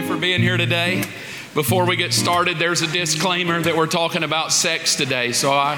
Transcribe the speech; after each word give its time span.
you 0.00 0.06
for 0.06 0.16
being 0.16 0.40
here 0.40 0.56
today. 0.56 1.02
Before 1.54 1.84
we 1.84 1.96
get 1.96 2.14
started, 2.14 2.58
there's 2.58 2.80
a 2.80 2.86
disclaimer 2.86 3.60
that 3.60 3.76
we're 3.76 3.86
talking 3.86 4.22
about 4.22 4.52
sex 4.52 4.94
today. 4.94 5.32
So 5.32 5.50
I. 5.52 5.76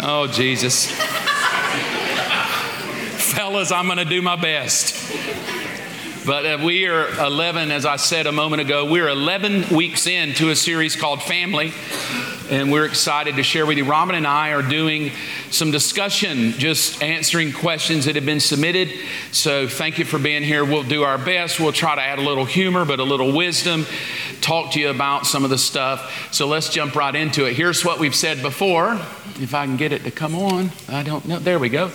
oh, 0.02 0.26
Jesus. 0.32 0.90
Fellas, 3.32 3.70
I'm 3.70 3.86
going 3.86 3.98
to 3.98 4.04
do 4.04 4.22
my 4.22 4.36
best. 4.36 5.14
But 6.26 6.46
uh, 6.46 6.58
we 6.64 6.86
are 6.86 7.08
11, 7.20 7.70
as 7.70 7.86
I 7.86 7.96
said 7.96 8.26
a 8.26 8.32
moment 8.32 8.62
ago, 8.62 8.90
we're 8.90 9.08
11 9.08 9.74
weeks 9.74 10.06
into 10.06 10.50
a 10.50 10.56
series 10.56 10.96
called 10.96 11.22
Family 11.22 11.72
and 12.50 12.72
we're 12.72 12.84
excited 12.84 13.36
to 13.36 13.42
share 13.42 13.66
with 13.66 13.78
you. 13.78 13.84
Robbyn 13.84 14.14
and 14.14 14.26
I 14.26 14.52
are 14.52 14.62
doing 14.62 15.12
some 15.50 15.70
discussion, 15.70 16.52
just 16.52 17.02
answering 17.02 17.52
questions 17.52 18.06
that 18.06 18.14
have 18.14 18.24
been 18.26 18.40
submitted. 18.40 18.92
So 19.32 19.68
thank 19.68 19.98
you 19.98 20.04
for 20.04 20.18
being 20.18 20.42
here. 20.42 20.64
We'll 20.64 20.82
do 20.82 21.02
our 21.02 21.18
best. 21.18 21.60
We'll 21.60 21.72
try 21.72 21.94
to 21.94 22.00
add 22.00 22.18
a 22.18 22.22
little 22.22 22.44
humor, 22.44 22.84
but 22.84 23.00
a 23.00 23.04
little 23.04 23.36
wisdom, 23.36 23.86
talk 24.40 24.72
to 24.72 24.80
you 24.80 24.90
about 24.90 25.26
some 25.26 25.44
of 25.44 25.50
the 25.50 25.58
stuff. 25.58 26.32
So 26.32 26.46
let's 26.46 26.68
jump 26.68 26.94
right 26.94 27.14
into 27.14 27.46
it. 27.46 27.54
Here's 27.54 27.84
what 27.84 27.98
we've 27.98 28.14
said 28.14 28.42
before. 28.42 28.94
If 29.40 29.54
I 29.54 29.66
can 29.66 29.76
get 29.76 29.92
it 29.92 30.04
to 30.04 30.10
come 30.10 30.34
on, 30.34 30.70
I 30.88 31.02
don't 31.02 31.26
know. 31.26 31.38
There 31.38 31.58
we 31.58 31.68
go. 31.68 31.90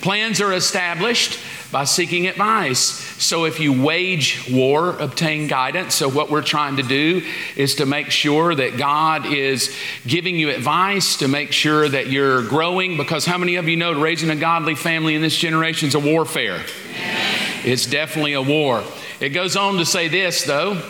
Plans 0.00 0.40
are 0.40 0.52
established 0.52 1.38
by 1.70 1.84
seeking 1.84 2.26
advice. 2.26 2.80
So 3.22 3.44
if 3.44 3.60
you 3.60 3.82
wage 3.82 4.48
war, 4.50 4.96
obtain 4.98 5.48
guidance. 5.48 5.94
So 5.94 6.08
what 6.08 6.30
we're 6.30 6.42
trying 6.42 6.76
to 6.76 6.82
do 6.82 7.22
is 7.56 7.74
to 7.76 7.86
make 7.86 8.10
sure 8.10 8.54
that 8.54 8.78
God 8.78 9.26
is 9.26 9.74
giving 10.06 10.36
you 10.36 10.50
advice 10.50 11.16
to 11.18 11.28
make 11.28 11.52
sure 11.52 11.88
that 11.88 12.06
you're 12.06 12.42
growing 12.42 12.96
because 12.96 13.26
how 13.26 13.36
many 13.36 13.56
of 13.56 13.68
you 13.68 13.76
know 13.76 14.00
raising 14.00 14.30
a 14.30 14.36
godly 14.36 14.74
family 14.74 15.14
in 15.14 15.20
this 15.20 15.36
generation 15.36 15.88
is 15.88 15.94
a 15.94 16.00
warfare? 16.00 16.64
It's 17.64 17.86
definitely 17.86 18.32
a 18.32 18.42
war. 18.42 18.82
It 19.20 19.30
goes 19.30 19.56
on 19.56 19.76
to 19.76 19.84
say 19.84 20.08
this 20.08 20.44
though. 20.44 20.80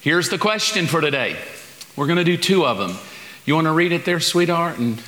Here's 0.00 0.28
the 0.28 0.38
question 0.38 0.86
for 0.86 1.00
today. 1.00 1.36
We're 1.94 2.06
going 2.06 2.18
to 2.18 2.24
do 2.24 2.36
two 2.36 2.66
of 2.66 2.78
them. 2.78 2.96
You 3.44 3.54
want 3.54 3.66
to 3.66 3.72
read 3.72 3.92
it 3.92 4.04
there, 4.04 4.18
sweetheart? 4.18 4.78
And 4.78 5.00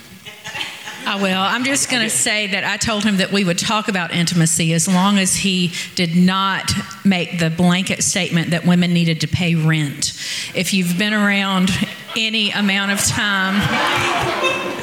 I 1.09 1.17
will. 1.17 1.41
I'm 1.41 1.65
just 1.65 1.91
going 1.91 2.03
to 2.03 2.11
say 2.11 2.49
that 2.49 2.65
I 2.65 2.77
told 2.77 3.03
him 3.03 3.17
that 3.17 3.33
we 3.33 3.43
would 3.43 3.59
talk 3.59 3.89
about 3.89 4.13
intimacy 4.13 4.75
as 4.75 4.87
long 4.87 5.17
as 5.17 5.35
he 5.35 5.73
did 5.95 6.15
not 6.15 6.71
make 7.03 7.39
the 7.39 7.49
blanket 7.49 8.05
statement 8.05 8.51
that 8.51 8.67
women 8.67 8.93
needed 8.93 9.23
to 9.23 9.27
pay 9.27 9.55
rent. 9.55 10.13
If 10.55 10.75
you've 10.75 10.99
been 10.99 11.15
around 11.15 11.71
any 12.15 12.51
amount 12.51 12.93
of 12.93 13.01
time, 13.07 13.55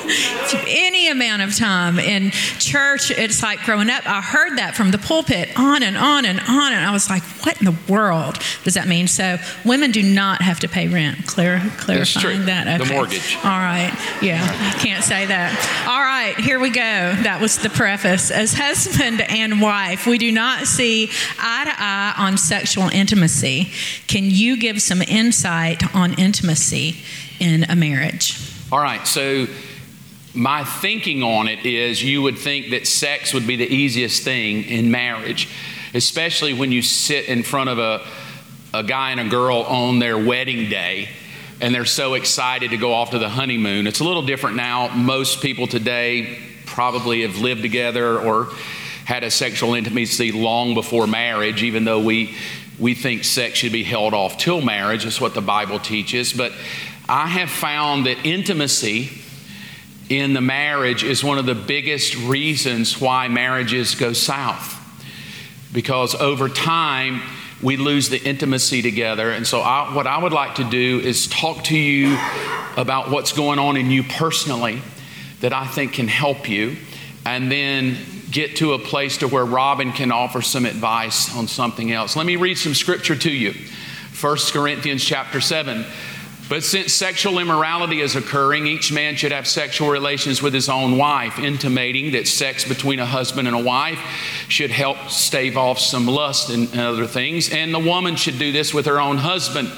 any 0.68 1.10
amount 1.10 1.42
of 1.42 1.56
time 1.56 2.00
in 2.00 2.32
church, 2.60 3.12
it's 3.12 3.42
like 3.42 3.60
growing 3.64 3.90
up, 3.90 4.08
I 4.08 4.22
heard 4.22 4.58
that 4.58 4.76
from 4.76 4.92
the 4.92 4.98
pulpit 4.98 5.50
on 5.58 5.84
and 5.84 5.98
on 5.98 6.26
and 6.26 6.40
on, 6.40 6.74
and 6.74 6.86
I 6.86 6.92
was 6.92 7.10
like, 7.10 7.24
what 7.46 7.60
in 7.60 7.66
the 7.66 7.78
world 7.92 8.40
does 8.64 8.76
that 8.76 8.88
mean? 8.88 9.08
So 9.08 9.38
women 9.64 9.92
do 9.92 10.04
not 10.04 10.42
have 10.42 10.60
to 10.62 10.68
pay 10.68 10.88
rent. 10.88 11.26
Clear, 11.26 11.62
clarifying 11.78 12.46
that. 12.46 12.68
Okay. 12.68 12.88
The 12.88 12.94
mortgage. 12.94 13.38
All 13.38 13.52
right. 13.52 13.92
Yeah, 14.22 14.46
can't 14.80 15.04
say 15.04 15.26
that. 15.26 15.86
All 15.88 16.02
right, 16.02 16.36
here 16.38 16.60
we 16.60 16.70
go. 16.70 16.82
That 16.82 17.40
was 17.42 17.58
the 17.58 17.70
preface. 17.70 18.32
As 18.32 18.54
husband 18.54 19.22
and 19.22 19.62
wife, 19.62 20.08
we 20.08 20.18
do 20.18 20.32
not 20.32 20.68
see 20.68 21.10
eye 21.40 21.66
to 21.66 21.74
eye 21.78 22.14
on 22.18 22.38
sexual 22.38 22.90
intimacy. 22.90 23.72
Can 24.08 24.26
you 24.26 24.58
give 24.58 24.82
some 24.82 25.02
insight 25.02 25.96
on 25.96 26.14
intimacy 26.14 26.98
in 27.40 27.64
a 27.66 27.76
marriage? 27.76 28.40
All 28.72 28.80
right, 28.80 29.06
so 29.08 29.48
my 30.36 30.64
thinking 30.64 31.24
on 31.24 31.48
it 31.48 31.66
is 31.66 32.04
you 32.04 32.22
would 32.22 32.38
think 32.38 32.72
that 32.72 32.88
sex 32.88 33.34
would 33.34 33.48
be 33.48 33.56
the 33.56 33.68
easiest 33.68 34.24
thing 34.24 34.64
in 34.64 34.92
marriage, 34.92 35.50
especially 35.94 36.54
when 36.54 36.72
you 36.72 36.82
sit 36.82 37.26
in 37.26 37.44
front 37.44 37.70
of 37.70 37.80
a, 37.80 38.06
a 38.74 38.84
guy 38.84 39.12
and 39.12 39.20
a 39.20 39.30
girl 39.30 39.58
on 39.62 40.00
their 40.00 40.18
wedding 40.18 40.70
day 40.70 41.10
and 41.62 41.74
they're 41.74 41.86
so 41.86 42.16
excited 42.16 42.72
to 42.72 42.78
go 42.78 42.94
off 42.94 43.12
to 43.12 43.20
the 43.20 43.30
honeymoon. 43.30 43.88
It's 43.88 44.00
a 44.00 44.04
little 44.04 44.22
different 44.22 44.58
now. 44.58 44.94
Most 44.94 45.42
people 45.42 45.68
today 45.68 46.38
probably 46.66 47.22
have 47.22 47.38
lived 47.38 47.62
together 47.62 48.20
or 48.20 48.50
had 49.06 49.24
a 49.24 49.32
sexual 49.32 49.74
intimacy 49.76 50.32
long 50.32 50.74
before 50.74 51.08
marriage, 51.08 51.64
even 51.64 51.86
though 51.86 52.02
we, 52.02 52.36
we 52.80 52.94
think 52.94 53.24
sex 53.24 53.58
should 53.58 53.72
be 53.72 53.84
held 53.84 54.14
off 54.14 54.38
till 54.38 54.62
marriage. 54.62 55.04
That's 55.04 55.22
what 55.22 55.34
the 55.34 55.42
Bible 55.42 55.80
teaches. 55.80 56.34
But 56.34 56.52
I 57.08 57.28
have 57.28 57.50
found 57.50 58.08
that 58.08 58.26
intimacy 58.26 59.10
in 60.10 60.34
the 60.34 60.42
marriage 60.42 61.04
is 61.04 61.24
one 61.24 61.38
of 61.38 61.46
the 61.46 61.56
biggest 61.56 62.16
reasons 62.16 63.00
why 63.02 63.28
marriages 63.28 63.96
go 63.96 64.14
south. 64.14 64.82
Because 65.74 66.16
over 66.16 66.48
time, 66.48 67.22
we 67.62 67.78
lose 67.78 68.10
the 68.10 68.22
intimacy 68.22 68.82
together. 68.82 69.32
And 69.32 69.48
so, 69.48 69.62
I, 69.62 69.94
what 69.96 70.08
I 70.08 70.22
would 70.22 70.34
like 70.34 70.56
to 70.56 70.64
do 70.64 71.00
is 71.00 71.28
talk 71.28 71.64
to 71.66 71.78
you 71.78 72.18
about 72.78 73.10
what's 73.10 73.34
going 73.34 73.60
on 73.60 73.78
in 73.78 73.90
you 73.90 74.04
personally 74.04 74.82
that 75.42 75.54
I 75.54 75.66
think 75.66 75.94
can 75.94 76.08
help 76.08 76.48
you, 76.50 76.78
and 77.26 77.52
then 77.52 77.98
get 78.32 78.58
to 78.58 78.74
a 78.74 78.80
place 78.80 79.18
to 79.18 79.28
where 79.28 79.46
Robbyn 79.46 79.94
can 79.94 80.12
offer 80.12 80.42
some 80.42 80.66
advice 80.66 81.36
on 81.36 81.48
something 81.48 81.92
else. 81.92 82.16
Let 82.16 82.26
me 82.26 82.36
read 82.36 82.58
some 82.58 82.74
scripture 82.74 83.16
to 83.16 83.32
you. 83.32 83.54
1 84.20 84.38
Corinthians 84.52 85.04
chapter 85.04 85.42
7 85.42 85.86
but 86.48 86.64
since 86.64 86.94
sexual 86.94 87.40
immorality 87.40 88.02
is 88.02 88.16
occurring, 88.16 88.68
each 88.68 88.92
man 88.92 89.16
should 89.16 89.32
have 89.32 89.48
sexual 89.48 89.90
relations 89.90 90.44
with 90.44 90.54
his 90.54 90.70
own 90.70 90.96
wife, 90.96 91.40
intimating 91.40 92.12
that 92.12 92.28
sex 92.28 92.68
between 92.68 93.00
a 93.00 93.06
husband 93.06 93.48
and 93.48 93.58
a 93.58 93.64
wife 93.64 93.98
should 94.48 94.70
help 94.70 95.10
stave 95.10 95.58
off 95.58 95.80
some 95.80 96.06
lust 96.06 96.52
and 96.52 96.78
other 96.78 97.08
things. 97.08 97.50
And 97.50 97.74
the 97.74 97.80
woman 97.80 98.16
should 98.16 98.38
do 98.38 98.52
this 98.52 98.76
with 98.76 98.86
her 98.86 99.02
own 99.02 99.18
husband. 99.18 99.72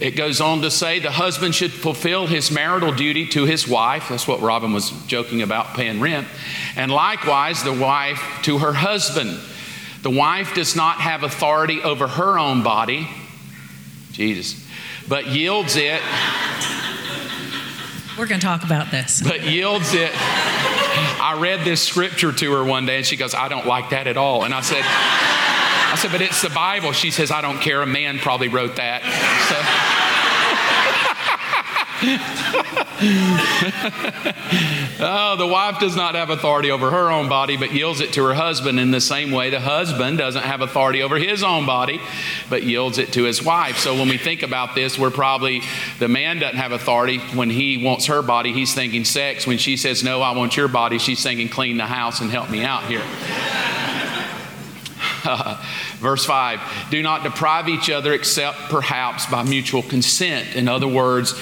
It 0.00 0.16
goes 0.16 0.40
on 0.40 0.62
to 0.62 0.70
say 0.70 0.98
the 0.98 1.12
husband 1.12 1.54
should 1.54 1.72
fulfill 1.72 2.26
his 2.26 2.50
marital 2.50 2.92
duty 2.92 3.28
to 3.28 3.44
his 3.44 3.68
wife. 3.68 4.08
That's 4.08 4.26
what 4.26 4.40
Robbyn 4.40 4.72
was 4.72 4.90
joking 5.06 5.42
about 5.42 5.74
paying 5.74 6.00
rent. 6.00 6.26
And 6.74 6.90
likewise, 6.90 7.62
the 7.62 7.72
wife 7.72 8.40
to 8.42 8.58
her 8.58 8.72
husband. 8.72 9.38
The 10.02 10.10
wife 10.10 10.54
does 10.54 10.74
not 10.74 10.96
have 10.96 11.22
authority 11.22 11.82
over 11.82 12.08
her 12.08 12.36
own 12.36 12.64
body. 12.64 13.08
Jesus 14.10 14.63
but 15.08 15.26
yields 15.26 15.76
it. 15.76 16.00
We're 18.18 18.26
going 18.26 18.40
to 18.40 18.46
talk 18.46 18.64
about 18.64 18.90
this. 18.90 19.22
But 19.22 19.44
yields 19.44 19.92
it. 19.92 20.12
I 20.14 21.36
read 21.38 21.64
this 21.64 21.82
scripture 21.82 22.32
to 22.32 22.52
her 22.52 22.64
one 22.64 22.86
day 22.86 22.98
and 22.98 23.06
she 23.06 23.16
goes, 23.16 23.34
I 23.34 23.48
don't 23.48 23.66
like 23.66 23.90
that 23.90 24.06
at 24.06 24.16
all. 24.16 24.44
And 24.44 24.54
I 24.54 24.60
said, 24.60 24.82
I 24.84 25.96
said, 25.96 26.12
but 26.12 26.20
it's 26.20 26.40
the 26.42 26.50
Bible. 26.50 26.92
She 26.92 27.10
says, 27.10 27.30
I 27.30 27.40
don't 27.40 27.60
care. 27.60 27.82
A 27.82 27.86
man 27.86 28.18
probably 28.18 28.48
wrote 28.48 28.76
that. 28.76 29.02
So, 29.50 29.56
oh, 35.00 35.36
the 35.38 35.46
wife 35.46 35.78
does 35.78 35.96
not 35.96 36.14
have 36.14 36.28
authority 36.28 36.70
over 36.70 36.90
her 36.90 37.10
own 37.10 37.30
body, 37.30 37.56
but 37.56 37.72
yields 37.72 38.00
it 38.00 38.12
to 38.12 38.22
her 38.24 38.34
husband. 38.34 38.78
In 38.78 38.90
the 38.90 39.00
same 39.00 39.30
way, 39.30 39.48
the 39.48 39.60
husband 39.60 40.18
doesn't 40.18 40.42
have 40.42 40.60
authority 40.60 41.02
over 41.02 41.16
his 41.16 41.42
own 41.42 41.64
body, 41.64 42.00
but 42.50 42.62
yields 42.62 42.98
it 42.98 43.14
to 43.14 43.22
his 43.24 43.42
wife. 43.42 43.78
So 43.78 43.94
when 43.94 44.08
we 44.08 44.18
think 44.18 44.42
about 44.42 44.74
this, 44.74 44.98
we're 44.98 45.10
probably, 45.10 45.62
the 45.98 46.08
man 46.08 46.40
doesn't 46.40 46.58
have 46.58 46.72
authority. 46.72 47.18
When 47.18 47.48
he 47.48 47.82
wants 47.82 48.04
her 48.06 48.20
body, 48.20 48.52
he's 48.52 48.74
thinking 48.74 49.06
sex. 49.06 49.46
When 49.46 49.56
she 49.56 49.78
says, 49.78 50.04
No, 50.04 50.20
I 50.20 50.36
want 50.36 50.56
your 50.56 50.68
body, 50.68 50.98
she's 50.98 51.22
thinking, 51.22 51.48
Clean 51.48 51.78
the 51.78 51.86
house 51.86 52.20
and 52.20 52.30
help 52.30 52.50
me 52.50 52.64
out 52.64 52.84
here. 52.84 53.02
Verse 55.98 56.24
5 56.24 56.60
Do 56.90 57.02
not 57.02 57.22
deprive 57.22 57.68
each 57.68 57.90
other 57.90 58.12
except 58.12 58.58
perhaps 58.68 59.26
by 59.26 59.42
mutual 59.42 59.82
consent. 59.82 60.54
In 60.54 60.68
other 60.68 60.88
words, 60.88 61.34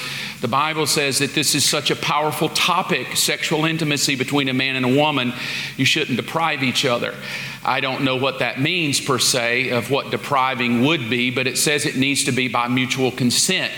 the 0.43 0.49
Bible 0.49 0.85
says 0.85 1.19
that 1.19 1.33
this 1.33 1.55
is 1.55 1.63
such 1.63 1.89
a 1.89 1.95
powerful 1.95 2.49
topic 2.49 3.15
sexual 3.15 3.63
intimacy 3.63 4.15
between 4.15 4.49
a 4.49 4.53
man 4.53 4.75
and 4.75 4.85
a 4.85 4.93
woman. 4.93 5.31
You 5.77 5.85
shouldn't 5.85 6.17
deprive 6.17 6.63
each 6.63 6.83
other. 6.83 7.15
I 7.63 7.79
don't 7.79 8.03
know 8.03 8.17
what 8.17 8.39
that 8.39 8.59
means 8.59 8.99
per 8.99 9.19
se, 9.19 9.69
of 9.69 9.89
what 9.89 10.11
depriving 10.11 10.81
would 10.81 11.09
be, 11.09 11.31
but 11.31 11.47
it 11.47 11.57
says 11.57 11.85
it 11.85 11.95
needs 11.95 12.25
to 12.25 12.33
be 12.33 12.49
by 12.49 12.67
mutual 12.67 13.09
consent. 13.09 13.71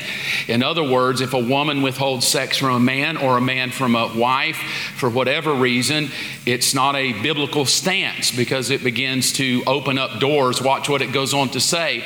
In 0.47 0.63
other 0.63 0.83
words, 0.83 1.21
if 1.21 1.35
a 1.35 1.39
woman 1.39 1.83
withholds 1.83 2.27
sex 2.27 2.57
from 2.57 2.73
a 2.73 2.79
man 2.79 3.17
or 3.17 3.37
a 3.37 3.41
man 3.41 3.69
from 3.69 3.93
a 3.93 4.11
wife 4.17 4.57
for 4.95 5.07
whatever 5.07 5.53
reason, 5.53 6.09
it's 6.47 6.73
not 6.73 6.95
a 6.95 7.13
biblical 7.21 7.65
stance 7.65 8.35
because 8.35 8.71
it 8.71 8.83
begins 8.83 9.33
to 9.33 9.61
open 9.67 9.99
up 9.99 10.19
doors. 10.19 10.63
Watch 10.63 10.89
what 10.89 11.03
it 11.03 11.11
goes 11.11 11.31
on 11.35 11.49
to 11.49 11.59
say. 11.59 12.03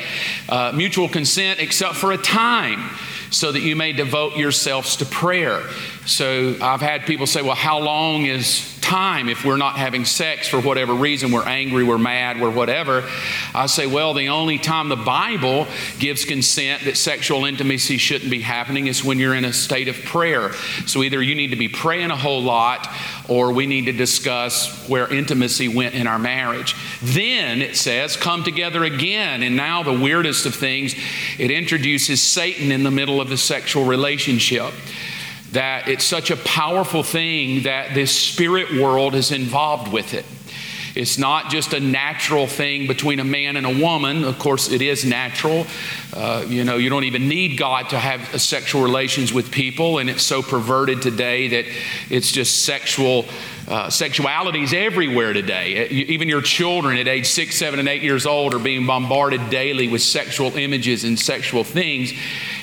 Uh, 0.50 0.72
mutual 0.74 1.08
consent, 1.08 1.60
except 1.60 1.94
for 1.94 2.12
a 2.12 2.18
time 2.18 2.90
so 3.30 3.52
that 3.52 3.60
you 3.60 3.76
may 3.76 3.92
devote 3.92 4.36
yourselves 4.36 4.96
to 4.96 5.06
prayer. 5.06 5.62
So 6.06 6.56
I've 6.60 6.80
had 6.80 7.06
people 7.06 7.26
say, 7.26 7.42
well, 7.42 7.54
how 7.54 7.78
long 7.78 8.26
is 8.26 8.69
time 8.80 9.28
if 9.28 9.44
we're 9.44 9.56
not 9.56 9.76
having 9.76 10.04
sex 10.04 10.48
for 10.48 10.60
whatever 10.60 10.94
reason? 10.94 11.32
We're 11.32 11.46
angry, 11.46 11.84
we're 11.84 11.98
mad, 11.98 12.40
we're 12.40 12.50
whatever. 12.50 13.08
I 13.54 13.66
say, 13.66 13.86
well, 13.86 14.14
the 14.14 14.28
only 14.28 14.58
time 14.58 14.88
the 14.88 14.96
Bible 14.96 15.66
gives 15.98 16.24
consent 16.24 16.84
that 16.84 16.96
sexual 16.96 17.44
intimacy 17.44 17.98
shouldn't 17.98 18.30
be 18.30 18.40
happening 18.40 18.86
is 18.86 19.04
when 19.04 19.18
you're 19.18 19.34
in 19.34 19.44
a 19.44 19.52
state 19.52 19.88
of 19.88 19.96
prayer. 20.04 20.52
So 20.86 21.02
either 21.02 21.22
you 21.22 21.34
need 21.34 21.48
to 21.48 21.56
be 21.56 21.68
praying 21.68 22.10
a 22.10 22.16
whole 22.16 22.42
lot 22.42 22.88
or 23.28 23.52
we 23.52 23.66
need 23.66 23.86
to 23.86 23.92
discuss 23.92 24.88
where 24.88 25.12
intimacy 25.12 25.68
went 25.68 25.94
in 25.94 26.06
our 26.06 26.18
marriage. 26.18 26.74
Then 27.00 27.62
it 27.62 27.76
says, 27.76 28.16
come 28.16 28.42
together 28.42 28.84
again. 28.84 29.42
And 29.42 29.56
now, 29.56 29.82
the 29.82 29.92
weirdest 29.92 30.46
of 30.46 30.54
things, 30.54 30.94
it 31.38 31.50
introduces 31.50 32.22
Satan 32.22 32.72
in 32.72 32.82
the 32.82 32.90
middle 32.90 33.20
of 33.20 33.28
the 33.28 33.36
sexual 33.36 33.84
relationship 33.84 34.72
that 35.52 35.88
it's 35.88 36.04
such 36.04 36.30
a 36.30 36.36
powerful 36.36 37.02
thing 37.02 37.64
that 37.64 37.94
this 37.94 38.16
spirit 38.16 38.72
world 38.80 39.14
is 39.14 39.32
involved 39.32 39.92
with 39.92 40.14
it. 40.14 40.24
It's 40.94 41.18
not 41.18 41.50
just 41.50 41.72
a 41.72 41.80
natural 41.80 42.46
thing 42.46 42.86
between 42.86 43.20
a 43.20 43.24
man 43.24 43.56
and 43.56 43.64
a 43.64 43.82
woman. 43.82 44.24
Of 44.24 44.38
course, 44.38 44.70
it 44.70 44.82
is 44.82 45.04
natural. 45.04 45.66
Uh, 46.12 46.44
you 46.48 46.64
know, 46.64 46.76
you 46.76 46.90
don't 46.90 47.04
even 47.04 47.28
need 47.28 47.56
God 47.56 47.90
to 47.90 47.98
have 47.98 48.40
sexual 48.40 48.82
relations 48.82 49.32
with 49.32 49.52
people, 49.52 49.98
and 49.98 50.10
it's 50.10 50.24
so 50.24 50.42
perverted 50.42 51.00
today 51.00 51.48
that 51.48 51.64
it's 52.10 52.32
just 52.32 52.64
sexual 52.64 53.26
uh, 53.68 53.88
sexuality 53.88 54.62
is 54.62 54.72
everywhere 54.72 55.32
today. 55.32 55.86
Uh, 55.86 55.92
even 55.92 56.28
your 56.28 56.42
children 56.42 56.98
at 56.98 57.06
age 57.06 57.26
six, 57.26 57.54
seven, 57.54 57.78
and 57.78 57.88
eight 57.88 58.02
years 58.02 58.26
old 58.26 58.52
are 58.52 58.58
being 58.58 58.84
bombarded 58.84 59.48
daily 59.48 59.86
with 59.86 60.02
sexual 60.02 60.56
images 60.56 61.04
and 61.04 61.18
sexual 61.18 61.62
things. 61.62 62.12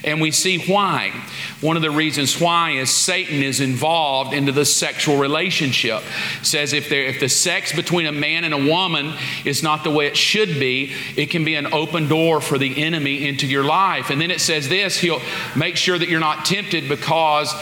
And 0.08 0.22
we 0.22 0.32
see 0.32 0.58
why. 0.72 1.12
One 1.60 1.76
of 1.76 1.82
the 1.82 1.92
reasons 1.92 2.40
why 2.40 2.72
is 2.72 2.90
Satan 2.90 3.44
is 3.44 3.60
involved 3.60 4.34
into 4.34 4.54
the 4.54 4.64
sexual 4.64 5.18
relationship. 5.18 6.02
It 6.40 6.46
says 6.46 6.72
if, 6.72 6.88
there, 6.88 7.04
if 7.04 7.20
the 7.20 7.28
sex 7.28 7.76
between 7.76 8.06
a 8.06 8.14
man 8.14 8.46
and 8.46 8.54
a 8.54 8.72
woman 8.72 9.14
is 9.44 9.62
not 9.62 9.84
the 9.84 9.92
way 9.92 10.08
it 10.08 10.16
should 10.16 10.62
be, 10.62 10.94
it 11.18 11.26
can 11.26 11.44
be 11.44 11.56
an 11.56 11.74
open 11.74 12.08
door 12.08 12.40
for 12.40 12.58
the 12.58 12.82
enemy 12.82 13.28
into 13.28 13.46
your 13.46 13.66
life. 13.66 14.10
And 14.10 14.22
then 14.22 14.32
it 14.32 14.40
says 14.40 14.70
this 14.70 14.98
he'll 14.98 15.20
make 15.58 15.76
sure 15.76 16.00
that 16.00 16.08
you're 16.08 16.22
not 16.22 16.46
tempted 16.46 16.88
because 16.88 17.54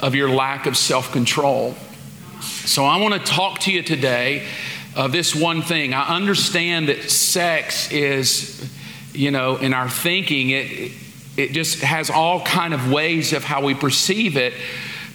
of 0.00 0.14
your 0.14 0.30
lack 0.30 0.64
of 0.64 0.78
self 0.78 1.12
control. 1.12 1.74
So 2.40 2.86
I 2.86 2.98
want 2.98 3.12
to 3.12 3.20
talk 3.20 3.58
to 3.60 3.72
you 3.72 3.82
today 3.82 4.46
of 4.96 5.12
this 5.12 5.34
one 5.34 5.60
thing. 5.60 5.92
I 5.92 6.16
understand 6.16 6.88
that 6.88 7.10
sex 7.10 7.92
is, 7.92 8.72
you 9.12 9.30
know, 9.30 9.58
in 9.58 9.74
our 9.74 9.90
thinking, 9.90 10.48
it, 10.48 10.92
it 11.36 11.52
just 11.52 11.80
has 11.80 12.10
all 12.10 12.42
kind 12.42 12.74
of 12.74 12.90
ways 12.90 13.32
of 13.32 13.44
how 13.44 13.64
we 13.64 13.74
perceive 13.74 14.36
it 14.36 14.54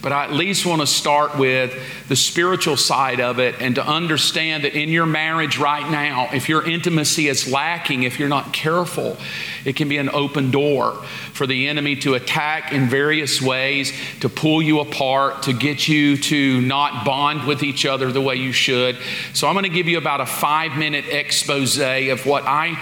but 0.06 0.12
I 0.12 0.22
at 0.22 0.32
least 0.32 0.64
want 0.64 0.80
to 0.82 0.86
start 0.86 1.36
with 1.36 1.76
the 2.08 2.14
spiritual 2.14 2.76
side 2.76 3.20
of 3.20 3.40
it 3.40 3.60
and 3.60 3.74
to 3.74 3.84
understand 3.84 4.62
that 4.62 4.74
in 4.74 4.90
your 4.90 5.04
marriage 5.04 5.58
right 5.58 5.90
now, 5.90 6.28
if 6.32 6.48
your 6.48 6.62
intimacy 6.62 7.26
is 7.26 7.50
lacking, 7.50 8.04
if 8.04 8.16
you're 8.18 8.28
not 8.28 8.52
careful, 8.52 9.16
it 9.64 9.74
can 9.74 9.88
be 9.88 9.98
an 9.98 10.08
open 10.10 10.52
door 10.52 10.92
for 11.32 11.44
the 11.44 11.66
enemy 11.66 11.96
to 11.96 12.14
attack 12.14 12.72
in 12.72 12.88
various 12.88 13.42
ways, 13.42 13.92
to 14.20 14.28
pull 14.28 14.62
you 14.62 14.78
apart, 14.78 15.42
to 15.42 15.52
get 15.52 15.88
you 15.88 16.16
to 16.18 16.60
not 16.60 17.04
bond 17.04 17.44
with 17.44 17.64
each 17.64 17.84
other 17.84 18.12
the 18.12 18.20
way 18.20 18.36
you 18.36 18.52
should. 18.52 18.96
So 19.32 19.48
I'm 19.48 19.54
going 19.54 19.64
to 19.64 19.68
give 19.70 19.88
you 19.88 19.98
about 19.98 20.20
a 20.20 20.26
five 20.26 20.78
minute 20.78 21.06
expose 21.08 21.80
of 21.80 22.26
what 22.26 22.44
I 22.44 22.80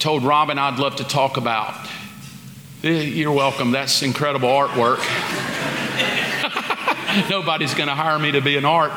told 0.00 0.24
Robbyn 0.24 0.58
I'd 0.58 0.80
love 0.80 0.96
to 0.96 1.04
talk 1.04 1.36
about. 1.36 1.88
Eh, 2.84 3.02
you're 3.02 3.32
welcome. 3.32 3.72
That's 3.72 4.02
incredible 4.02 4.48
artwork. 4.48 4.98
Nobody's 7.28 7.74
going 7.74 7.88
to 7.88 7.94
hire 7.94 8.20
me 8.20 8.30
to 8.30 8.40
be 8.40 8.56
an 8.56 8.64
art. 8.64 8.92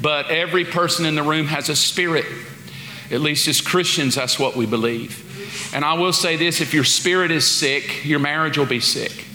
But 0.00 0.30
every 0.30 0.64
person 0.64 1.04
in 1.04 1.14
the 1.14 1.22
room 1.22 1.48
has 1.48 1.68
a 1.68 1.76
spirit. 1.76 2.24
At 3.10 3.20
least 3.20 3.46
as 3.46 3.60
Christians, 3.60 4.14
that's 4.14 4.38
what 4.38 4.56
we 4.56 4.64
believe. 4.64 5.70
And 5.74 5.84
I 5.84 5.94
will 5.94 6.14
say 6.14 6.36
this 6.36 6.62
if 6.62 6.72
your 6.72 6.84
spirit 6.84 7.30
is 7.30 7.46
sick, 7.46 8.06
your 8.06 8.20
marriage 8.20 8.56
will 8.56 8.64
be 8.64 8.80
sick. 8.80 9.26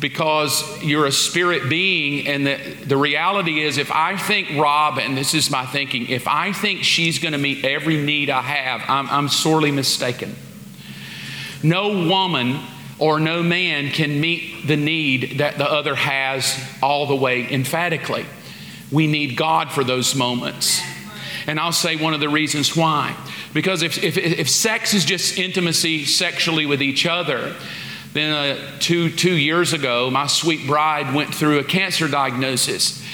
Because 0.00 0.82
you're 0.82 1.04
a 1.04 1.12
spirit 1.12 1.68
being, 1.68 2.26
and 2.28 2.46
the, 2.46 2.56
the 2.86 2.96
reality 2.96 3.60
is, 3.60 3.76
if 3.76 3.92
I 3.92 4.16
think 4.16 4.56
Robbyn, 4.56 5.16
this 5.16 5.34
is 5.34 5.50
my 5.50 5.66
thinking, 5.66 6.08
if 6.08 6.26
I 6.26 6.52
think 6.52 6.82
she's 6.82 7.18
going 7.18 7.32
to 7.32 7.38
meet 7.38 7.66
every 7.66 7.98
need 7.98 8.30
I 8.30 8.40
have, 8.40 8.82
I'm, 8.88 9.06
I'm 9.10 9.28
sorely 9.28 9.70
mistaken. 9.70 10.34
No 11.66 12.06
woman 12.06 12.60
or 13.00 13.18
no 13.18 13.42
man 13.42 13.90
can 13.90 14.20
meet 14.20 14.68
the 14.68 14.76
need 14.76 15.38
that 15.38 15.58
the 15.58 15.68
other 15.68 15.96
has 15.96 16.56
all 16.80 17.06
the 17.06 17.16
way 17.16 17.52
emphatically. 17.52 18.24
We 18.92 19.08
need 19.08 19.36
God 19.36 19.72
for 19.72 19.82
those 19.82 20.14
moments. 20.14 20.80
And 21.48 21.58
I'll 21.58 21.72
say 21.72 21.96
one 21.96 22.14
of 22.14 22.20
the 22.20 22.28
reasons 22.28 22.76
why. 22.76 23.16
Because 23.52 23.82
if, 23.82 24.02
if, 24.04 24.16
if 24.16 24.48
sex 24.48 24.94
is 24.94 25.04
just 25.04 25.38
intimacy 25.38 26.04
sexually 26.04 26.66
with 26.66 26.80
each 26.80 27.04
other, 27.04 27.56
then 28.12 28.32
uh, 28.32 28.78
two, 28.78 29.10
two 29.10 29.34
years 29.34 29.72
ago, 29.72 30.08
my 30.08 30.28
sweet 30.28 30.68
bride 30.68 31.12
went 31.16 31.34
through 31.34 31.58
a 31.58 31.64
cancer 31.64 32.06
diagnosis. 32.06 33.04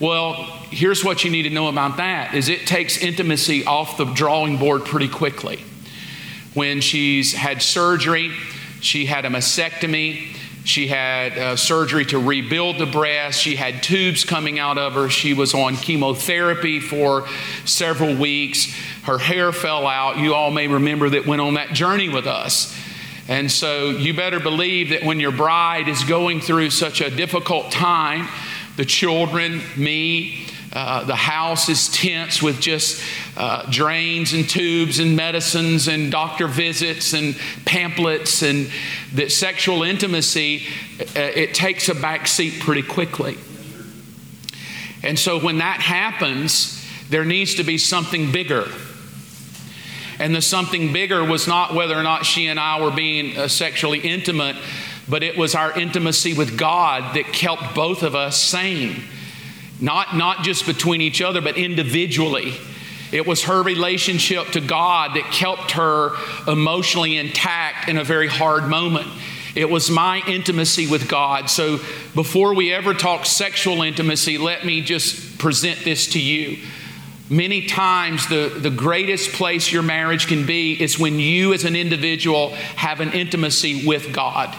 Well, 0.00 0.34
here's 0.70 1.04
what 1.04 1.24
you 1.24 1.30
need 1.30 1.42
to 1.42 1.50
know 1.50 1.68
about 1.68 1.98
that 1.98 2.34
is 2.34 2.48
it 2.48 2.66
takes 2.66 3.02
intimacy 3.02 3.66
off 3.66 3.98
the 3.98 4.06
drawing 4.06 4.56
board 4.56 4.86
pretty 4.86 5.08
quickly. 5.08 5.62
When 6.54 6.80
she's 6.80 7.34
had 7.34 7.62
surgery, 7.62 8.32
she 8.80 9.06
had 9.06 9.24
a 9.24 9.28
mastectomy. 9.28 10.34
She 10.64 10.86
had 10.86 11.38
uh, 11.38 11.56
surgery 11.56 12.04
to 12.06 12.18
rebuild 12.18 12.78
the 12.78 12.86
breast. 12.86 13.40
She 13.40 13.56
had 13.56 13.82
tubes 13.82 14.24
coming 14.24 14.58
out 14.58 14.76
of 14.76 14.92
her. 14.94 15.08
She 15.08 15.32
was 15.32 15.54
on 15.54 15.76
chemotherapy 15.76 16.78
for 16.78 17.26
several 17.64 18.14
weeks. 18.14 18.66
Her 19.04 19.18
hair 19.18 19.52
fell 19.52 19.86
out. 19.86 20.18
You 20.18 20.34
all 20.34 20.50
may 20.50 20.68
remember 20.68 21.08
that 21.10 21.26
went 21.26 21.40
on 21.40 21.54
that 21.54 21.72
journey 21.72 22.10
with 22.10 22.26
us. 22.26 22.76
And 23.28 23.50
so 23.50 23.90
you 23.90 24.14
better 24.14 24.40
believe 24.40 24.90
that 24.90 25.04
when 25.04 25.20
your 25.20 25.32
bride 25.32 25.88
is 25.88 26.02
going 26.04 26.40
through 26.40 26.70
such 26.70 27.00
a 27.00 27.10
difficult 27.10 27.70
time, 27.70 28.28
the 28.76 28.84
children, 28.84 29.62
me, 29.76 30.47
uh, 30.72 31.04
the 31.04 31.16
house 31.16 31.68
is 31.68 31.88
tense 31.88 32.42
with 32.42 32.60
just 32.60 33.02
uh, 33.36 33.68
drains 33.70 34.34
and 34.34 34.48
tubes 34.48 34.98
and 34.98 35.16
medicines 35.16 35.88
and 35.88 36.12
doctor 36.12 36.46
visits 36.46 37.14
and 37.14 37.36
pamphlets, 37.64 38.42
and 38.42 38.70
that 39.14 39.32
sexual 39.32 39.82
intimacy, 39.82 40.66
uh, 41.00 41.20
it 41.20 41.54
takes 41.54 41.88
a 41.88 41.94
back 41.94 42.26
seat 42.26 42.60
pretty 42.60 42.82
quickly. 42.82 43.38
And 45.02 45.18
so 45.18 45.40
when 45.40 45.58
that 45.58 45.80
happens, 45.80 46.84
there 47.08 47.24
needs 47.24 47.54
to 47.54 47.64
be 47.64 47.78
something 47.78 48.30
bigger. 48.30 48.68
And 50.18 50.34
the 50.34 50.42
something 50.42 50.92
bigger 50.92 51.24
was 51.24 51.46
not 51.46 51.74
whether 51.74 51.94
or 51.94 52.02
not 52.02 52.26
she 52.26 52.48
and 52.48 52.58
I 52.58 52.82
were 52.82 52.90
being 52.90 53.38
uh, 53.38 53.48
sexually 53.48 54.00
intimate, 54.00 54.56
but 55.08 55.22
it 55.22 55.38
was 55.38 55.54
our 55.54 55.78
intimacy 55.78 56.34
with 56.34 56.58
God 56.58 57.14
that 57.14 57.32
kept 57.32 57.74
both 57.74 58.02
of 58.02 58.14
us 58.14 58.42
sane 58.42 59.04
not, 59.80 60.16
not 60.16 60.42
just 60.42 60.66
between 60.66 61.00
each 61.00 61.22
other, 61.22 61.40
but 61.40 61.56
individually. 61.56 62.54
It 63.12 63.26
was 63.26 63.44
her 63.44 63.62
relationship 63.62 64.48
to 64.48 64.60
God 64.60 65.16
that 65.16 65.30
kept 65.32 65.72
her 65.72 66.10
emotionally 66.46 67.16
intact 67.16 67.88
in 67.88 67.96
a 67.96 68.04
very 68.04 68.28
hard 68.28 68.68
moment. 68.68 69.06
It 69.54 69.70
was 69.70 69.90
my 69.90 70.22
intimacy 70.26 70.86
with 70.86 71.08
God. 71.08 71.48
So 71.48 71.78
before 72.14 72.54
we 72.54 72.72
ever 72.72 72.92
talk 72.92 73.24
sexual 73.24 73.82
intimacy, 73.82 74.36
let 74.36 74.64
me 74.64 74.82
just 74.82 75.38
present 75.38 75.80
this 75.84 76.12
to 76.12 76.20
you. 76.20 76.58
Many 77.30 77.66
times, 77.66 78.26
the, 78.28 78.48
the 78.58 78.70
greatest 78.70 79.32
place 79.32 79.70
your 79.70 79.82
marriage 79.82 80.28
can 80.28 80.46
be 80.46 80.80
is 80.80 80.98
when 80.98 81.18
you, 81.18 81.52
as 81.52 81.64
an 81.64 81.76
individual, 81.76 82.50
have 82.76 83.00
an 83.00 83.12
intimacy 83.12 83.86
with 83.86 84.12
God, 84.14 84.54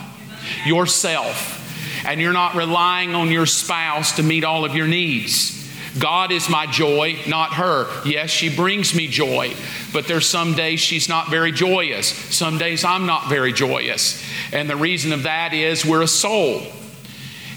yourself 0.65 1.58
and 2.05 2.19
you're 2.21 2.33
not 2.33 2.55
relying 2.55 3.15
on 3.15 3.31
your 3.31 3.45
spouse 3.45 4.13
to 4.13 4.23
meet 4.23 4.43
all 4.43 4.65
of 4.65 4.75
your 4.75 4.87
needs. 4.87 5.57
God 5.97 6.31
is 6.31 6.49
my 6.49 6.65
joy, 6.67 7.17
not 7.27 7.53
her. 7.53 7.87
Yes, 8.05 8.29
she 8.29 8.55
brings 8.55 8.93
me 8.93 9.07
joy, 9.07 9.53
but 9.91 10.07
there's 10.07 10.27
some 10.27 10.53
days 10.53 10.79
she's 10.79 11.09
not 11.09 11.29
very 11.29 11.51
joyous. 11.51 12.07
Some 12.07 12.57
days 12.57 12.83
I'm 12.83 13.05
not 13.05 13.27
very 13.27 13.53
joyous. 13.53 14.23
And 14.53 14.69
the 14.69 14.75
reason 14.75 15.13
of 15.13 15.23
that 15.23 15.53
is 15.53 15.85
we're 15.85 16.03
a 16.03 16.07
soul. 16.07 16.61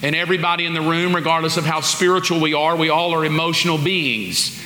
And 0.02 0.16
everybody 0.16 0.66
in 0.66 0.74
the 0.74 0.80
room, 0.80 1.14
regardless 1.14 1.56
of 1.56 1.64
how 1.64 1.80
spiritual 1.80 2.40
we 2.40 2.54
are, 2.54 2.74
we 2.74 2.88
all 2.88 3.12
are 3.12 3.24
emotional 3.24 3.78
beings. 3.78 4.60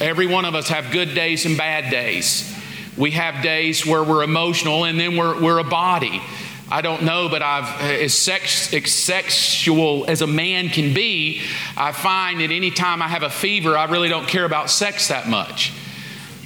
Every 0.00 0.26
one 0.26 0.44
of 0.44 0.54
us 0.54 0.68
have 0.68 0.92
good 0.92 1.14
days 1.14 1.44
and 1.44 1.58
bad 1.58 1.90
days. 1.90 2.54
We 2.96 3.10
have 3.12 3.42
days 3.42 3.84
where 3.84 4.02
we're 4.02 4.22
emotional 4.22 4.84
and 4.84 4.98
then 4.98 5.16
we're, 5.16 5.40
we're 5.40 5.58
a 5.58 5.64
body. 5.64 6.22
I 6.70 6.82
don't 6.82 7.02
know, 7.04 7.28
but 7.28 7.40
I've, 7.40 7.80
as, 7.80 8.12
sex, 8.12 8.74
as 8.74 8.92
sexual 8.92 10.04
as 10.06 10.20
a 10.20 10.26
man 10.26 10.68
can 10.68 10.92
be, 10.92 11.42
I 11.76 11.92
find 11.92 12.40
that 12.40 12.50
anytime 12.50 13.00
I 13.00 13.08
have 13.08 13.22
a 13.22 13.30
fever, 13.30 13.76
I 13.76 13.84
really 13.84 14.08
don't 14.08 14.28
care 14.28 14.44
about 14.44 14.68
sex 14.68 15.08
that 15.08 15.28
much 15.28 15.72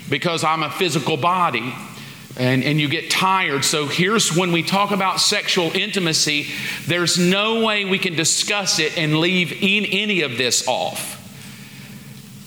because 0.09 0.45
I'm 0.45 0.63
a 0.63 0.71
physical 0.71 1.17
body. 1.17 1.75
and, 2.37 2.65
and 2.65 2.81
you 2.81 2.89
get 2.89 3.11
tired. 3.11 3.65
So 3.65 3.87
here's 3.87 4.35
when 4.35 4.53
we 4.53 4.63
talk 4.63 4.91
about 4.91 5.21
sexual 5.21 5.71
intimacy, 5.77 6.47
there's 6.87 7.19
no 7.19 7.65
way 7.65 7.85
we 7.85 7.99
can 7.99 8.15
discuss 8.15 8.79
it 8.79 8.97
and 8.97 9.19
leave 9.19 9.53
in 9.53 9.85
any 9.85 10.23
of 10.23 10.39
this 10.39 10.67
off. 10.67 11.19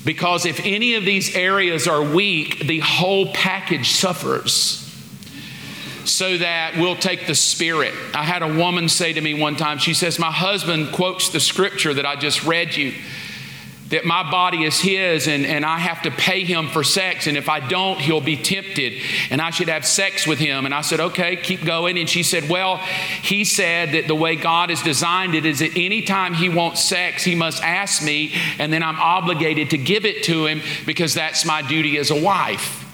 Because 0.03 0.45
if 0.45 0.59
any 0.63 0.95
of 0.95 1.03
these 1.03 1.35
areas 1.35 1.87
are 1.87 2.03
weak, 2.03 2.59
the 2.59 2.79
whole 2.79 3.33
package 3.33 3.91
suffers. 3.91 4.81
So 6.05 6.37
that 6.37 6.77
we'll 6.77 6.95
take 6.95 7.27
the 7.27 7.35
spirit. 7.35 7.93
I 8.13 8.23
had 8.23 8.43
a 8.43 8.53
woman 8.53 8.89
say 8.89 9.13
to 9.13 9.21
me 9.21 9.33
one 9.33 9.55
time, 9.55 9.79
she 9.79 9.93
says, 9.93 10.19
My 10.19 10.31
husband 10.31 10.93
quotes 10.93 11.29
the 11.29 11.39
scripture 11.39 11.93
that 11.93 12.05
I 12.05 12.15
just 12.15 12.43
read 12.43 12.75
you 12.75 12.93
that 13.89 14.03
my 14.03 14.29
body 14.29 14.63
is 14.63 14.79
his 14.79 15.27
and, 15.27 15.45
and 15.45 15.63
I 15.63 15.77
have 15.77 16.01
to 16.03 16.11
pay 16.11 16.43
him 16.43 16.67
for 16.69 16.83
sex. 16.83 17.27
And 17.27 17.37
if 17.37 17.47
I 17.47 17.59
don't, 17.59 17.99
he'll 17.99 18.21
be 18.21 18.35
tempted 18.35 18.93
and 19.29 19.39
I 19.39 19.51
should 19.51 19.69
have 19.69 19.85
sex 19.85 20.25
with 20.25 20.39
him. 20.39 20.65
And 20.65 20.73
I 20.73 20.81
said, 20.81 20.99
okay, 20.99 21.35
keep 21.35 21.63
going. 21.63 21.97
And 21.97 22.09
she 22.09 22.23
said, 22.23 22.49
well, 22.49 22.77
he 22.77 23.43
said 23.43 23.91
that 23.91 24.07
the 24.07 24.15
way 24.15 24.35
God 24.35 24.69
has 24.71 24.81
designed 24.81 25.35
it 25.35 25.45
is 25.45 25.59
that 25.59 25.77
anytime 25.77 26.33
he 26.33 26.49
wants 26.49 26.83
sex, 26.83 27.23
he 27.23 27.35
must 27.35 27.63
ask 27.63 28.03
me 28.03 28.33
and 28.57 28.73
then 28.73 28.81
I'm 28.81 28.99
obligated 28.99 29.69
to 29.71 29.77
give 29.77 30.05
it 30.05 30.23
to 30.23 30.47
him 30.47 30.61
because 30.85 31.13
that's 31.13 31.45
my 31.45 31.61
duty 31.61 31.97
as 31.97 32.09
a 32.09 32.19
wife. 32.19 32.84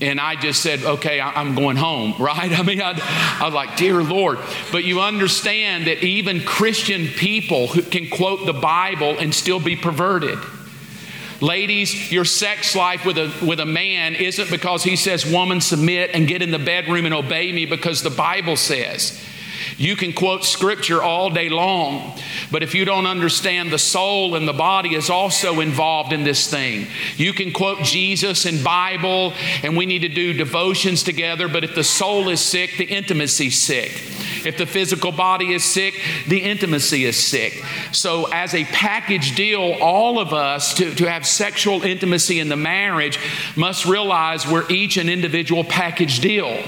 And 0.00 0.20
I 0.20 0.36
just 0.36 0.62
said, 0.62 0.82
okay, 0.84 1.20
I'm 1.20 1.54
going 1.54 1.76
home, 1.76 2.14
right? 2.20 2.56
I 2.56 2.62
mean, 2.62 2.80
I, 2.80 2.92
I, 3.40 3.44
was 3.44 3.54
like, 3.54 3.76
dear 3.76 4.02
Lord. 4.02 4.38
But 4.70 4.84
you 4.84 5.00
understand 5.00 5.86
that 5.86 6.04
even 6.04 6.40
Christian 6.42 7.06
people 7.06 7.66
who 7.66 7.82
can 7.82 8.08
quote 8.08 8.46
the 8.46 8.52
Bible 8.52 9.18
and 9.18 9.34
still 9.34 9.60
be 9.60 9.76
perverted. 9.76 10.38
Ladies, 11.40 12.10
your 12.10 12.24
sex 12.24 12.74
life 12.74 13.04
with 13.04 13.16
a, 13.16 13.32
with 13.44 13.60
a 13.60 13.66
man 13.66 14.16
isn't 14.16 14.50
because 14.50 14.82
he 14.82 14.96
says, 14.96 15.24
woman, 15.24 15.60
submit 15.60 16.10
and 16.12 16.26
get 16.26 16.42
in 16.42 16.50
the 16.50 16.58
bedroom 16.58 17.04
and 17.04 17.14
obey 17.14 17.52
me 17.52 17.64
because 17.64 18.02
the 18.02 18.10
Bible 18.10 18.56
says. 18.56 19.20
You 19.76 19.96
can 19.96 20.12
quote 20.12 20.44
scripture 20.44 21.02
all 21.02 21.30
day 21.30 21.48
long, 21.48 22.18
but 22.50 22.62
if 22.62 22.74
you 22.74 22.84
don't 22.84 23.06
understand 23.06 23.70
the 23.70 23.78
soul 23.78 24.34
and 24.34 24.46
the 24.46 24.52
body 24.52 24.94
is 24.94 25.10
also 25.10 25.60
involved 25.60 26.12
in 26.12 26.24
this 26.24 26.48
thing. 26.50 26.86
You 27.16 27.32
can 27.32 27.52
quote 27.52 27.82
Jesus 27.82 28.44
and 28.44 28.62
Bible, 28.62 29.32
and 29.62 29.76
we 29.76 29.86
need 29.86 30.00
to 30.00 30.08
do 30.08 30.32
devotions 30.32 31.02
together, 31.02 31.48
but 31.48 31.64
if 31.64 31.74
the 31.74 31.84
soul 31.84 32.28
is 32.28 32.40
sick, 32.40 32.76
the 32.78 32.84
intimacy's 32.84 33.60
sick. 33.60 33.90
If 34.44 34.56
the 34.56 34.66
physical 34.66 35.12
body 35.12 35.52
is 35.52 35.64
sick, 35.64 36.00
the 36.26 36.38
intimacy 36.38 37.04
is 37.04 37.16
sick. 37.16 37.64
So, 37.92 38.26
as 38.26 38.54
a 38.54 38.64
package 38.64 39.34
deal, 39.34 39.76
all 39.80 40.18
of 40.18 40.32
us 40.32 40.74
to, 40.74 40.94
to 40.94 41.10
have 41.10 41.26
sexual 41.26 41.82
intimacy 41.82 42.38
in 42.38 42.48
the 42.48 42.56
marriage 42.56 43.18
must 43.56 43.84
realize 43.84 44.46
we're 44.46 44.70
each 44.70 44.96
an 44.96 45.08
individual 45.08 45.64
package 45.64 46.20
deal. 46.20 46.62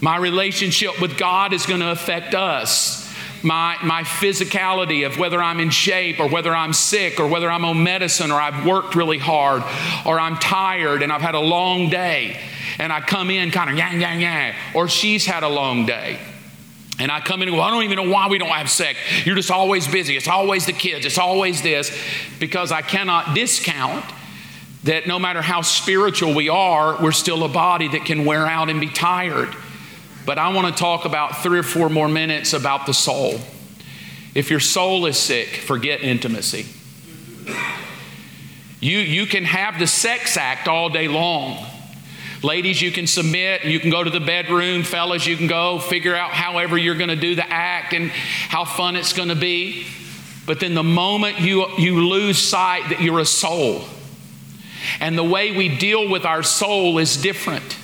My 0.00 0.16
relationship 0.16 1.00
with 1.00 1.18
God 1.18 1.52
is 1.52 1.66
going 1.66 1.80
to 1.80 1.90
affect 1.90 2.34
us. 2.34 3.08
My, 3.42 3.76
my 3.82 4.02
physicality 4.02 5.06
of 5.06 5.18
whether 5.18 5.42
I'm 5.42 5.60
in 5.60 5.70
shape 5.70 6.20
or 6.20 6.28
whether 6.28 6.54
I'm 6.54 6.74
sick 6.74 7.18
or 7.18 7.26
whether 7.26 7.50
I'm 7.50 7.64
on 7.64 7.82
medicine 7.82 8.30
or 8.30 8.40
I've 8.40 8.66
worked 8.66 8.94
really 8.94 9.18
hard 9.18 9.62
or 10.06 10.20
I'm 10.20 10.36
tired 10.36 11.02
and 11.02 11.10
I've 11.10 11.22
had 11.22 11.34
a 11.34 11.40
long 11.40 11.88
day 11.88 12.38
and 12.78 12.92
I 12.92 13.00
come 13.00 13.30
in 13.30 13.50
kind 13.50 13.70
of 13.70 13.76
yang, 13.76 14.00
yang, 14.00 14.20
yang, 14.20 14.54
or 14.74 14.88
she's 14.88 15.24
had 15.24 15.42
a 15.42 15.48
long 15.48 15.86
day. 15.86 16.18
And 16.98 17.10
I 17.10 17.20
come 17.20 17.40
in 17.40 17.48
and 17.48 17.56
go, 17.56 17.62
I 17.62 17.70
don't 17.70 17.84
even 17.84 17.96
know 17.96 18.12
why 18.12 18.28
we 18.28 18.36
don't 18.36 18.50
have 18.50 18.70
sex. 18.70 18.98
You're 19.24 19.36
just 19.36 19.50
always 19.50 19.88
busy. 19.88 20.16
It's 20.16 20.28
always 20.28 20.66
the 20.66 20.74
kids. 20.74 21.06
It's 21.06 21.18
always 21.18 21.62
this. 21.62 21.96
Because 22.38 22.72
I 22.72 22.82
cannot 22.82 23.34
discount 23.34 24.04
that 24.84 25.06
no 25.06 25.18
matter 25.18 25.40
how 25.40 25.62
spiritual 25.62 26.34
we 26.34 26.50
are, 26.50 27.02
we're 27.02 27.12
still 27.12 27.44
a 27.44 27.48
body 27.48 27.88
that 27.88 28.04
can 28.04 28.26
wear 28.26 28.46
out 28.46 28.68
and 28.68 28.80
be 28.80 28.88
tired. 28.88 29.54
But 30.30 30.38
I 30.38 30.50
want 30.50 30.68
to 30.68 30.80
talk 30.80 31.06
about 31.06 31.38
three 31.38 31.58
or 31.58 31.64
four 31.64 31.88
more 31.88 32.06
minutes 32.06 32.52
about 32.52 32.86
the 32.86 32.94
soul. 32.94 33.40
If 34.32 34.48
your 34.48 34.60
soul 34.60 35.06
is 35.06 35.18
sick, 35.18 35.48
forget 35.48 36.02
intimacy. 36.02 36.66
You, 38.78 38.98
you 38.98 39.26
can 39.26 39.42
have 39.42 39.80
the 39.80 39.88
sex 39.88 40.36
act 40.36 40.68
all 40.68 40.88
day 40.88 41.08
long. 41.08 41.66
Ladies, 42.44 42.80
you 42.80 42.92
can 42.92 43.08
submit, 43.08 43.64
you 43.64 43.80
can 43.80 43.90
go 43.90 44.04
to 44.04 44.10
the 44.10 44.20
bedroom. 44.20 44.84
Fellas, 44.84 45.26
you 45.26 45.36
can 45.36 45.48
go 45.48 45.80
figure 45.80 46.14
out 46.14 46.30
however 46.30 46.78
you're 46.78 46.94
going 46.94 47.10
to 47.10 47.16
do 47.16 47.34
the 47.34 47.52
act 47.52 47.92
and 47.92 48.10
how 48.10 48.64
fun 48.64 48.94
it's 48.94 49.12
going 49.12 49.30
to 49.30 49.34
be. 49.34 49.84
But 50.46 50.60
then 50.60 50.74
the 50.74 50.84
moment 50.84 51.40
you, 51.40 51.66
you 51.76 52.06
lose 52.06 52.38
sight 52.38 52.90
that 52.90 53.02
you're 53.02 53.18
a 53.18 53.26
soul, 53.26 53.82
and 55.00 55.18
the 55.18 55.24
way 55.24 55.50
we 55.50 55.76
deal 55.76 56.08
with 56.08 56.24
our 56.24 56.44
soul 56.44 56.98
is 56.98 57.20
different. 57.20 57.78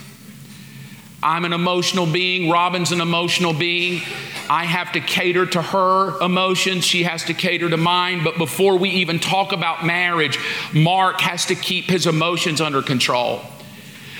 I'm 1.26 1.44
an 1.44 1.52
emotional 1.52 2.06
being. 2.06 2.48
Robbyn's 2.48 2.92
an 2.92 3.00
emotional 3.00 3.52
being. 3.52 4.00
I 4.48 4.64
have 4.64 4.92
to 4.92 5.00
cater 5.00 5.44
to 5.44 5.60
her 5.60 6.20
emotions. 6.20 6.84
She 6.84 7.02
has 7.02 7.24
to 7.24 7.34
cater 7.34 7.68
to 7.68 7.76
mine. 7.76 8.22
But 8.22 8.38
before 8.38 8.76
we 8.76 8.90
even 8.90 9.18
talk 9.18 9.50
about 9.50 9.84
marriage, 9.84 10.38
Mark 10.72 11.20
has 11.20 11.46
to 11.46 11.56
keep 11.56 11.86
his 11.86 12.06
emotions 12.06 12.60
under 12.60 12.80
control. 12.80 13.40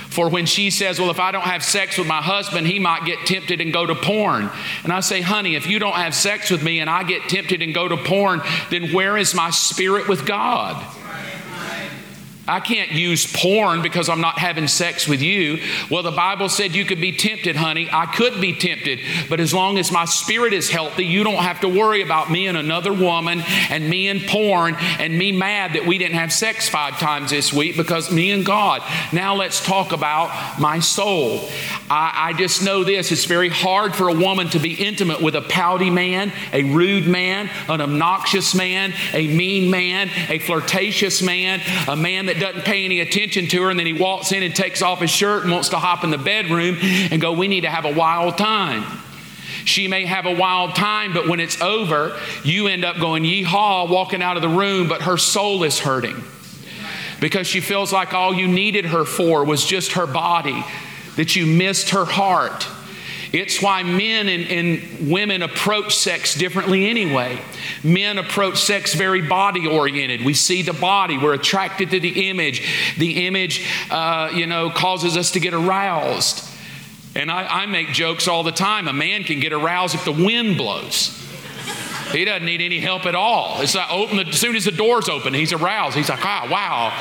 For 0.09 0.29
when 0.29 0.47
she 0.47 0.71
says, 0.71 0.99
Well, 0.99 1.11
if 1.11 1.21
I 1.21 1.31
don't 1.31 1.43
have 1.43 1.63
sex 1.63 1.97
with 1.97 2.09
my 2.09 2.21
husband, 2.21 2.67
he 2.67 2.81
might 2.81 3.05
get 3.05 3.21
tempted 3.21 3.61
and 3.61 3.73
go 3.73 3.87
to 3.87 3.95
porn. 3.95 4.51
And 4.83 4.93
I 4.93 4.99
say, 4.99 5.21
Honey, 5.21 5.55
if 5.55 5.69
you 5.69 5.79
don't 5.79 5.95
have 5.95 6.13
sex 6.13 6.51
with 6.51 6.65
me 6.65 6.81
and 6.81 6.91
I 6.91 7.05
get 7.05 7.29
tempted 7.29 7.63
and 7.63 7.73
go 7.73 7.87
to 7.87 7.97
porn, 7.97 8.43
then 8.71 8.93
where 8.93 9.17
is 9.17 9.33
my 9.33 9.51
spirit 9.51 10.09
with 10.09 10.27
God? 10.27 10.85
I 12.49 12.61
can't 12.61 12.93
use 12.93 13.31
porn 13.31 13.83
because 13.83 14.09
I'm 14.09 14.21
not 14.21 14.39
having 14.39 14.69
sex 14.69 15.09
with 15.09 15.21
you. 15.21 15.61
Well, 15.91 16.03
the 16.03 16.13
Bible 16.13 16.49
said 16.49 16.75
you 16.75 16.85
could 16.85 17.01
be 17.01 17.13
tempted, 17.13 17.57
honey. 17.57 17.89
I 17.93 18.07
could 18.07 18.41
be 18.41 18.53
tempted, 18.53 19.01
but 19.29 19.41
as 19.41 19.53
long 19.53 19.79
as 19.79 19.91
my 19.91 20.05
spirit 20.05 20.53
is 20.53 20.71
healthy, 20.71 21.05
you 21.05 21.25
don't 21.25 21.43
have 21.43 21.61
to 21.61 21.69
worry 21.69 22.03
about 22.03 22.31
me 22.31 22.47
and 22.47 22.57
another 22.57 22.93
woman 22.93 23.43
and 23.71 23.89
me 23.89 24.09
and 24.09 24.23
porn 24.23 24.77
and 25.01 25.17
me 25.19 25.33
mad 25.33 25.73
that 25.73 25.87
we 25.87 25.99
didn't 25.99 26.17
have 26.17 26.33
sex 26.33 26.69
five 26.69 26.99
times 26.99 27.31
this 27.31 27.53
week 27.53 27.77
because 27.77 28.13
me 28.13 28.31
and 28.31 28.45
God. 28.45 28.83
Now 29.13 29.35
let's 29.35 29.65
talk 29.65 29.93
about 29.93 30.61
my 30.61 30.79
soul. 30.79 31.49
I, 31.91 32.31
I 32.31 32.33
just 32.33 32.63
know 32.63 32.85
this 32.85 33.11
it's 33.11 33.25
very 33.25 33.49
hard 33.49 33.95
for 33.95 34.09
a 34.09 34.15
woman 34.15 34.49
to 34.51 34.59
be 34.59 34.75
intimate 34.75 35.21
with 35.21 35.35
a 35.35 35.43
pouty 35.43 35.91
man, 35.91 36.33
a 36.53 36.63
rude 36.63 37.07
man, 37.07 37.51
an 37.69 37.81
obnoxious 37.81 38.55
man, 38.55 38.93
a 39.13 39.27
mean 39.27 39.71
man, 39.71 40.11
a 40.29 40.39
flirtatious 40.39 41.23
man, 41.23 41.61
a 41.89 41.97
man 41.97 42.27
that 42.27 42.36
that 42.41 42.53
doesn't 42.53 42.65
pay 42.65 42.85
any 42.85 43.01
attention 43.01 43.47
to 43.49 43.63
her, 43.63 43.71
and 43.71 43.79
then 43.79 43.87
he 43.87 43.93
walks 43.93 44.33
in 44.33 44.43
and 44.43 44.55
takes 44.55 44.83
off 44.83 45.01
his 45.01 45.11
shirt 45.11 45.43
and 45.43 45.53
wants 45.53 45.71
to 45.71 45.79
hop 45.79 46.05
in 46.05 46.11
the 46.11 46.19
bedroom 46.19 46.77
and 46.81 47.21
go, 47.21 47.33
We 47.33 47.49
need 47.49 47.63
to 47.63 47.71
have 47.71 47.85
a 47.85 47.93
wild 47.93 48.39
time. 48.39 48.85
She 49.65 49.89
may 49.89 50.05
have 50.05 50.27
a 50.27 50.35
wild 50.35 50.77
time, 50.77 51.13
but 51.13 51.29
when 51.29 51.41
it's 51.41 51.61
over, 51.61 52.17
you 52.45 52.69
end 52.69 52.85
up 52.85 52.99
going, 52.99 53.25
Yeehaw, 53.25 53.89
walking 53.89 54.23
out 54.23 54.37
of 54.37 54.43
the 54.43 54.49
room, 54.49 54.89
but 54.89 55.03
her 55.03 55.17
soul 55.17 55.65
is 55.65 55.81
hurting 55.81 56.23
because 57.21 57.47
she 57.47 57.61
feels 57.61 57.93
like 57.93 58.15
all 58.15 58.35
you 58.35 58.47
needed 58.47 58.87
her 58.87 59.05
for 59.05 59.45
was 59.45 59.65
just 59.65 59.93
her 59.93 60.07
body, 60.07 60.65
that 61.17 61.35
you 61.35 61.47
missed 61.47 61.91
her 61.91 62.05
heart. 62.05 62.67
It's 63.33 63.61
why 63.61 63.83
men 63.83 64.29
and, 64.29 64.47
and, 64.47 65.11
women 65.11 65.43
approach 65.43 65.97
sex 65.97 66.35
differently 66.35 66.89
anyway. 66.89 67.41
Men 67.83 68.19
approach 68.19 68.63
sex 68.63 68.95
very 68.95 69.23
body 69.23 69.67
oriented. 69.67 70.25
We 70.25 70.35
see 70.35 70.63
the 70.63 70.73
body, 70.73 71.19
we're 71.19 71.35
attracted 71.35 71.91
to 71.91 72.01
the 72.01 72.29
image. 72.29 72.95
The 72.99 73.27
image, 73.27 73.67
uh, 73.91 74.31
you 74.35 74.47
know, 74.47 74.71
causes 74.71 75.17
us 75.17 75.33
to 75.33 75.41
get 75.41 75.55
aroused. 75.55 76.45
And 77.15 77.31
I, 77.31 77.63
I 77.63 77.67
make 77.67 77.89
jokes 77.89 78.29
all 78.29 78.43
the 78.43 78.53
time. 78.53 78.89
A 78.89 78.93
man 78.93 79.25
can 79.25 79.41
get 79.41 79.53
aroused 79.53 79.95
if 79.95 80.05
the 80.05 80.13
wind 80.13 80.57
blows. 80.59 81.23
He 82.13 82.25
doesn't 82.25 82.45
need 82.45 82.61
any 82.61 82.79
help 82.79 83.07
at 83.07 83.15
all. 83.15 83.61
It's 83.61 83.75
like 83.75 83.91
open 83.91 84.19
the, 84.19 84.27
as 84.27 84.39
soon 84.39 84.55
as 84.55 84.65
the 84.65 84.71
door's 84.71 85.09
open, 85.09 85.35
he's 85.35 85.53
aroused. 85.53 85.97
He's 85.97 86.09
like, 86.09 86.25
ah, 86.25 86.49
wow. 86.51 86.93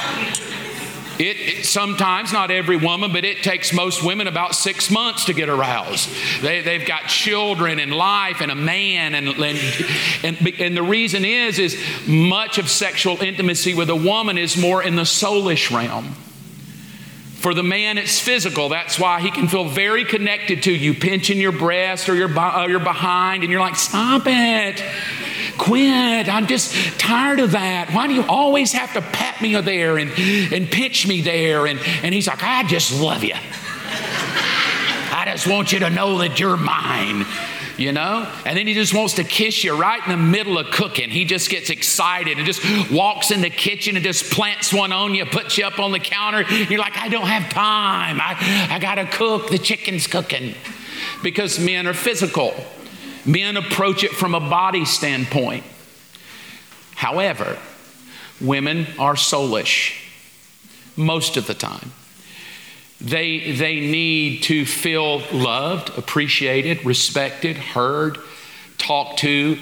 It, 1.19 1.37
it, 1.39 1.65
sometimes, 1.65 2.33
not 2.33 2.51
every 2.51 2.77
woman, 2.77 3.11
but 3.13 3.23
it 3.23 3.43
takes 3.43 3.73
most 3.73 4.03
women 4.03 4.27
about 4.27 4.55
six 4.55 4.91
months 4.91 5.25
to 5.25 5.33
get 5.33 5.49
aroused. 5.49 6.09
They, 6.41 6.61
they've 6.61 6.85
got 6.85 7.03
children 7.03 7.79
and 7.79 7.93
life 7.93 8.41
and 8.41 8.51
a 8.51 8.55
man, 8.55 9.15
and, 9.15 9.29
and, 9.29 9.59
and, 10.23 10.59
and 10.59 10.77
the 10.77 10.83
reason 10.83 11.23
is, 11.23 11.59
is 11.59 11.81
much 12.07 12.57
of 12.57 12.69
sexual 12.69 13.21
intimacy 13.21 13.73
with 13.73 13.89
a 13.89 13.95
woman 13.95 14.37
is 14.37 14.57
more 14.57 14.83
in 14.83 14.95
the 14.95 15.03
soulish 15.03 15.75
realm. 15.75 16.15
For 17.45 17.53
the 17.53 17.61
man, 17.61 17.99
it's 17.99 18.19
physical. 18.19 18.69
That's 18.69 18.97
why 18.97 19.19
he 19.19 19.29
can 19.29 19.47
feel 19.47 19.65
very 19.65 20.03
connected 20.03 20.63
to 20.63 20.71
you, 20.71 20.95
pinching 20.95 21.39
your 21.39 21.51
breast 21.51 22.09
or 22.09 22.15
your, 22.15 22.27
or 22.27 22.39
uh, 22.39 22.67
your 22.67 22.79
behind, 22.79 23.43
and 23.43 23.51
you're 23.51 23.61
like, 23.61 23.75
stop 23.75 24.23
it. 24.25 24.83
Quit. 25.55 26.27
I'm 26.27 26.47
just 26.47 26.73
tired 26.97 27.39
of 27.39 27.51
that. 27.51 27.91
Why 27.91 28.07
do 28.07 28.15
you 28.15 28.23
always 28.23 28.73
have 28.73 28.93
to 28.93 29.01
pat 29.03 29.43
me 29.43 29.61
there 29.61 29.99
and, 29.99 30.09
and 30.51 30.71
pinch 30.71 31.05
me 31.05 31.21
there? 31.21 31.67
And, 31.67 31.79
and 32.01 32.15
he's 32.15 32.25
like, 32.25 32.41
I 32.41 32.63
just 32.63 32.99
love 32.99 33.23
you. 33.23 33.35
I 33.35 35.25
just 35.27 35.45
want 35.45 35.71
you 35.71 35.77
to 35.81 35.91
know 35.91 36.17
that 36.17 36.39
you're 36.39 36.57
mine. 36.57 37.27
You 37.77 37.91
know? 37.91 38.31
And 38.45 38.57
then 38.57 38.67
he 38.67 38.73
just 38.73 38.93
wants 38.93 39.15
to 39.15 39.23
kiss 39.23 39.63
you 39.63 39.75
right 39.75 40.01
in 40.03 40.09
the 40.09 40.17
middle 40.17 40.57
of 40.57 40.71
cooking. 40.71 41.09
He 41.09 41.25
just 41.25 41.49
gets 41.49 41.69
excited 41.69 42.37
and 42.37 42.45
just 42.45 42.91
walks 42.91 43.31
in 43.31 43.41
the 43.41 43.49
kitchen 43.49 43.95
and 43.95 44.03
just 44.03 44.31
plants 44.31 44.73
one 44.73 44.91
on 44.91 45.13
you, 45.13 45.25
puts 45.25 45.57
you 45.57 45.65
up 45.65 45.79
on 45.79 45.91
the 45.91 45.99
counter. 45.99 46.41
You're 46.41 46.79
like, 46.79 46.97
I 46.97 47.09
don't 47.09 47.27
have 47.27 47.51
time. 47.51 48.19
I, 48.21 48.67
I 48.71 48.79
got 48.79 48.95
to 48.95 49.05
cook. 49.05 49.49
The 49.49 49.57
chicken's 49.57 50.07
cooking. 50.07 50.55
Because 51.21 51.59
men 51.59 51.87
are 51.87 51.93
physical, 51.93 52.53
men 53.25 53.57
approach 53.57 54.03
it 54.03 54.11
from 54.11 54.35
a 54.35 54.39
body 54.39 54.85
standpoint. 54.85 55.63
However, 56.95 57.57
women 58.39 58.87
are 58.97 59.15
soulish 59.15 60.01
most 60.95 61.37
of 61.37 61.47
the 61.47 61.53
time. 61.53 61.91
They, 63.01 63.51
they 63.51 63.81
need 63.81 64.43
to 64.43 64.65
feel 64.65 65.19
loved, 65.31 65.97
appreciated, 65.97 66.85
respected, 66.85 67.57
heard, 67.57 68.17
talked 68.77 69.19
to. 69.19 69.57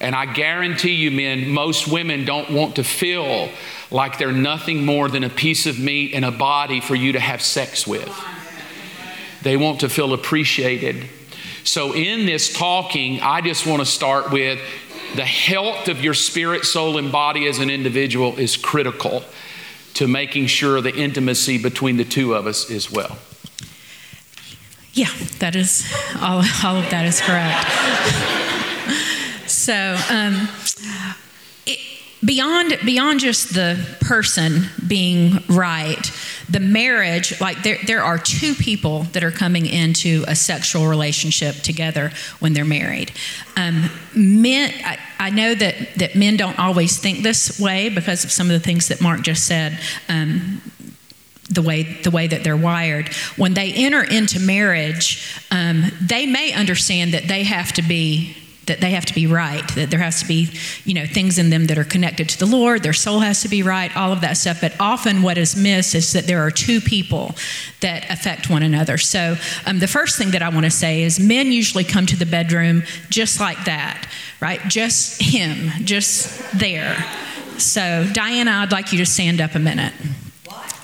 And 0.00 0.14
I 0.14 0.26
guarantee 0.26 0.94
you, 0.94 1.10
men, 1.10 1.48
most 1.48 1.88
women 1.88 2.24
don't 2.24 2.50
want 2.50 2.76
to 2.76 2.84
feel 2.84 3.48
like 3.90 4.18
they're 4.18 4.32
nothing 4.32 4.84
more 4.84 5.08
than 5.08 5.24
a 5.24 5.30
piece 5.30 5.66
of 5.66 5.78
meat 5.78 6.12
and 6.14 6.24
a 6.24 6.30
body 6.30 6.80
for 6.80 6.94
you 6.94 7.12
to 7.12 7.20
have 7.20 7.40
sex 7.40 7.86
with. 7.86 8.12
They 9.42 9.56
want 9.56 9.80
to 9.80 9.88
feel 9.88 10.12
appreciated. 10.12 11.08
So, 11.64 11.94
in 11.94 12.26
this 12.26 12.52
talking, 12.52 13.20
I 13.20 13.40
just 13.40 13.66
want 13.66 13.80
to 13.80 13.86
start 13.86 14.30
with 14.30 14.60
the 15.14 15.24
health 15.24 15.88
of 15.88 16.02
your 16.02 16.14
spirit, 16.14 16.64
soul, 16.64 16.98
and 16.98 17.10
body 17.10 17.46
as 17.46 17.58
an 17.58 17.70
individual 17.70 18.36
is 18.38 18.56
critical 18.56 19.22
to 19.94 20.08
making 20.08 20.46
sure 20.46 20.80
the 20.80 20.94
intimacy 20.94 21.58
between 21.58 21.96
the 21.96 22.04
two 22.04 22.34
of 22.34 22.46
us 22.46 22.70
is 22.70 22.90
well. 22.90 23.18
Yeah, 24.92 25.10
that 25.38 25.56
is 25.56 25.92
all, 26.20 26.42
all 26.62 26.76
of 26.76 26.88
that 26.90 27.04
is 27.04 27.20
correct. 27.20 27.66
so, 29.48 29.96
um, 30.08 30.48
it, 31.66 31.78
beyond 32.24 32.78
beyond 32.84 33.18
just 33.18 33.54
the 33.54 33.76
person 34.00 34.66
being 34.86 35.42
right, 35.48 36.10
the 36.48 36.60
marriage, 36.60 37.40
like 37.40 37.62
there, 37.64 37.78
there 37.86 38.02
are 38.02 38.18
two 38.18 38.54
people 38.54 39.02
that 39.12 39.24
are 39.24 39.32
coming 39.32 39.66
into 39.66 40.24
a 40.28 40.36
sexual 40.36 40.86
relationship 40.86 41.56
together 41.56 42.12
when 42.38 42.52
they're 42.52 42.64
married. 42.64 43.12
Um, 43.56 43.90
men, 44.14 44.72
I, 44.84 44.98
I, 45.24 45.30
know 45.30 45.54
that, 45.54 45.94
that 45.96 46.14
men 46.14 46.36
don't 46.36 46.58
always 46.58 46.98
think 46.98 47.22
this 47.22 47.58
way 47.58 47.88
because 47.88 48.24
of 48.24 48.32
some 48.32 48.46
of 48.46 48.52
the 48.52 48.60
things 48.60 48.88
that 48.88 49.00
Mark 49.00 49.22
just 49.22 49.46
said. 49.46 49.78
Um, 50.08 50.60
the 51.50 51.60
way 51.60 51.82
the 52.02 52.10
way 52.10 52.26
that 52.26 52.42
they're 52.42 52.56
wired. 52.56 53.08
When 53.36 53.52
they 53.52 53.70
enter 53.72 54.02
into 54.02 54.40
marriage, 54.40 55.38
um, 55.50 55.92
they 56.00 56.24
may 56.26 56.52
understand 56.52 57.12
that 57.12 57.28
they 57.28 57.44
have 57.44 57.72
to 57.74 57.82
be 57.82 58.34
that 58.66 58.80
they 58.80 58.90
have 58.92 59.04
to 59.06 59.14
be 59.14 59.26
right, 59.26 59.66
that 59.74 59.90
there 59.90 60.00
has 60.00 60.20
to 60.20 60.28
be, 60.28 60.48
you 60.84 60.94
know, 60.94 61.06
things 61.06 61.38
in 61.38 61.50
them 61.50 61.66
that 61.66 61.78
are 61.78 61.84
connected 61.84 62.28
to 62.30 62.38
the 62.38 62.46
Lord, 62.46 62.82
their 62.82 62.92
soul 62.92 63.20
has 63.20 63.42
to 63.42 63.48
be 63.48 63.62
right, 63.62 63.94
all 63.96 64.12
of 64.12 64.20
that 64.22 64.36
stuff. 64.36 64.60
But 64.60 64.74
often 64.80 65.22
what 65.22 65.38
is 65.38 65.56
missed 65.56 65.94
is 65.94 66.12
that 66.12 66.26
there 66.26 66.40
are 66.40 66.50
two 66.50 66.80
people 66.80 67.34
that 67.80 68.10
affect 68.10 68.48
one 68.48 68.62
another. 68.62 68.98
So 68.98 69.36
um, 69.66 69.78
the 69.78 69.88
first 69.88 70.18
thing 70.18 70.30
that 70.30 70.42
I 70.42 70.48
want 70.48 70.64
to 70.64 70.70
say 70.70 71.02
is 71.02 71.20
men 71.20 71.52
usually 71.52 71.84
come 71.84 72.06
to 72.06 72.16
the 72.16 72.26
bedroom 72.26 72.82
just 73.10 73.40
like 73.40 73.64
that, 73.64 74.08
right? 74.40 74.60
Just 74.68 75.22
him, 75.22 75.70
just 75.84 76.58
there. 76.58 76.96
So, 77.58 78.08
Diana, 78.12 78.50
I'd 78.50 78.72
like 78.72 78.92
you 78.92 78.98
to 78.98 79.06
stand 79.06 79.40
up 79.40 79.54
a 79.54 79.60
minute. 79.60 79.92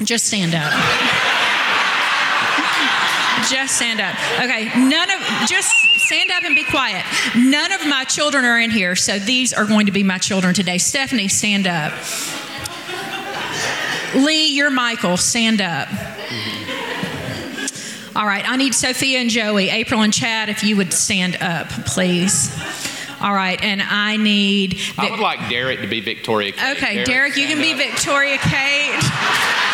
Just 0.02 0.26
stand 0.26 0.54
up. 0.54 1.18
Just 3.49 3.76
stand 3.76 4.00
up. 4.00 4.14
Okay, 4.40 4.64
none 4.88 5.11
of, 5.11 5.20
just 5.49 5.70
stand 6.06 6.30
up 6.30 6.42
and 6.44 6.54
be 6.54 6.64
quiet. 6.64 7.04
None 7.37 7.73
of 7.73 7.87
my 7.87 8.04
children 8.04 8.44
are 8.44 8.59
in 8.59 8.70
here, 8.70 8.97
so 8.97 9.18
these 9.18 9.52
are 9.52 9.64
going 9.66 9.87
to 9.87 9.92
be 9.92 10.02
my 10.02 10.18
children 10.18 10.54
today. 10.54 10.78
Stephanie, 10.78 11.28
stand 11.28 11.66
up. 11.66 11.92
Lee, 14.14 14.49
you're 14.54 14.70
Michael. 14.70 15.16
Stand 15.16 15.61
up. 15.61 15.88
All 18.16 18.26
right, 18.26 18.44
I 18.47 18.56
need 18.56 18.75
Sophia 18.75 19.20
and 19.20 19.30
Joey, 19.30 19.68
April 19.70 20.02
and 20.02 20.12
Chad, 20.12 20.49
if 20.49 20.64
you 20.64 20.76
would 20.76 20.92
stand 20.92 21.37
up, 21.40 21.68
please. 21.87 22.50
All 23.20 23.32
right, 23.32 23.62
and 23.62 23.80
I 23.80 24.16
need. 24.16 24.75
Vic- 24.75 24.99
I 24.99 25.11
would 25.11 25.20
like 25.20 25.49
Derek 25.49 25.80
to 25.82 25.87
be 25.87 26.00
Victoria 26.00 26.52
Kate. 26.52 26.76
Okay, 26.76 26.94
Derek, 27.04 27.06
Derek 27.06 27.37
you 27.37 27.47
can 27.47 27.59
up. 27.59 27.62
be 27.64 27.75
Victoria 27.75 28.38
Kate. 28.38 29.69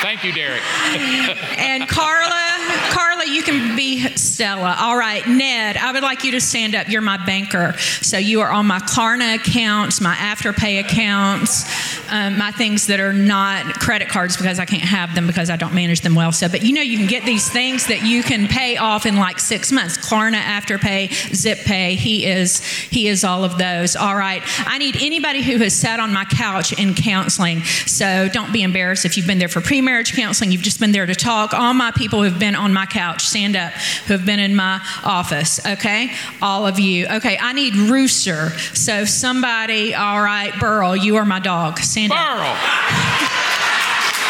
Thank 0.00 0.22
you, 0.22 0.32
Derek. 0.32 0.62
and 1.58 1.88
Carla, 1.88 2.54
Carla, 2.90 3.26
you 3.26 3.42
can 3.42 3.74
be 3.74 4.00
Stella. 4.16 4.76
All 4.78 4.96
right, 4.96 5.26
Ned, 5.26 5.76
I 5.76 5.90
would 5.90 6.04
like 6.04 6.22
you 6.22 6.32
to 6.32 6.40
stand 6.40 6.76
up. 6.76 6.88
You're 6.88 7.02
my 7.02 7.16
banker. 7.24 7.76
So 8.00 8.16
you 8.16 8.40
are 8.42 8.50
on 8.50 8.66
my 8.66 8.78
Klarna 8.78 9.34
accounts, 9.34 10.00
my 10.00 10.14
Afterpay 10.14 10.78
accounts, 10.78 11.64
um, 12.12 12.38
my 12.38 12.52
things 12.52 12.86
that 12.86 13.00
are 13.00 13.12
not 13.12 13.64
credit 13.80 14.08
cards 14.08 14.36
because 14.36 14.60
I 14.60 14.66
can't 14.66 14.82
have 14.82 15.16
them 15.16 15.26
because 15.26 15.50
I 15.50 15.56
don't 15.56 15.74
manage 15.74 16.02
them 16.02 16.14
well. 16.14 16.30
So, 16.30 16.48
but 16.48 16.62
you 16.62 16.72
know, 16.74 16.82
you 16.82 16.96
can 16.96 17.08
get 17.08 17.24
these 17.24 17.50
things 17.50 17.88
that 17.88 18.04
you 18.04 18.22
can 18.22 18.46
pay 18.46 18.76
off 18.76 19.04
in 19.04 19.16
like 19.16 19.40
six 19.40 19.72
months. 19.72 19.98
Klarna, 19.98 20.40
Afterpay, 20.40 21.08
ZipPay. 21.08 21.96
He 21.96 22.24
is 22.24 22.64
he 22.64 23.08
is 23.08 23.24
all 23.24 23.42
of 23.42 23.58
those. 23.58 23.96
All 23.96 24.14
right. 24.14 24.42
I 24.64 24.78
need 24.78 24.96
anybody 25.00 25.42
who 25.42 25.58
has 25.58 25.74
sat 25.74 25.98
on 25.98 26.12
my 26.12 26.24
couch 26.24 26.72
in 26.72 26.94
counseling. 26.94 27.62
So 27.62 28.28
don't 28.28 28.52
be 28.52 28.62
embarrassed 28.62 29.04
if 29.04 29.16
you've 29.16 29.26
been 29.26 29.40
there 29.40 29.48
for 29.48 29.60
pre 29.60 29.80
marriage 29.88 30.12
counseling, 30.14 30.52
you've 30.52 30.60
just 30.60 30.80
been 30.80 30.92
there 30.92 31.06
to 31.06 31.14
talk. 31.14 31.54
All 31.54 31.72
my 31.72 31.90
people 31.92 32.22
who've 32.22 32.38
been 32.38 32.54
on 32.54 32.74
my 32.74 32.84
couch, 32.84 33.24
stand 33.24 33.56
up, 33.56 33.72
who 33.72 34.12
have 34.12 34.26
been 34.26 34.38
in 34.38 34.54
my 34.54 34.82
office, 35.02 35.64
okay? 35.64 36.12
All 36.42 36.66
of 36.66 36.78
you. 36.78 37.06
Okay, 37.06 37.38
I 37.40 37.54
need 37.54 37.74
Rooster. 37.74 38.50
So 38.74 39.06
somebody, 39.06 39.94
all 39.94 40.20
right, 40.20 40.52
Burl, 40.60 40.94
you 40.94 41.16
are 41.16 41.24
my 41.24 41.40
dog. 41.40 41.78
Stand 41.78 42.10
Burl. 42.10 42.18
up. 42.18 43.32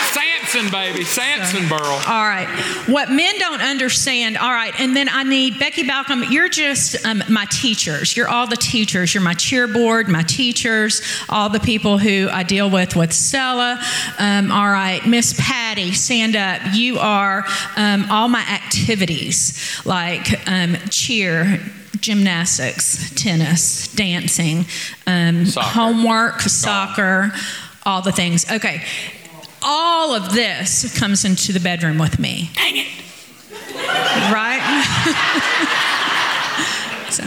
Samson, 0.08 0.70
baby. 0.70 1.04
Samson 1.04 1.68
Burl. 1.68 1.78
All 1.82 2.24
right. 2.24 2.48
What 2.86 3.10
men 3.10 3.38
don't 3.38 3.60
understand, 3.60 4.38
all 4.38 4.50
right, 4.50 4.72
and 4.80 4.96
then 4.96 5.08
I 5.10 5.22
need 5.22 5.58
Becky 5.58 5.82
Balcom, 5.84 6.24
you're 6.30 6.48
just 6.48 7.04
um, 7.04 7.22
my 7.28 7.44
teachers. 7.50 8.16
You're 8.16 8.28
all 8.28 8.46
the 8.46 8.56
teachers. 8.56 9.14
You're 9.14 9.22
my 9.22 9.34
cheer 9.34 9.68
board, 9.68 10.08
my 10.08 10.22
teachers, 10.22 11.02
all 11.28 11.50
the 11.50 11.60
people 11.60 11.98
who 11.98 12.28
I 12.30 12.42
deal 12.44 12.70
with 12.70 12.96
with 12.96 13.12
Stella. 13.12 13.80
Um, 14.18 14.50
all 14.50 14.70
right. 14.70 15.04
Miss 15.06 15.34
Patty, 15.38 15.92
stand 15.92 16.34
up. 16.34 16.62
You 16.72 16.98
are 16.98 17.44
um, 17.76 18.06
all 18.10 18.28
my 18.28 18.40
activities 18.42 19.82
like 19.84 20.48
um, 20.48 20.76
cheer, 20.88 21.60
gymnastics, 22.00 23.12
tennis, 23.14 23.88
dancing, 23.88 24.64
um, 25.06 25.44
soccer. 25.44 25.68
homework, 25.68 26.40
soccer, 26.40 27.32
all 27.84 28.00
the 28.00 28.12
things. 28.12 28.50
Okay 28.50 28.82
all 29.62 30.14
of 30.14 30.32
this 30.32 30.98
comes 30.98 31.24
into 31.24 31.52
the 31.52 31.60
bedroom 31.60 31.98
with 31.98 32.18
me. 32.18 32.50
Dang 32.54 32.76
it. 32.76 32.86
Right? 34.32 34.60
so, 37.10 37.24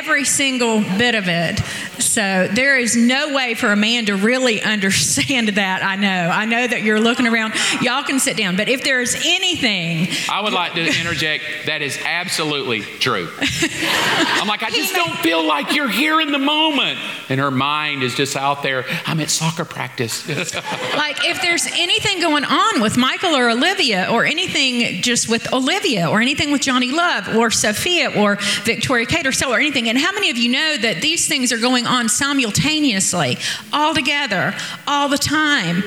every 0.00 0.24
single 0.24 0.80
bit 0.80 1.14
of 1.14 1.28
it. 1.28 1.60
So 1.98 2.48
there 2.48 2.78
is 2.78 2.96
no 2.96 3.34
way 3.34 3.52
for 3.52 3.70
a 3.70 3.76
man 3.76 4.06
to 4.06 4.16
really 4.16 4.62
understand 4.74 5.48
that. 5.50 5.82
I 5.82 5.96
know. 5.96 6.08
I 6.08 6.46
know 6.46 6.66
that 6.66 6.82
you're 6.82 7.00
looking 7.00 7.26
around. 7.26 7.52
Y'all 7.82 8.02
can 8.02 8.18
sit 8.18 8.38
down. 8.38 8.56
But 8.56 8.70
if 8.70 8.82
there 8.82 9.02
is 9.02 9.14
anything. 9.26 10.08
I 10.30 10.40
would 10.40 10.54
like 10.54 10.72
to 10.74 10.86
interject 10.86 11.44
that 11.66 11.82
is 11.82 11.98
absolutely 12.04 12.80
true. 12.80 13.28
I'm 13.40 14.48
like, 14.48 14.62
I 14.62 14.70
just 14.74 14.94
don't 14.94 15.16
feel 15.18 15.46
like 15.46 15.74
you're 15.74 15.90
here 15.90 16.20
in 16.20 16.32
the 16.32 16.38
moment. 16.38 16.98
And 17.28 17.38
her 17.38 17.50
mind 17.50 18.02
is 18.02 18.14
just 18.14 18.36
out 18.36 18.62
there. 18.62 18.86
I'm 19.04 19.20
at 19.20 19.28
soccer 19.28 19.66
practice. 19.66 20.26
like, 20.96 21.18
if 21.26 21.42
there's 21.42 21.66
anything 21.66 22.20
going 22.20 22.44
on 22.44 22.80
with 22.80 22.96
Michael 22.96 23.36
or 23.36 23.50
Olivia, 23.50 24.08
or 24.10 24.24
anything 24.24 25.02
just 25.02 25.28
with 25.28 25.52
Olivia, 25.52 26.08
or 26.08 26.22
anything 26.22 26.52
with 26.52 26.62
Johnny 26.62 26.90
Love, 26.90 27.36
or 27.36 27.50
Sophia, 27.50 28.10
or 28.10 28.38
Victoria 28.64 29.04
Kate, 29.04 29.26
or 29.26 29.32
so, 29.32 29.50
or 29.50 29.58
anything. 29.58 29.89
And 29.90 29.98
how 29.98 30.12
many 30.12 30.30
of 30.30 30.38
you 30.38 30.50
know 30.50 30.76
that 30.76 31.02
these 31.02 31.26
things 31.26 31.52
are 31.52 31.58
going 31.58 31.84
on 31.84 32.08
simultaneously, 32.08 33.38
all 33.72 33.92
together, 33.92 34.54
all 34.86 35.08
the 35.08 35.18
time? 35.18 35.82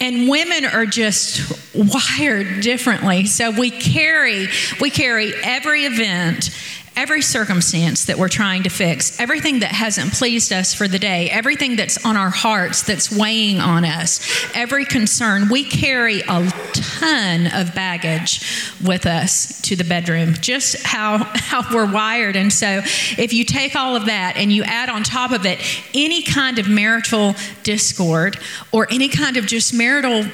and 0.00 0.28
women 0.28 0.64
are 0.64 0.84
just 0.84 1.40
wired 1.72 2.60
differently 2.60 3.24
so 3.26 3.52
we 3.52 3.70
carry 3.70 4.48
we 4.80 4.90
carry 4.90 5.32
every 5.44 5.84
event 5.84 6.50
every 6.96 7.22
circumstance 7.22 8.04
that 8.04 8.18
we're 8.18 8.28
trying 8.28 8.62
to 8.62 8.68
fix, 8.68 9.18
everything 9.20 9.60
that 9.60 9.72
hasn't 9.72 10.12
pleased 10.12 10.52
us 10.52 10.74
for 10.74 10.86
the 10.86 10.98
day, 10.98 11.28
everything 11.30 11.76
that's 11.76 12.04
on 12.04 12.16
our 12.16 12.30
hearts 12.30 12.82
that's 12.82 13.10
weighing 13.10 13.58
on 13.58 13.84
us, 13.84 14.20
every 14.54 14.84
concern, 14.84 15.48
we 15.48 15.64
carry 15.64 16.20
a 16.20 16.50
ton 16.72 17.48
of 17.52 17.74
baggage 17.74 18.72
with 18.84 19.06
us 19.06 19.60
to 19.62 19.76
the 19.76 19.84
bedroom, 19.84 20.34
just 20.34 20.86
how, 20.86 21.18
how 21.34 21.62
we're 21.74 21.90
wired. 21.90 22.36
And 22.36 22.52
so, 22.52 22.80
if 23.18 23.32
you 23.32 23.44
take 23.44 23.74
all 23.74 23.96
of 23.96 24.06
that 24.06 24.34
and 24.36 24.52
you 24.52 24.62
add 24.62 24.88
on 24.88 25.02
top 25.02 25.32
of 25.32 25.44
it 25.46 25.60
any 25.94 26.22
kind 26.22 26.58
of 26.58 26.68
marital 26.68 27.34
discord 27.62 28.38
or 28.72 28.86
any 28.90 29.08
kind 29.08 29.36
of 29.36 29.46
just 29.46 29.74
marital 29.74 30.24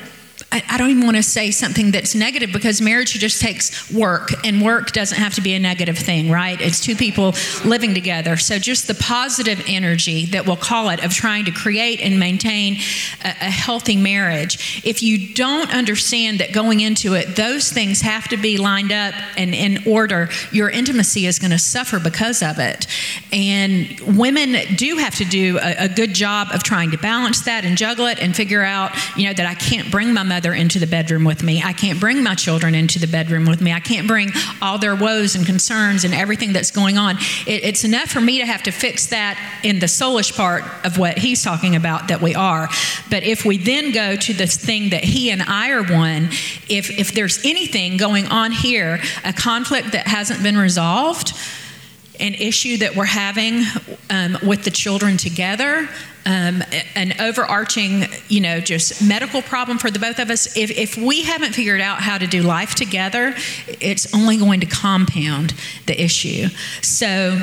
I, 0.53 0.79
don't 0.79 0.91
even 0.91 1.05
want 1.05 1.17
to 1.17 1.23
say 1.23 1.53
something 1.53 1.93
that's 1.93 2.15
negative 2.15 2.51
because 2.53 2.81
marriage 2.81 3.13
just 3.13 3.41
takes 3.41 3.91
work, 3.93 4.33
and 4.45 4.61
work 4.61 4.91
doesn't 4.91 5.17
have 5.17 5.35
to 5.35 5.41
be 5.41 5.55
a 5.55 5.61
negative 5.61 5.97
thing, 5.97 6.29
right? 6.29 6.61
It's 6.61 6.81
two 6.81 6.97
people 6.97 7.35
living 7.65 7.95
together. 7.95 8.37
So 8.37 8.59
just 8.59 8.89
the 8.89 8.95
positive 8.95 9.63
energy 9.69 10.27
that 10.27 10.47
we'll 10.47 10.57
call 10.57 10.89
it 10.91 11.05
of 11.05 11.13
trying 11.13 11.45
to 11.45 11.53
create 11.53 12.01
and 12.01 12.19
maintain 12.19 12.79
a, 13.25 13.29
a 13.29 13.51
healthy 13.51 13.97
marriage. 13.97 14.83
If 14.85 15.05
you 15.05 15.35
don't 15.35 15.73
understand 15.73 16.41
that 16.41 16.53
going 16.53 16.81
into 16.81 17.15
it, 17.15 17.37
those 17.37 17.71
things 17.71 18.01
have 18.01 18.27
to 18.29 18.37
be 18.37 18.59
lined 18.59 18.91
up 18.91 19.15
and 19.37 19.55
in 19.55 19.87
order, 19.87 20.31
your 20.51 20.69
intimacy 20.69 21.27
is 21.27 21.39
going 21.39 21.53
to 21.53 21.59
suffer 21.59 22.01
because 22.01 22.43
of 22.43 22.59
it. 22.59 22.89
And 23.33 24.01
women 24.19 24.57
do 24.77 24.97
have 24.97 25.15
to 25.17 25.25
do 25.25 25.59
a, 25.59 25.85
a 25.85 25.89
good 25.89 26.13
job 26.13 26.49
of 26.53 26.65
trying 26.65 26.91
to 26.91 26.99
balance 26.99 27.43
that 27.43 27.65
and 27.65 27.77
juggle 27.77 28.07
it 28.07 28.19
and 28.19 28.35
figure 28.35 28.63
out, 28.65 28.91
you 29.17 29.27
know, 29.27 29.35
that 29.35 29.47
I 29.47 29.55
can't 29.55 29.91
bring 29.91 30.13
my 30.13 30.25
mother 30.41 30.55
into 30.55 30.79
the 30.79 30.87
bedroom 30.87 31.23
with 31.25 31.43
me. 31.43 31.63
I 31.63 31.75
can't 31.75 32.01
bring 32.01 32.23
my 32.23 32.35
children 32.35 32.75
into 32.75 32.99
the 32.99 33.07
bedroom 33.07 33.45
with 33.45 33.61
me. 33.61 33.75
I 33.75 33.81
can't 33.81 34.09
bring 34.09 34.31
all 34.63 34.79
their 34.79 34.97
woes 34.97 35.35
and 35.35 35.45
concerns 35.45 36.03
and 36.03 36.15
everything 36.15 36.55
that's 36.55 36.71
going 36.71 36.97
on. 36.97 37.19
It, 37.47 37.63
it's 37.63 37.85
enough 37.85 38.09
for 38.09 38.23
me 38.23 38.39
to 38.39 38.47
have 38.47 38.63
to 38.63 38.71
fix 38.71 39.09
that 39.09 39.37
in 39.63 39.81
the 39.81 39.87
soulish 39.87 40.35
part 40.35 40.65
of 40.87 40.97
what 40.97 41.19
he's 41.19 41.43
talking 41.43 41.77
about 41.77 42.09
that 42.09 42.23
we 42.23 42.35
are. 42.35 42.71
But 43.11 43.23
if 43.23 43.45
we 43.45 43.59
then 43.59 43.93
go 43.93 44.17
to 44.17 44.33
this 44.33 44.57
thing 44.57 44.91
that 44.91 45.05
he 45.05 45.31
and 45.31 45.43
I 45.43 45.73
are 45.73 45.83
one, 45.83 46.31
if, 46.71 46.89
if 46.89 47.13
there's 47.13 47.45
anything 47.45 47.99
going 47.99 48.25
on 48.29 48.51
here, 48.51 48.99
a 49.23 49.35
conflict 49.35 49.93
that 49.93 50.07
hasn't 50.07 50.43
been 50.43 50.57
resolved, 50.57 51.35
an 52.21 52.35
issue 52.35 52.77
that 52.79 52.95
we're 52.95 53.05
having 53.05 53.63
um, 54.11 54.39
with 54.47 54.65
the 54.65 54.71
children 54.71 55.17
together, 55.17 55.89
um, 56.27 56.63
an 56.95 57.15
overarching, 57.21 58.05
you 58.29 58.41
know, 58.41 58.61
just 58.61 59.03
medical 59.03 59.41
problem 59.43 59.79
for 59.79 59.91
the 59.91 59.99
both 59.99 60.19
of 60.19 60.31
us. 60.31 60.57
If, 60.57 60.71
if 60.71 60.97
we 60.97 61.23
haven't 61.23 61.55
figured 61.55 61.81
out 61.81 62.01
how 62.01 62.19
to 62.19 62.27
do 62.27 62.43
life 62.43 62.75
together, 62.75 63.35
it's 63.81 64.15
only 64.15 64.37
going 64.37 64.61
to 64.61 64.67
compound 64.67 65.55
the 65.87 66.01
issue. 66.01 66.49
So, 66.83 67.41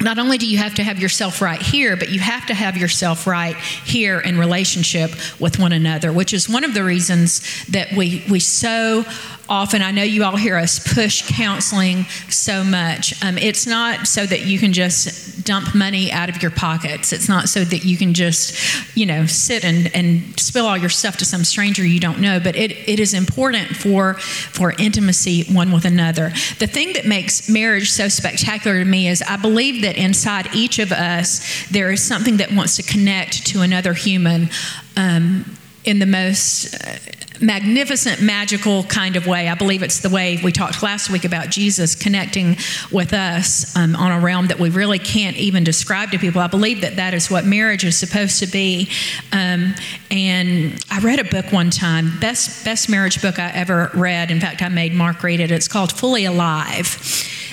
not 0.00 0.18
only 0.18 0.38
do 0.38 0.46
you 0.46 0.58
have 0.58 0.74
to 0.74 0.82
have 0.82 0.98
yourself 0.98 1.40
right 1.40 1.60
here, 1.60 1.96
but 1.96 2.10
you 2.10 2.18
have 2.18 2.46
to 2.46 2.54
have 2.54 2.76
yourself 2.76 3.26
right 3.26 3.56
here 3.56 4.20
in 4.20 4.38
relationship 4.38 5.10
with 5.40 5.58
one 5.58 5.72
another, 5.72 6.12
which 6.12 6.34
is 6.34 6.48
one 6.48 6.64
of 6.64 6.74
the 6.74 6.82
reasons 6.82 7.64
that 7.66 7.92
we, 7.92 8.24
we 8.28 8.40
so 8.40 9.04
often, 9.48 9.82
I 9.82 9.90
know 9.90 10.02
you 10.02 10.24
all 10.24 10.36
hear 10.36 10.56
us 10.56 10.94
push 10.94 11.28
counseling 11.36 12.04
so 12.28 12.64
much. 12.64 13.22
Um, 13.22 13.38
it's 13.38 13.66
not 13.66 14.06
so 14.06 14.24
that 14.26 14.46
you 14.46 14.58
can 14.58 14.72
just 14.72 15.44
dump 15.44 15.74
money 15.74 16.10
out 16.10 16.28
of 16.28 16.40
your 16.40 16.50
pockets. 16.50 17.12
It's 17.12 17.28
not 17.28 17.48
so 17.48 17.64
that 17.64 17.84
you 17.84 17.96
can 17.96 18.14
just, 18.14 18.96
you 18.96 19.06
know, 19.06 19.26
sit 19.26 19.64
and, 19.64 19.94
and 19.94 20.38
spill 20.38 20.66
all 20.66 20.76
your 20.76 20.88
stuff 20.88 21.16
to 21.18 21.24
some 21.24 21.44
stranger 21.44 21.84
you 21.84 22.00
don't 22.00 22.20
know. 22.20 22.40
But 22.40 22.56
it, 22.56 22.72
it 22.88 22.98
is 22.98 23.14
important 23.14 23.68
for 23.76 24.14
for 24.14 24.72
intimacy 24.78 25.44
one 25.52 25.72
with 25.72 25.84
another. 25.84 26.30
The 26.58 26.66
thing 26.66 26.92
that 26.94 27.06
makes 27.06 27.48
marriage 27.48 27.90
so 27.90 28.08
spectacular 28.08 28.78
to 28.78 28.84
me 28.84 29.08
is 29.08 29.22
I 29.22 29.36
believe 29.36 29.82
that 29.82 29.96
inside 29.96 30.54
each 30.54 30.78
of 30.78 30.92
us 30.92 31.66
there 31.70 31.90
is 31.90 32.02
something 32.02 32.38
that 32.38 32.52
wants 32.52 32.76
to 32.76 32.82
connect 32.82 33.46
to 33.48 33.60
another 33.60 33.94
human. 33.94 34.48
Um, 34.96 35.56
in 35.84 35.98
the 35.98 36.06
most 36.06 36.74
uh, 36.74 36.96
magnificent, 37.40 38.22
magical 38.22 38.84
kind 38.84 39.16
of 39.16 39.26
way. 39.26 39.48
I 39.48 39.54
believe 39.54 39.82
it's 39.82 40.00
the 40.00 40.08
way 40.08 40.38
we 40.42 40.52
talked 40.52 40.82
last 40.82 41.10
week 41.10 41.24
about 41.24 41.50
Jesus 41.50 41.94
connecting 41.94 42.56
with 42.92 43.12
us 43.12 43.76
um, 43.76 43.96
on 43.96 44.12
a 44.12 44.20
realm 44.20 44.46
that 44.48 44.58
we 44.58 44.70
really 44.70 44.98
can't 44.98 45.36
even 45.36 45.64
describe 45.64 46.10
to 46.12 46.18
people. 46.18 46.40
I 46.40 46.46
believe 46.46 46.82
that 46.82 46.96
that 46.96 47.14
is 47.14 47.30
what 47.30 47.44
marriage 47.44 47.84
is 47.84 47.98
supposed 47.98 48.38
to 48.40 48.46
be. 48.46 48.88
Um, 49.32 49.74
and 50.10 50.84
I 50.90 51.00
read 51.00 51.18
a 51.18 51.24
book 51.24 51.52
one 51.52 51.70
time, 51.70 52.18
best 52.20 52.64
best 52.64 52.88
marriage 52.88 53.20
book 53.20 53.38
I 53.38 53.50
ever 53.50 53.90
read. 53.94 54.30
In 54.30 54.40
fact, 54.40 54.62
I 54.62 54.68
made 54.68 54.94
Mark 54.94 55.22
read 55.22 55.40
it. 55.40 55.50
It's 55.50 55.68
called 55.68 55.92
Fully 55.92 56.24
Alive, 56.24 56.98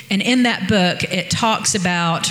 and 0.09 0.21
in 0.21 0.43
that 0.43 0.67
book, 0.67 1.03
it 1.03 1.31
talks 1.31 1.75
about 1.75 2.27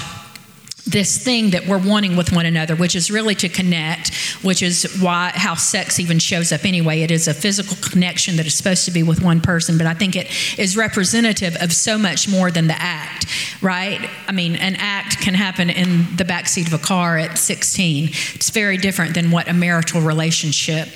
this 0.90 1.22
thing 1.22 1.50
that 1.50 1.66
we're 1.66 1.78
wanting 1.78 2.16
with 2.16 2.32
one 2.32 2.46
another, 2.46 2.74
which 2.74 2.94
is 2.94 3.10
really 3.10 3.34
to 3.36 3.48
connect, 3.48 4.14
which 4.42 4.62
is 4.62 4.98
why 5.00 5.30
how 5.34 5.54
sex 5.54 6.00
even 6.00 6.18
shows 6.18 6.52
up 6.52 6.64
anyway. 6.64 7.02
It 7.02 7.10
is 7.10 7.28
a 7.28 7.34
physical 7.34 7.76
connection 7.88 8.36
that 8.36 8.46
is 8.46 8.54
supposed 8.54 8.84
to 8.86 8.90
be 8.90 9.02
with 9.02 9.22
one 9.22 9.40
person, 9.40 9.78
but 9.78 9.86
I 9.86 9.94
think 9.94 10.16
it 10.16 10.28
is 10.58 10.76
representative 10.76 11.56
of 11.60 11.72
so 11.72 11.98
much 11.98 12.28
more 12.28 12.50
than 12.50 12.66
the 12.66 12.80
act, 12.80 13.26
right? 13.62 14.08
I 14.26 14.32
mean, 14.32 14.56
an 14.56 14.76
act 14.76 15.20
can 15.20 15.34
happen 15.34 15.70
in 15.70 16.16
the 16.16 16.24
backseat 16.24 16.66
of 16.66 16.74
a 16.74 16.78
car 16.78 17.18
at 17.18 17.38
16. 17.38 18.08
It's 18.34 18.50
very 18.50 18.76
different 18.76 19.14
than 19.14 19.30
what 19.30 19.48
a 19.48 19.54
marital 19.54 20.00
relationship 20.00 20.88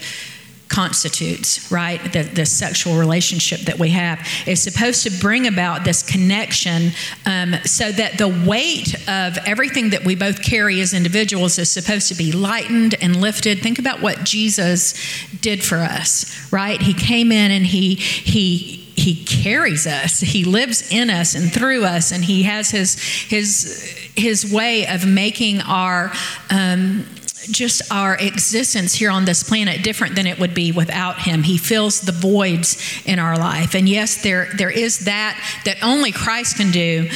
constitutes, 0.74 1.70
right? 1.70 2.12
The, 2.12 2.22
the 2.22 2.44
sexual 2.44 2.96
relationship 2.96 3.60
that 3.60 3.78
we 3.78 3.90
have 3.90 4.26
is 4.44 4.60
supposed 4.60 5.04
to 5.04 5.10
bring 5.20 5.46
about 5.46 5.84
this 5.84 6.02
connection 6.02 6.90
um, 7.26 7.54
so 7.64 7.92
that 7.92 8.18
the 8.18 8.28
weight 8.28 8.94
of 9.08 9.38
everything 9.46 9.90
that 9.90 10.04
we 10.04 10.16
both 10.16 10.42
carry 10.42 10.80
as 10.80 10.92
individuals 10.92 11.58
is 11.60 11.70
supposed 11.70 12.08
to 12.08 12.16
be 12.16 12.32
lightened 12.32 12.96
and 13.00 13.20
lifted. 13.20 13.60
Think 13.60 13.78
about 13.78 14.02
what 14.02 14.24
Jesus 14.24 14.94
did 15.40 15.62
for 15.62 15.78
us, 15.78 16.52
right? 16.52 16.82
He 16.82 16.92
came 16.92 17.30
in 17.30 17.52
and 17.52 17.64
he, 17.64 17.94
he, 17.94 18.80
he 18.96 19.24
carries 19.24 19.88
us 19.88 20.20
he 20.20 20.44
lives 20.44 20.92
in 20.92 21.10
us 21.10 21.34
and 21.34 21.52
through 21.52 21.84
us 21.84 22.12
and 22.12 22.24
he 22.24 22.44
has 22.44 22.70
his 22.70 22.94
his 23.02 23.92
his 24.14 24.52
way 24.52 24.86
of 24.86 25.04
making 25.04 25.60
our 25.62 26.12
um, 26.48 27.04
just 27.50 27.82
our 27.92 28.16
existence 28.16 28.94
here 28.94 29.10
on 29.10 29.24
this 29.24 29.42
planet 29.42 29.82
different 29.82 30.14
than 30.14 30.26
it 30.26 30.38
would 30.38 30.54
be 30.54 30.72
without 30.72 31.18
him. 31.18 31.42
He 31.42 31.58
fills 31.58 32.00
the 32.00 32.12
voids 32.12 32.76
in 33.04 33.18
our 33.18 33.36
life. 33.36 33.74
And 33.74 33.88
yes, 33.88 34.22
there, 34.22 34.48
there 34.56 34.70
is 34.70 35.00
that 35.00 35.40
that 35.64 35.82
only 35.82 36.12
Christ 36.12 36.56
can 36.56 36.70
do, 36.70 37.08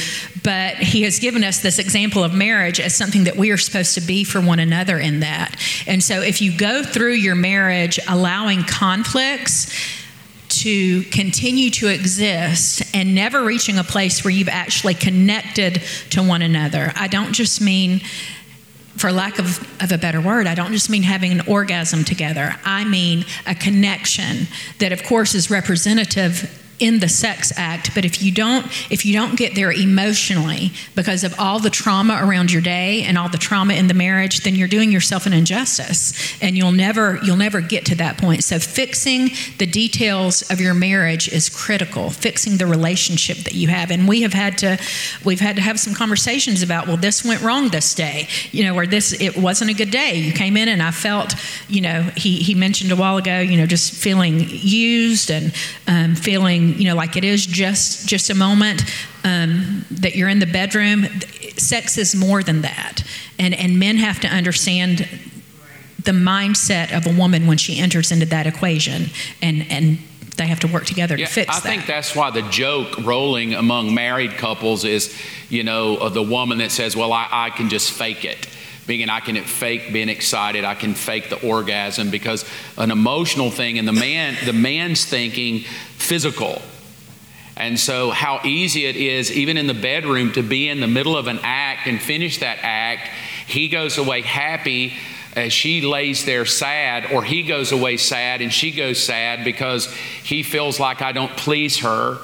but 0.43 0.75
he 0.75 1.03
has 1.03 1.19
given 1.19 1.43
us 1.43 1.59
this 1.59 1.79
example 1.79 2.23
of 2.23 2.33
marriage 2.33 2.79
as 2.79 2.95
something 2.95 3.25
that 3.25 3.35
we 3.35 3.51
are 3.51 3.57
supposed 3.57 3.95
to 3.95 4.01
be 4.01 4.23
for 4.23 4.41
one 4.41 4.59
another 4.59 4.99
in 4.99 5.21
that. 5.21 5.55
And 5.87 6.03
so 6.03 6.21
if 6.21 6.41
you 6.41 6.55
go 6.55 6.83
through 6.83 7.13
your 7.13 7.35
marriage 7.35 7.99
allowing 8.07 8.63
conflicts, 8.63 9.73
to 10.49 11.03
continue 11.03 11.69
to 11.69 11.87
exist 11.87 12.81
and 12.93 13.13
never 13.13 13.43
reaching 13.43 13.77
a 13.77 13.83
place 13.83 14.23
where 14.23 14.31
you've 14.31 14.49
actually 14.49 14.95
connected 14.95 15.81
to 16.09 16.23
one 16.23 16.41
another. 16.41 16.91
I 16.95 17.07
don't 17.07 17.33
just 17.33 17.61
mean 17.61 18.01
for 18.99 19.11
lack 19.11 19.39
of, 19.39 19.59
of 19.81 19.91
a 19.91 19.97
better 19.97 20.19
word, 20.19 20.45
I 20.45 20.55
don't 20.55 20.73
just 20.73 20.89
mean 20.89 21.03
having 21.03 21.31
an 21.31 21.41
orgasm 21.47 22.03
together. 22.03 22.55
I 22.65 22.83
mean 22.83 23.25
a 23.47 23.55
connection 23.55 24.47
that, 24.79 24.91
of 24.91 25.03
course, 25.03 25.33
is 25.35 25.49
representative 25.49 26.55
in 26.79 26.99
the 26.99 27.09
sex 27.09 27.51
act 27.57 27.93
but 27.93 28.05
if 28.05 28.21
you 28.21 28.31
don't 28.31 28.65
if 28.91 29.05
you 29.05 29.13
don't 29.13 29.37
get 29.37 29.55
there 29.55 29.71
emotionally 29.71 30.71
because 30.95 31.23
of 31.23 31.37
all 31.39 31.59
the 31.59 31.69
trauma 31.69 32.19
around 32.21 32.51
your 32.51 32.61
day 32.61 33.03
and 33.03 33.17
all 33.17 33.29
the 33.29 33.37
trauma 33.37 33.73
in 33.73 33.87
the 33.87 33.93
marriage 33.93 34.43
then 34.43 34.55
you're 34.55 34.67
doing 34.67 34.91
yourself 34.91 35.25
an 35.25 35.33
injustice 35.33 36.13
and 36.41 36.57
you'll 36.57 36.71
never 36.71 37.19
you'll 37.23 37.37
never 37.37 37.61
get 37.61 37.85
to 37.85 37.95
that 37.95 38.17
point. 38.17 38.43
So 38.43 38.59
fixing 38.59 39.29
the 39.57 39.65
details 39.65 40.49
of 40.49 40.59
your 40.59 40.73
marriage 40.73 41.27
is 41.27 41.49
critical 41.49 42.09
fixing 42.09 42.57
the 42.57 42.65
relationship 42.65 43.37
that 43.39 43.53
you 43.53 43.67
have. 43.67 43.91
And 43.91 44.07
we 44.07 44.21
have 44.21 44.33
had 44.33 44.57
to 44.59 44.77
we've 45.23 45.39
had 45.39 45.55
to 45.55 45.61
have 45.61 45.79
some 45.79 45.93
conversations 45.93 46.61
about 46.61 46.87
well 46.87 46.97
this 46.97 47.23
went 47.23 47.41
wrong 47.41 47.69
this 47.69 47.93
day 47.93 48.27
you 48.51 48.63
know 48.63 48.75
or 48.75 48.85
this 48.87 49.19
it 49.19 49.37
wasn't 49.37 49.71
a 49.71 49.73
good 49.73 49.91
day. 49.91 50.15
You 50.15 50.33
came 50.33 50.57
in 50.57 50.67
and 50.67 50.81
I 50.81 50.91
felt 50.91 51.35
you 51.67 51.81
know 51.81 52.03
he 52.15 52.37
he 52.37 52.55
mentioned 52.55 52.91
a 52.91 52.95
while 52.95 53.17
ago 53.17 53.39
you 53.39 53.57
know 53.57 53.65
just 53.65 53.93
feeling 53.93 54.45
used 54.49 55.29
and 55.31 55.53
um, 55.87 56.15
feeling 56.15 56.68
you 56.73 56.85
know, 56.85 56.95
like 56.95 57.15
it 57.15 57.23
is 57.23 57.45
just 57.45 58.07
just 58.07 58.29
a 58.29 58.35
moment 58.35 58.83
um, 59.23 59.85
that 59.91 60.15
you're 60.15 60.29
in 60.29 60.39
the 60.39 60.45
bedroom. 60.45 61.05
Sex 61.57 61.97
is 61.97 62.15
more 62.15 62.43
than 62.43 62.61
that, 62.61 63.03
and 63.37 63.53
and 63.53 63.79
men 63.79 63.97
have 63.97 64.19
to 64.21 64.27
understand 64.27 65.07
the 66.03 66.11
mindset 66.11 66.95
of 66.95 67.05
a 67.05 67.17
woman 67.17 67.45
when 67.45 67.57
she 67.57 67.79
enters 67.79 68.11
into 68.11 68.25
that 68.27 68.47
equation, 68.47 69.07
and 69.41 69.65
and 69.69 69.99
they 70.37 70.47
have 70.47 70.61
to 70.61 70.67
work 70.67 70.85
together 70.85 71.17
yeah, 71.17 71.25
to 71.25 71.31
fix 71.31 71.49
I 71.49 71.59
that. 71.59 71.65
I 71.65 71.69
think 71.69 71.85
that's 71.85 72.15
why 72.15 72.31
the 72.31 72.41
joke 72.43 72.97
rolling 72.99 73.53
among 73.53 73.93
married 73.93 74.37
couples 74.37 74.85
is, 74.85 75.15
you 75.49 75.63
know, 75.63 76.09
the 76.09 76.23
woman 76.23 76.59
that 76.59 76.71
says, 76.71 76.95
"Well, 76.95 77.13
I, 77.13 77.27
I 77.29 77.49
can 77.51 77.69
just 77.69 77.91
fake 77.91 78.25
it." 78.25 78.47
Being 78.89 79.07
I 79.07 79.19
can 79.19 79.35
fake 79.43 79.93
being 79.93 80.09
excited, 80.09 80.65
I 80.65 80.73
can 80.73 80.95
fake 80.95 81.29
the 81.29 81.47
orgasm 81.47 82.09
because 82.09 82.43
an 82.75 82.89
emotional 82.89 83.51
thing 83.51 83.77
and 83.77 83.87
the 83.87 83.93
man 83.93 84.35
the 84.45 84.51
man's 84.51 85.05
thinking 85.05 85.59
physical. 85.59 86.59
And 87.55 87.79
so 87.79 88.09
how 88.09 88.41
easy 88.43 88.85
it 88.85 88.95
is 88.95 89.31
even 89.31 89.57
in 89.57 89.67
the 89.67 89.75
bedroom 89.75 90.31
to 90.33 90.41
be 90.41 90.69
in 90.69 90.79
the 90.79 90.87
middle 90.87 91.15
of 91.15 91.27
an 91.27 91.39
act 91.43 91.85
and 91.85 92.01
finish 92.01 92.39
that 92.39 92.57
act. 92.63 93.09
He 93.45 93.69
goes 93.69 93.99
away 93.99 94.21
happy 94.21 94.93
as 95.35 95.53
she 95.53 95.81
lays 95.81 96.25
there 96.25 96.47
sad, 96.47 97.11
or 97.11 97.23
he 97.23 97.43
goes 97.43 97.71
away 97.71 97.97
sad 97.97 98.41
and 98.41 98.51
she 98.51 98.71
goes 98.71 99.01
sad 99.01 99.43
because 99.43 99.93
he 100.23 100.41
feels 100.41 100.79
like 100.79 101.03
I 101.03 101.11
don't 101.11 101.37
please 101.37 101.77
her 101.79 102.17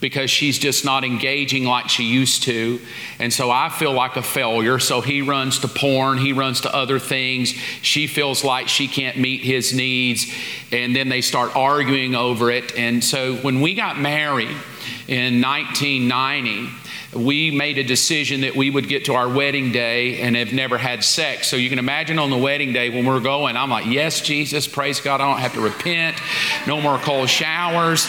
because 0.00 0.30
she's 0.30 0.58
just 0.58 0.84
not 0.84 1.04
engaging 1.04 1.64
like 1.64 1.88
she 1.88 2.04
used 2.04 2.42
to. 2.44 2.80
And 3.18 3.32
so 3.32 3.50
I 3.50 3.68
feel 3.68 3.92
like 3.92 4.16
a 4.16 4.22
failure. 4.22 4.78
So 4.78 5.00
he 5.00 5.22
runs 5.22 5.58
to 5.60 5.68
porn, 5.68 6.18
he 6.18 6.32
runs 6.32 6.62
to 6.62 6.74
other 6.74 6.98
things. 6.98 7.50
She 7.82 8.06
feels 8.06 8.42
like 8.42 8.68
she 8.68 8.88
can't 8.88 9.18
meet 9.18 9.42
his 9.42 9.74
needs. 9.74 10.26
And 10.72 10.94
then 10.96 11.08
they 11.08 11.20
start 11.20 11.54
arguing 11.54 12.14
over 12.14 12.50
it. 12.50 12.76
And 12.76 13.02
so 13.04 13.36
when 13.36 13.60
we 13.60 13.74
got 13.74 13.98
married 13.98 14.56
in 15.06 15.40
1990, 15.40 16.70
we 17.14 17.50
made 17.50 17.76
a 17.78 17.82
decision 17.82 18.42
that 18.42 18.54
we 18.54 18.70
would 18.70 18.88
get 18.88 19.06
to 19.06 19.14
our 19.14 19.28
wedding 19.28 19.72
day 19.72 20.20
and 20.20 20.36
have 20.36 20.52
never 20.52 20.78
had 20.78 21.02
sex. 21.02 21.48
So 21.48 21.56
you 21.56 21.68
can 21.68 21.80
imagine 21.80 22.20
on 22.20 22.30
the 22.30 22.38
wedding 22.38 22.72
day 22.72 22.88
when 22.88 23.04
we're 23.04 23.20
going, 23.20 23.56
I'm 23.56 23.70
like, 23.70 23.86
Yes, 23.86 24.20
Jesus, 24.20 24.68
praise 24.68 25.00
God, 25.00 25.20
I 25.20 25.28
don't 25.28 25.40
have 25.40 25.54
to 25.54 25.60
repent. 25.60 26.16
No 26.68 26.80
more 26.80 26.98
cold 26.98 27.28
showers. 27.28 28.06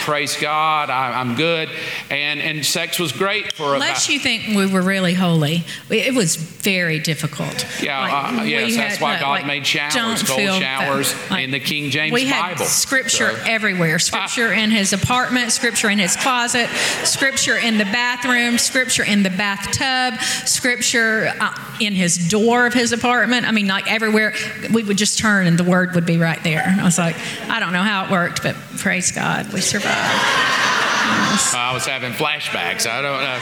Praise 0.00 0.36
God, 0.36 0.90
I, 0.90 1.20
am 1.20 1.34
good. 1.34 1.70
And, 2.10 2.40
and 2.40 2.64
sex 2.64 2.98
was 2.98 3.12
great 3.12 3.52
for 3.52 3.74
us. 3.74 3.74
Unless 3.74 4.04
about, 4.06 4.12
you 4.12 4.20
think 4.20 4.56
we 4.56 4.66
were 4.66 4.82
really 4.82 5.14
holy, 5.14 5.64
it 5.88 6.14
was 6.14 6.36
very 6.36 6.98
difficult. 6.98 7.66
Yeah, 7.82 8.00
like, 8.00 8.40
uh, 8.40 8.42
yes, 8.42 8.76
that's 8.76 9.00
why 9.00 9.18
God 9.18 9.30
like, 9.30 9.46
made 9.46 9.66
showers, 9.66 10.22
cold 10.22 10.60
showers 10.60 11.14
like, 11.30 11.44
in 11.44 11.52
the 11.52 11.60
King 11.60 11.90
James 11.90 12.12
we 12.12 12.26
had 12.26 12.54
Bible. 12.54 12.66
Scripture 12.66 13.34
so. 13.34 13.44
everywhere 13.46 13.98
scripture 13.98 14.52
in 14.52 14.70
his 14.70 14.92
apartment, 14.92 15.52
scripture 15.52 15.88
in 15.88 15.98
his 15.98 16.16
closet, 16.16 16.68
scripture 17.04 17.56
in 17.56 17.78
the 17.78 17.84
bathroom 17.84 18.41
room, 18.42 18.58
scripture 18.58 19.04
in 19.04 19.22
the 19.22 19.30
bathtub, 19.30 20.20
scripture 20.46 21.32
uh, 21.40 21.54
in 21.80 21.94
his 21.94 22.28
door 22.28 22.66
of 22.66 22.74
his 22.74 22.92
apartment. 22.92 23.46
I 23.46 23.52
mean, 23.52 23.66
like 23.66 23.90
everywhere, 23.90 24.34
we 24.72 24.82
would 24.82 24.98
just 24.98 25.18
turn 25.18 25.46
and 25.46 25.58
the 25.58 25.64
word 25.64 25.94
would 25.94 26.06
be 26.06 26.18
right 26.18 26.42
there. 26.42 26.62
And 26.64 26.80
I 26.80 26.84
was 26.84 26.98
like, 26.98 27.16
I 27.48 27.60
don't 27.60 27.72
know 27.72 27.82
how 27.82 28.06
it 28.06 28.10
worked, 28.10 28.42
but 28.42 28.56
praise 28.78 29.12
God, 29.12 29.52
we 29.52 29.60
survived. 29.60 29.92
I 31.54 31.70
was 31.72 31.86
having 31.86 32.12
flashbacks. 32.12 32.86
I 32.86 33.02
don't 33.02 33.22
know. 33.22 33.38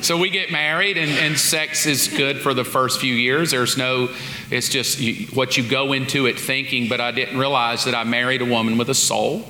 so 0.02 0.18
we 0.18 0.30
get 0.30 0.50
married, 0.50 0.96
and, 0.96 1.10
and, 1.10 1.38
sex 1.38 1.86
is 1.86 2.08
good 2.08 2.40
for 2.40 2.54
the 2.54 2.64
first 2.64 3.00
few 3.00 3.14
years. 3.14 3.50
There's 3.50 3.76
no, 3.76 4.10
it's 4.50 4.68
just 4.68 4.98
you, 4.98 5.26
what 5.28 5.56
you 5.56 5.68
go 5.68 5.92
into 5.92 6.26
it 6.26 6.38
thinking. 6.38 6.88
But 6.88 7.00
I 7.00 7.10
didn't 7.10 7.38
realize 7.38 7.84
that 7.84 7.94
I 7.94 8.04
married 8.04 8.42
a 8.42 8.46
woman 8.46 8.78
with 8.78 8.90
a 8.90 8.94
soul, 8.94 9.44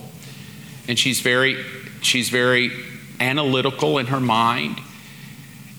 and 0.89 0.99
she's 0.99 1.21
very 1.21 1.65
She's 2.05 2.29
very 2.29 2.71
analytical 3.21 3.99
in 3.99 4.07
her 4.07 4.21
mind. 4.21 4.81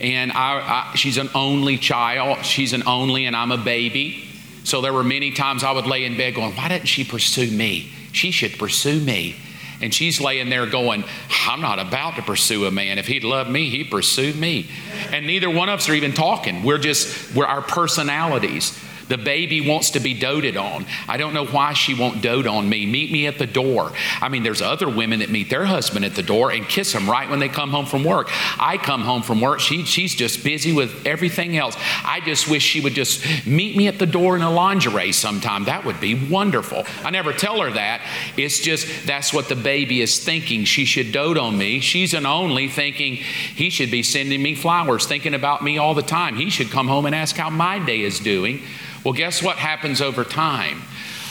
And 0.02 0.32
I, 0.32 0.92
I, 0.92 0.96
she's 0.96 1.18
an 1.18 1.30
only 1.34 1.78
child. 1.78 2.46
She's 2.46 2.74
an 2.74 2.84
only, 2.86 3.26
and 3.26 3.36
I'm 3.36 3.52
a 3.52 3.58
baby. 3.58 4.28
So 4.64 4.82
there 4.82 4.92
were 4.92 5.04
many 5.04 5.32
times 5.32 5.64
I 5.64 5.72
would 5.72 5.86
lay 5.86 6.06
in 6.06 6.18
bed 6.18 6.36
going, 6.36 6.54
Why 6.56 6.68
didn't 6.68 6.88
she 6.88 7.04
pursue 7.04 7.50
me? 7.50 7.92
She 8.12 8.32
should 8.32 8.58
pursue 8.58 9.00
me. 9.00 9.36
And 9.82 9.94
she's 9.94 10.22
laying 10.22 10.50
there 10.50 10.66
going, 10.66 11.04
I'm 11.48 11.62
not 11.62 11.80
about 11.80 12.16
to 12.16 12.22
pursue 12.22 12.66
a 12.66 12.72
man. 12.72 12.98
If 12.98 13.08
he'd 13.08 13.24
love 13.24 13.50
me, 13.50 13.70
he'd 13.70 13.92
pursue 13.92 14.34
me. 14.34 14.70
And 15.12 15.28
neither 15.28 15.50
one 15.50 15.70
of 15.70 15.80
us 15.80 15.90
are 15.90 15.94
even 15.94 16.14
talking. 16.14 16.64
We're 16.64 16.78
just, 16.78 17.36
we're 17.36 17.46
our 17.46 17.62
personalities. 17.62 18.78
The 19.08 19.18
baby 19.18 19.68
wants 19.68 19.92
to 19.92 20.00
be 20.00 20.14
doted 20.14 20.58
on. 20.58 20.86
I 21.08 21.18
don't 21.18 21.34
know 21.34 21.46
why 21.46 21.74
she 21.74 21.94
won't 21.94 22.22
dote 22.22 22.48
on 22.48 22.68
me. 22.68 22.86
Meet 22.86 23.12
me 23.12 23.28
at 23.28 23.38
the 23.38 23.46
door. 23.46 23.92
I 24.22 24.30
mean, 24.30 24.44
there's 24.44 24.62
other 24.62 24.90
women 24.90 25.20
that 25.20 25.30
meet 25.30 25.50
their 25.50 25.66
husband 25.66 26.06
at 26.06 26.16
the 26.16 26.24
door 26.24 26.52
and 26.52 26.68
kiss 26.68 26.94
him 26.94 27.10
right 27.10 27.30
when 27.30 27.40
they 27.40 27.50
come 27.50 27.70
home 27.70 27.86
from 27.86 28.04
work. 28.04 28.30
I 28.60 28.78
come 28.78 29.02
home 29.02 29.22
from 29.22 29.42
work. 29.42 29.60
She, 29.60 29.84
she's 29.84 30.16
just 30.16 30.44
busy 30.44 30.74
with 30.74 31.06
everything 31.06 31.58
else. 31.58 31.76
I 32.04 32.22
just 32.26 32.50
wish 32.50 32.64
she 32.64 32.82
would 32.82 32.94
just 32.94 33.46
meet 33.46 33.78
me 33.78 33.88
at 33.88 34.00
the 34.00 34.06
door 34.06 34.36
in 34.36 34.42
a 34.42 34.52
lingerie 34.52 35.12
sometime. 35.12 35.66
That 35.66 35.86
would 35.86 36.00
be 36.00 36.28
wonderful. 36.30 36.86
I 37.04 37.12
never 37.12 37.34
tell 37.34 37.62
her 37.62 37.72
that. 37.72 38.02
It's 38.38 38.60
just 38.60 39.06
that's 39.06 39.34
what 39.34 39.50
the 39.50 39.56
baby 39.56 40.02
is 40.02 40.24
thinking. 40.24 40.66
She 40.66 40.86
should 40.86 41.12
dote 41.12 41.38
on 41.38 41.58
me. 41.58 41.80
She's 41.80 42.14
an 42.14 42.26
only 42.26 42.68
thinking 42.68 43.16
he 43.16 43.70
should 43.70 43.92
be 43.92 44.04
sending 44.04 44.42
me 44.42 44.56
flowers, 44.56 45.06
thinking 45.06 45.34
about 45.34 45.64
me 45.64 45.78
all 45.78 45.94
the 45.94 46.02
time. 46.02 46.36
He 46.36 46.50
should 46.50 46.72
come 46.72 46.88
home 46.88 47.06
and 47.06 47.14
ask 47.14 47.36
how 47.36 47.50
my 47.50 47.80
day 47.80 48.02
is 48.02 48.20
doing. 48.20 48.62
Well, 49.06 49.14
guess 49.14 49.44
what 49.44 49.58
happens 49.58 50.02
over 50.02 50.24
time? 50.24 50.82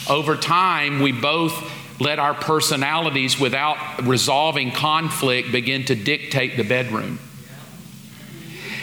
Over 0.09 0.37
time, 0.37 1.01
we 1.01 1.11
both 1.11 1.71
let 1.99 2.19
our 2.19 2.33
personalities, 2.33 3.37
without 3.37 4.05
resolving 4.05 4.71
conflict, 4.71 5.51
begin 5.51 5.83
to 5.85 5.95
dictate 5.95 6.55
the 6.55 6.63
bedroom. 6.63 7.19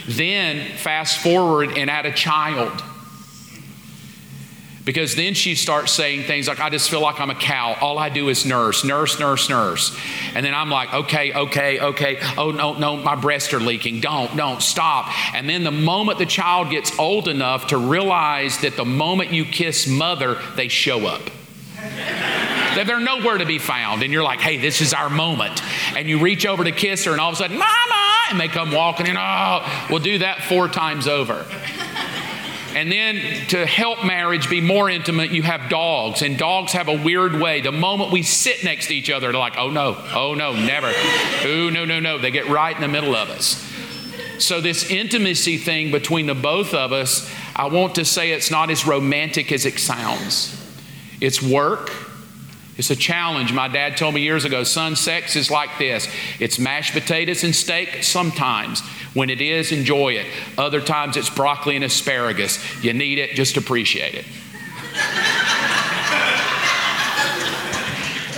Then, 0.06 0.76
fast 0.76 1.18
forward 1.18 1.78
and 1.78 1.88
add 1.88 2.04
a 2.04 2.12
child. 2.12 2.82
Because 4.84 5.14
then 5.14 5.34
she 5.34 5.54
starts 5.54 5.92
saying 5.92 6.24
things 6.24 6.48
like, 6.48 6.58
I 6.58 6.68
just 6.68 6.90
feel 6.90 7.00
like 7.00 7.20
I'm 7.20 7.30
a 7.30 7.36
cow. 7.36 7.76
All 7.80 7.98
I 7.98 8.08
do 8.08 8.28
is 8.28 8.44
nurse, 8.44 8.84
nurse, 8.84 9.20
nurse, 9.20 9.48
nurse. 9.48 9.96
And 10.34 10.44
then 10.44 10.54
I'm 10.54 10.70
like, 10.70 10.92
okay, 10.92 11.32
okay, 11.32 11.78
okay. 11.78 12.18
Oh, 12.36 12.50
no, 12.50 12.74
no, 12.74 12.96
my 12.96 13.14
breasts 13.14 13.52
are 13.54 13.60
leaking. 13.60 14.00
Don't, 14.00 14.36
don't, 14.36 14.60
stop. 14.60 15.06
And 15.34 15.48
then 15.48 15.62
the 15.62 15.70
moment 15.70 16.18
the 16.18 16.26
child 16.26 16.70
gets 16.70 16.98
old 16.98 17.28
enough 17.28 17.68
to 17.68 17.78
realize 17.78 18.58
that 18.62 18.76
the 18.76 18.84
moment 18.84 19.32
you 19.32 19.44
kiss 19.44 19.86
mother, 19.86 20.38
they 20.56 20.66
show 20.66 21.06
up. 21.06 21.22
that 21.76 22.84
they're 22.86 23.00
nowhere 23.00 23.38
to 23.38 23.46
be 23.46 23.58
found. 23.58 24.02
And 24.02 24.12
you're 24.12 24.24
like, 24.24 24.40
hey, 24.40 24.56
this 24.56 24.80
is 24.80 24.92
our 24.92 25.10
moment. 25.10 25.62
And 25.96 26.08
you 26.08 26.18
reach 26.18 26.44
over 26.44 26.64
to 26.64 26.72
kiss 26.72 27.04
her, 27.04 27.12
and 27.12 27.20
all 27.20 27.28
of 27.28 27.34
a 27.34 27.38
sudden, 27.38 27.58
Mama! 27.58 28.12
And 28.30 28.40
they 28.40 28.48
come 28.48 28.72
walking 28.72 29.06
in. 29.06 29.16
Oh, 29.16 29.86
we'll 29.90 30.00
do 30.00 30.18
that 30.18 30.42
four 30.42 30.68
times 30.68 31.06
over. 31.06 31.44
And 32.74 32.90
then 32.90 33.46
to 33.48 33.66
help 33.66 34.04
marriage 34.04 34.48
be 34.48 34.60
more 34.60 34.88
intimate, 34.88 35.30
you 35.30 35.42
have 35.42 35.68
dogs. 35.68 36.22
And 36.22 36.38
dogs 36.38 36.72
have 36.72 36.88
a 36.88 37.02
weird 37.02 37.38
way. 37.38 37.60
The 37.60 37.72
moment 37.72 38.10
we 38.12 38.22
sit 38.22 38.64
next 38.64 38.88
to 38.88 38.94
each 38.94 39.10
other, 39.10 39.32
they're 39.32 39.40
like, 39.40 39.56
oh 39.58 39.70
no, 39.70 39.96
oh 40.14 40.34
no, 40.34 40.52
never. 40.52 40.92
Oh, 41.44 41.70
no, 41.70 41.84
no, 41.84 42.00
no. 42.00 42.18
They 42.18 42.30
get 42.30 42.48
right 42.48 42.74
in 42.74 42.82
the 42.82 42.88
middle 42.88 43.14
of 43.14 43.28
us. 43.30 43.68
So, 44.38 44.60
this 44.60 44.90
intimacy 44.90 45.56
thing 45.58 45.92
between 45.92 46.26
the 46.26 46.34
both 46.34 46.74
of 46.74 46.92
us, 46.92 47.30
I 47.54 47.66
want 47.66 47.94
to 47.96 48.04
say 48.04 48.32
it's 48.32 48.50
not 48.50 48.70
as 48.70 48.86
romantic 48.86 49.52
as 49.52 49.66
it 49.66 49.78
sounds. 49.78 50.58
It's 51.20 51.40
work, 51.40 51.90
it's 52.78 52.90
a 52.90 52.96
challenge. 52.96 53.52
My 53.52 53.68
dad 53.68 53.96
told 53.96 54.14
me 54.14 54.22
years 54.22 54.44
ago 54.44 54.64
son, 54.64 54.96
sex 54.96 55.36
is 55.36 55.50
like 55.50 55.78
this 55.78 56.08
it's 56.38 56.58
mashed 56.58 56.92
potatoes 56.94 57.44
and 57.44 57.54
steak 57.54 58.02
sometimes. 58.02 58.80
When 59.14 59.28
it 59.28 59.42
is, 59.42 59.72
enjoy 59.72 60.14
it. 60.14 60.26
Other 60.56 60.80
times 60.80 61.16
it's 61.16 61.28
broccoli 61.28 61.76
and 61.76 61.84
asparagus. 61.84 62.58
You 62.82 62.94
need 62.94 63.18
it, 63.18 63.30
just 63.30 63.56
appreciate 63.58 64.14
it. 64.14 64.24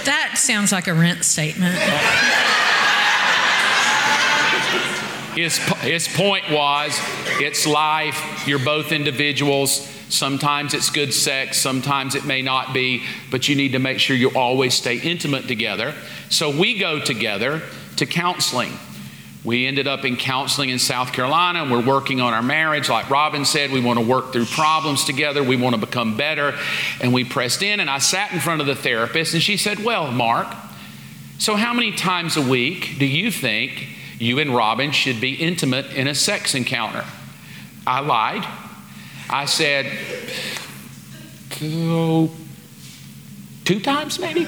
That 0.05 0.35
sounds 0.37 0.73
like 0.73 0.89
a 0.89 0.95
rent 0.95 1.25
statement. 1.25 1.79
His, 5.35 5.59
his 5.81 6.09
point 6.09 6.51
was 6.51 6.99
it's 7.41 7.67
life, 7.67 8.47
you're 8.47 8.59
both 8.59 8.93
individuals. 8.93 9.94
Sometimes 10.15 10.75
it's 10.75 10.91
good 10.91 11.13
sex, 11.13 11.59
sometimes 11.59 12.15
it 12.15 12.25
may 12.25 12.41
not 12.41 12.73
be, 12.73 13.03
but 13.33 13.49
you 13.49 13.57
need 13.57 13.73
to 13.73 13.81
make 13.81 13.99
sure 13.99 14.15
you 14.15 14.31
always 14.31 14.73
stay 14.73 14.97
intimate 14.97 15.49
together. 15.49 15.93
So 16.31 16.57
we 16.57 16.79
go 16.79 17.01
together 17.01 17.63
to 17.97 18.07
counseling. 18.07 18.73
We 19.43 19.67
ended 19.67 19.89
up 19.89 20.05
in 20.05 20.17
counseling 20.17 20.71
in 20.71 20.79
South 20.79 21.13
Carolina 21.13 21.63
and 21.63 21.73
we're 21.73 21.85
working 21.85 22.21
on 22.21 22.33
our 22.33 22.45
marriage. 22.45 22.89
Like 22.89 23.11
Robbyn 23.11 23.45
said, 23.45 23.73
we 23.73 23.81
want 23.81 23.99
to 23.99 24.05
work 24.07 24.33
through 24.33 24.47
problems 24.47 25.05
together. 25.05 25.43
We 25.43 25.57
want 25.57 25.75
to 25.75 25.81
become 25.85 26.17
better. 26.17 26.57
And 27.01 27.13
we 27.13 27.25
pressed 27.25 27.65
in 27.65 27.81
and 27.81 27.91
I 27.91 27.99
sat 27.99 28.33
in 28.33 28.39
front 28.39 28.61
of 28.61 28.69
the 28.69 28.77
therapist 28.77 29.35
and 29.35 29.43
she 29.43 29.57
said, 29.57 29.83
Well, 29.83 30.13
Mark, 30.13 30.47
so 31.39 31.57
how 31.57 31.75
many 31.75 31.91
times 31.91 32.37
a 32.37 32.43
week 32.43 33.01
do 33.01 33.05
you 33.05 33.33
think 33.33 33.89
you 34.21 34.39
and 34.39 34.55
Robbyn 34.55 34.93
should 34.93 35.21
be 35.21 35.35
intimate 35.35 35.87
in 35.87 36.07
a 36.07 36.15
sex 36.15 36.55
encounter? 36.55 37.05
I 37.85 37.99
lied. 37.99 38.47
I 39.31 39.47
said, 39.47 39.87
two 41.51 42.31
times 43.81 44.19
maybe? 44.19 44.47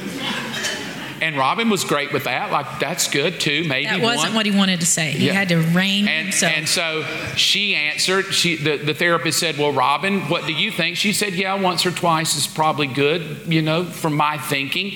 And 1.20 1.36
Robbyn 1.36 1.70
was 1.70 1.84
great 1.84 2.12
with 2.12 2.24
that. 2.24 2.52
Like, 2.52 2.78
that's 2.78 3.08
good 3.08 3.40
too, 3.40 3.64
maybe. 3.66 3.86
That 3.86 4.00
wasn't 4.00 4.28
one. 4.28 4.34
what 4.34 4.46
he 4.46 4.52
wanted 4.52 4.80
to 4.80 4.86
say. 4.86 5.12
He 5.12 5.26
yeah. 5.26 5.32
had 5.32 5.48
to 5.48 5.56
rein 5.56 6.06
and, 6.08 6.26
himself. 6.26 6.52
And 6.54 6.68
so 6.68 7.04
she 7.36 7.74
answered, 7.74 8.26
she, 8.34 8.56
the, 8.56 8.76
the 8.76 8.92
therapist 8.92 9.38
said, 9.38 9.56
Well, 9.56 9.72
Robbyn, 9.72 10.28
what 10.28 10.46
do 10.46 10.52
you 10.52 10.70
think? 10.70 10.96
She 10.96 11.12
said, 11.12 11.32
Yeah, 11.32 11.54
once 11.54 11.86
or 11.86 11.90
twice 11.90 12.36
is 12.36 12.46
probably 12.46 12.86
good, 12.86 13.46
you 13.46 13.62
know, 13.62 13.84
from 13.84 14.14
my 14.14 14.36
thinking. 14.36 14.92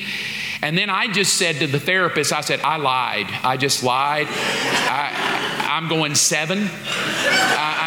And 0.63 0.77
then 0.77 0.91
I 0.91 1.07
just 1.09 1.35
said 1.35 1.57
to 1.57 1.67
the 1.67 1.81
therapist, 1.81 2.35
I 2.35 2.43
said, 2.43 2.61
I 2.61 2.77
lied. 2.77 3.27
I 3.43 3.57
just 3.57 3.83
lied. 3.83 4.27
I, 4.29 5.69
I'm 5.71 5.89
going 5.89 6.15
seven. 6.15 6.69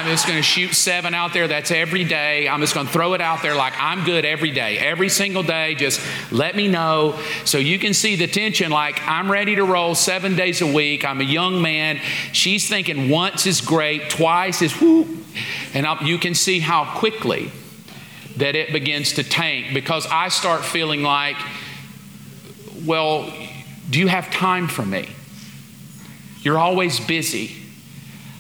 I'm 0.04 0.10
just 0.10 0.28
going 0.28 0.38
to 0.38 0.44
shoot 0.44 0.74
seven 0.74 1.14
out 1.14 1.32
there. 1.32 1.48
That's 1.48 1.72
every 1.72 2.04
day. 2.04 2.50
I'm 2.50 2.60
just 2.60 2.74
going 2.74 2.88
to 2.88 2.92
throw 2.92 3.14
it 3.14 3.22
out 3.22 3.42
there 3.42 3.56
like 3.56 3.72
I'm 3.80 4.04
good 4.04 4.26
every 4.26 4.52
day. 4.52 4.78
Every 4.78 5.08
single 5.08 5.44
day, 5.44 5.76
just 5.76 6.02
let 6.30 6.58
me 6.58 6.68
know 6.68 7.18
so 7.46 7.58
you 7.58 7.80
can 7.80 7.94
see 7.94 8.18
the 8.18 8.28
tension. 8.28 8.70
Like 8.70 9.02
I'm 9.08 9.32
ready 9.32 9.56
to 9.56 9.64
roll 9.64 9.96
seven 9.96 10.36
days 10.36 10.62
a 10.62 10.68
week. 10.68 11.06
I'm 11.06 11.22
a 11.22 11.24
young 11.24 11.62
man. 11.62 12.02
She's 12.34 12.68
thinking 12.68 13.08
once 13.10 13.48
is 13.48 13.62
great, 13.62 14.10
twice 14.10 14.62
is 14.62 14.78
whoo. 14.82 15.20
And 15.74 15.88
I, 15.88 16.04
you 16.04 16.18
can 16.18 16.36
see 16.36 16.60
how 16.60 16.84
quickly 17.00 17.50
that 18.36 18.58
it 18.58 18.74
begins 18.74 19.14
to 19.14 19.24
tank 19.24 19.74
because 19.74 20.06
I 20.08 20.28
start 20.28 20.66
feeling 20.66 21.02
like 21.02 21.38
well, 22.86 23.32
Do 23.90 24.00
you 24.00 24.08
have 24.08 24.30
time 24.32 24.68
for 24.68 24.86
me? 24.86 25.08
You're 26.42 26.60
always 26.60 27.00
busy. 27.00 27.63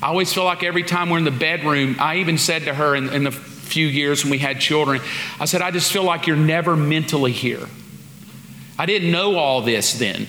I 0.03 0.07
always 0.07 0.33
feel 0.33 0.43
like 0.43 0.63
every 0.63 0.83
time 0.83 1.09
we're 1.09 1.17
in 1.17 1.23
the 1.23 1.31
bedroom, 1.31 1.95
I 1.97 2.17
even 2.17 2.37
said 2.37 2.63
to 2.63 2.73
her 2.73 2.93
in, 2.93 3.07
in 3.13 3.23
the 3.23 3.31
few 3.31 3.87
years 3.87 4.25
when 4.25 4.31
we 4.31 4.37
had 4.37 4.59
children, 4.59 4.99
I 5.39 5.45
said, 5.45 5.61
I 5.61 5.71
just 5.71 5.93
feel 5.93 6.03
like 6.03 6.27
you're 6.27 6.35
never 6.35 6.75
mentally 6.75 7.31
here. 7.31 7.69
I 8.77 8.85
didn't 8.85 9.11
know 9.13 9.37
all 9.37 9.61
this 9.61 9.93
then. 9.93 10.27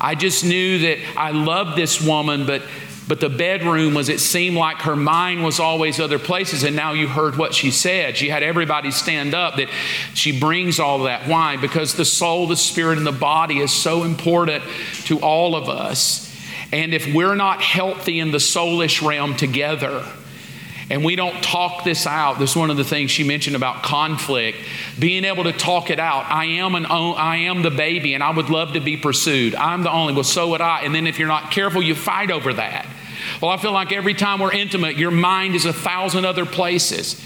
I 0.00 0.14
just 0.14 0.44
knew 0.44 0.78
that 0.78 0.98
I 1.16 1.32
loved 1.32 1.76
this 1.76 2.00
woman, 2.00 2.46
but 2.46 2.62
but 3.08 3.20
the 3.20 3.28
bedroom 3.28 3.94
was 3.94 4.08
it 4.08 4.20
seemed 4.20 4.56
like 4.56 4.78
her 4.78 4.96
mind 4.96 5.44
was 5.44 5.58
always 5.58 5.98
other 6.00 6.18
places 6.18 6.64
and 6.64 6.74
now 6.74 6.92
you 6.92 7.06
heard 7.06 7.36
what 7.36 7.54
she 7.54 7.70
said 7.70 8.16
she 8.16 8.28
had 8.28 8.42
everybody 8.42 8.90
stand 8.90 9.32
up 9.32 9.54
that 9.54 9.68
she 10.12 10.40
brings 10.40 10.80
all 10.80 11.04
that 11.04 11.28
why 11.28 11.56
because 11.56 11.94
the 11.94 12.04
soul 12.04 12.48
the 12.48 12.56
spirit 12.56 12.98
and 12.98 13.06
the 13.06 13.12
body 13.12 13.60
is 13.60 13.72
so 13.72 14.02
important 14.02 14.64
to 15.04 15.20
all 15.20 15.54
of 15.54 15.68
us 15.68 16.25
and 16.72 16.94
if 16.94 17.12
we're 17.14 17.34
not 17.34 17.62
healthy 17.62 18.18
in 18.18 18.30
the 18.30 18.38
soulish 18.38 19.06
realm 19.06 19.36
together 19.36 20.04
and 20.88 21.04
we 21.04 21.16
don't 21.16 21.42
talk 21.42 21.84
this 21.84 22.06
out. 22.06 22.38
This 22.38 22.50
is 22.50 22.56
one 22.56 22.70
of 22.70 22.76
the 22.76 22.84
things 22.84 23.10
she 23.10 23.24
mentioned 23.24 23.56
about 23.56 23.82
conflict, 23.82 24.58
being 24.98 25.24
able 25.24 25.44
to 25.44 25.52
talk 25.52 25.90
it 25.90 25.98
out. 25.98 26.26
I 26.30 26.44
am 26.44 26.74
an 26.76 26.86
I 26.86 27.38
am 27.38 27.62
the 27.62 27.70
baby 27.70 28.14
and 28.14 28.22
I 28.22 28.30
would 28.30 28.50
love 28.50 28.74
to 28.74 28.80
be 28.80 28.96
pursued. 28.96 29.54
I'm 29.56 29.82
the 29.82 29.90
only. 29.90 30.14
Well, 30.14 30.24
so 30.24 30.50
would 30.50 30.60
I. 30.60 30.82
And 30.82 30.94
then 30.94 31.06
if 31.06 31.18
you're 31.18 31.28
not 31.28 31.50
careful, 31.50 31.82
you 31.82 31.94
fight 31.94 32.30
over 32.30 32.54
that. 32.54 32.86
Well, 33.42 33.50
I 33.50 33.56
feel 33.56 33.72
like 33.72 33.92
every 33.92 34.14
time 34.14 34.38
we're 34.38 34.52
intimate, 34.52 34.96
your 34.96 35.10
mind 35.10 35.56
is 35.56 35.64
a 35.64 35.72
thousand 35.72 36.24
other 36.24 36.46
places. 36.46 37.20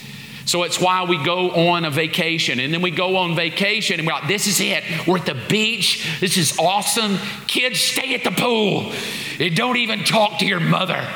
So 0.50 0.64
it's 0.64 0.80
why 0.80 1.04
we 1.04 1.22
go 1.22 1.68
on 1.68 1.84
a 1.84 1.90
vacation. 1.90 2.58
And 2.58 2.74
then 2.74 2.82
we 2.82 2.90
go 2.90 3.18
on 3.18 3.36
vacation 3.36 4.00
and 4.00 4.06
we're 4.06 4.14
like, 4.14 4.26
this 4.26 4.48
is 4.48 4.58
it. 4.58 4.82
We're 5.06 5.18
at 5.18 5.26
the 5.26 5.40
beach. 5.48 6.18
This 6.18 6.36
is 6.36 6.58
awesome. 6.58 7.18
Kids, 7.46 7.78
stay 7.78 8.16
at 8.16 8.24
the 8.24 8.32
pool. 8.32 8.92
And 9.38 9.54
don't 9.54 9.76
even 9.76 10.02
talk 10.02 10.40
to 10.40 10.46
your 10.46 10.58
mother 10.58 11.06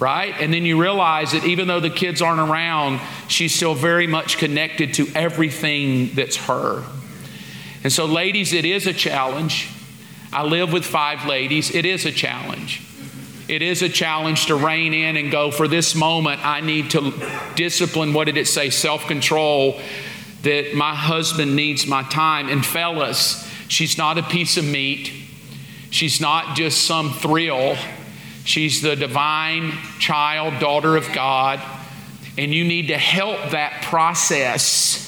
right? 0.00 0.32
And 0.38 0.54
then 0.54 0.64
you 0.64 0.80
realize 0.80 1.32
that 1.32 1.44
even 1.44 1.66
though 1.66 1.80
the 1.80 1.90
kids 1.90 2.22
aren't 2.22 2.38
around, 2.38 3.00
she's 3.26 3.52
still 3.52 3.74
very 3.74 4.06
much 4.06 4.38
connected 4.38 4.94
to 4.94 5.08
everything 5.12 6.14
that's 6.14 6.36
her. 6.36 6.84
And 7.82 7.92
so, 7.92 8.06
ladies, 8.06 8.52
it 8.52 8.64
is 8.64 8.86
a 8.86 8.92
challenge. 8.92 9.68
I 10.32 10.44
live 10.44 10.72
with 10.72 10.84
five 10.84 11.26
ladies. 11.26 11.74
It 11.74 11.84
is 11.84 12.06
a 12.06 12.12
challenge. 12.12 12.87
It 13.48 13.62
is 13.62 13.80
a 13.82 13.88
challenge 13.88 14.46
to 14.46 14.54
rein 14.54 14.92
in 14.92 15.16
and 15.16 15.30
go, 15.30 15.50
for 15.50 15.66
this 15.66 15.94
moment, 15.94 16.44
I 16.44 16.60
need 16.60 16.90
to 16.90 17.12
discipline, 17.56 18.12
what 18.12 18.24
did 18.24 18.36
it 18.36 18.46
say? 18.46 18.68
Self 18.70 19.06
control, 19.06 19.80
that 20.42 20.74
my 20.74 20.94
husband 20.94 21.56
needs 21.56 21.86
my 21.86 22.02
time. 22.02 22.48
And, 22.48 22.64
fellas, 22.64 23.50
she's 23.68 23.96
not 23.96 24.18
a 24.18 24.22
piece 24.22 24.56
of 24.58 24.64
meat, 24.64 25.10
she's 25.90 26.20
not 26.20 26.56
just 26.56 26.84
some 26.84 27.12
thrill. 27.12 27.76
She's 28.48 28.80
the 28.80 28.96
divine 28.96 29.72
child, 29.98 30.58
daughter 30.58 30.96
of 30.96 31.12
God, 31.12 31.60
and 32.38 32.54
you 32.54 32.64
need 32.64 32.88
to 32.88 32.96
help 32.96 33.50
that 33.50 33.82
process 33.82 35.04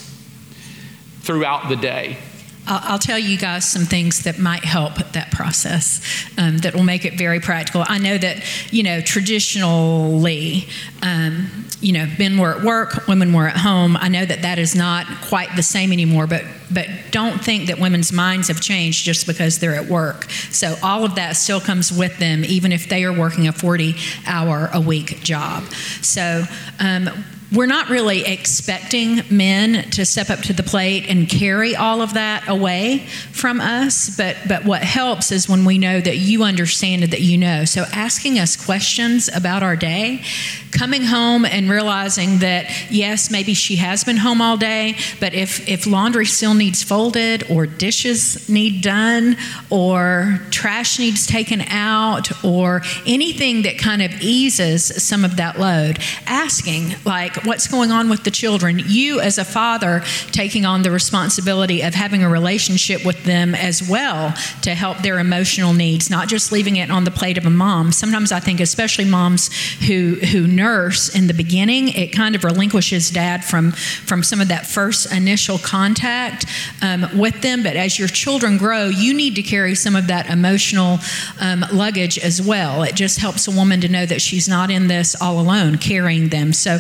throughout 1.22 1.70
the 1.70 1.76
day. 1.76 2.18
I'll 2.66 2.98
tell 2.98 3.18
you 3.18 3.36
guys 3.36 3.68
some 3.68 3.84
things 3.84 4.22
that 4.24 4.38
might 4.38 4.64
help 4.64 4.94
that 4.94 5.30
process 5.32 6.00
um, 6.38 6.58
that 6.58 6.74
will 6.74 6.84
make 6.84 7.04
it 7.04 7.14
very 7.14 7.40
practical. 7.40 7.84
I 7.86 7.98
know 7.98 8.16
that, 8.16 8.44
you 8.72 8.82
know, 8.82 9.00
traditionally, 9.00 10.68
um, 11.02 11.66
you 11.80 11.92
know, 11.92 12.06
men 12.18 12.38
were 12.38 12.56
at 12.56 12.62
work, 12.62 13.08
women 13.08 13.32
were 13.32 13.48
at 13.48 13.56
home. 13.56 13.96
I 13.96 14.08
know 14.08 14.24
that 14.24 14.42
that 14.42 14.58
is 14.58 14.74
not 14.74 15.06
quite 15.22 15.56
the 15.56 15.62
same 15.62 15.92
anymore, 15.92 16.26
but 16.26 16.44
but 16.72 16.86
don't 17.10 17.42
think 17.42 17.66
that 17.66 17.80
women's 17.80 18.12
minds 18.12 18.46
have 18.46 18.60
changed 18.60 19.04
just 19.04 19.26
because 19.26 19.58
they're 19.58 19.74
at 19.74 19.86
work. 19.86 20.30
So 20.50 20.76
all 20.82 21.04
of 21.04 21.16
that 21.16 21.32
still 21.32 21.60
comes 21.60 21.90
with 21.90 22.18
them, 22.18 22.44
even 22.44 22.70
if 22.70 22.88
they 22.88 23.04
are 23.04 23.12
working 23.12 23.48
a 23.48 23.52
40 23.52 23.96
hour 24.26 24.70
a 24.72 24.80
week 24.80 25.20
job. 25.20 25.64
So 26.00 26.44
um, 26.78 27.10
we're 27.52 27.66
not 27.66 27.90
really 27.90 28.24
expecting 28.24 29.20
men 29.30 29.90
to 29.90 30.04
step 30.04 30.30
up 30.30 30.40
to 30.40 30.52
the 30.52 30.62
plate 30.62 31.06
and 31.08 31.28
carry 31.28 31.76
all 31.76 32.00
of 32.00 32.14
that 32.14 32.48
away 32.48 32.98
from 33.32 33.60
us 33.60 34.16
but 34.16 34.36
but 34.48 34.64
what 34.64 34.82
helps 34.82 35.32
is 35.32 35.48
when 35.48 35.64
we 35.64 35.78
know 35.78 36.00
that 36.00 36.16
you 36.16 36.42
understand 36.42 37.04
it 37.04 37.10
that 37.10 37.20
you 37.20 37.38
know. 37.38 37.64
So 37.64 37.84
asking 37.92 38.38
us 38.38 38.62
questions 38.62 39.28
about 39.34 39.62
our 39.62 39.76
day 39.76 40.22
coming 40.70 41.02
home 41.02 41.44
and 41.44 41.70
realizing 41.70 42.38
that 42.38 42.70
yes 42.90 43.30
maybe 43.30 43.54
she 43.54 43.76
has 43.76 44.04
been 44.04 44.16
home 44.16 44.40
all 44.40 44.56
day 44.56 44.96
but 45.18 45.34
if 45.34 45.68
if 45.68 45.86
laundry 45.86 46.26
still 46.26 46.54
needs 46.54 46.82
folded 46.82 47.48
or 47.50 47.66
dishes 47.66 48.48
need 48.48 48.82
done 48.82 49.36
or 49.70 50.40
trash 50.50 50.98
needs 50.98 51.26
taken 51.26 51.60
out 51.68 52.44
or 52.44 52.82
anything 53.06 53.62
that 53.62 53.78
kind 53.78 54.02
of 54.02 54.12
eases 54.20 55.02
some 55.02 55.24
of 55.24 55.36
that 55.36 55.58
load 55.58 55.98
asking 56.26 56.94
like 57.04 57.44
what's 57.44 57.66
going 57.66 57.90
on 57.90 58.08
with 58.08 58.24
the 58.24 58.30
children. 58.30 58.80
You, 58.84 59.20
as 59.20 59.38
a 59.38 59.44
father, 59.44 60.02
taking 60.32 60.64
on 60.64 60.82
the 60.82 60.90
responsibility 60.90 61.82
of 61.82 61.94
having 61.94 62.22
a 62.22 62.28
relationship 62.28 63.04
with 63.04 63.24
them 63.24 63.54
as 63.54 63.86
well 63.88 64.34
to 64.62 64.74
help 64.74 64.98
their 64.98 65.18
emotional 65.18 65.72
needs, 65.72 66.10
not 66.10 66.28
just 66.28 66.52
leaving 66.52 66.76
it 66.76 66.90
on 66.90 67.04
the 67.04 67.10
plate 67.10 67.38
of 67.38 67.46
a 67.46 67.50
mom. 67.50 67.92
Sometimes 67.92 68.32
I 68.32 68.40
think, 68.40 68.60
especially 68.60 69.04
moms 69.04 69.50
who 69.86 70.14
who 70.14 70.46
nurse 70.60 71.02
in 71.18 71.26
the 71.26 71.34
beginning, 71.44 71.88
it 71.88 72.08
kind 72.22 72.34
of 72.36 72.44
relinquishes 72.44 73.10
dad 73.10 73.44
from 73.50 73.72
from 74.10 74.22
some 74.22 74.40
of 74.44 74.48
that 74.48 74.64
first 74.66 75.12
initial 75.12 75.58
contact 75.58 76.40
um, 76.82 77.00
with 77.18 77.36
them. 77.46 77.62
But 77.62 77.76
as 77.76 77.98
your 77.98 78.08
children 78.08 78.58
grow, 78.58 78.84
you 79.04 79.12
need 79.14 79.34
to 79.36 79.42
carry 79.42 79.74
some 79.74 79.96
of 80.00 80.06
that 80.08 80.24
emotional 80.38 80.98
um, 81.40 81.64
luggage 81.72 82.16
as 82.18 82.36
well. 82.42 82.82
It 82.82 82.94
just 82.94 83.18
helps 83.18 83.48
a 83.48 83.50
woman 83.60 83.80
to 83.80 83.88
know 83.88 84.06
that 84.06 84.20
she's 84.20 84.48
not 84.48 84.70
in 84.70 84.88
this 84.88 85.08
all 85.22 85.40
alone, 85.40 85.78
carrying 85.78 86.28
them. 86.28 86.52
So, 86.52 86.78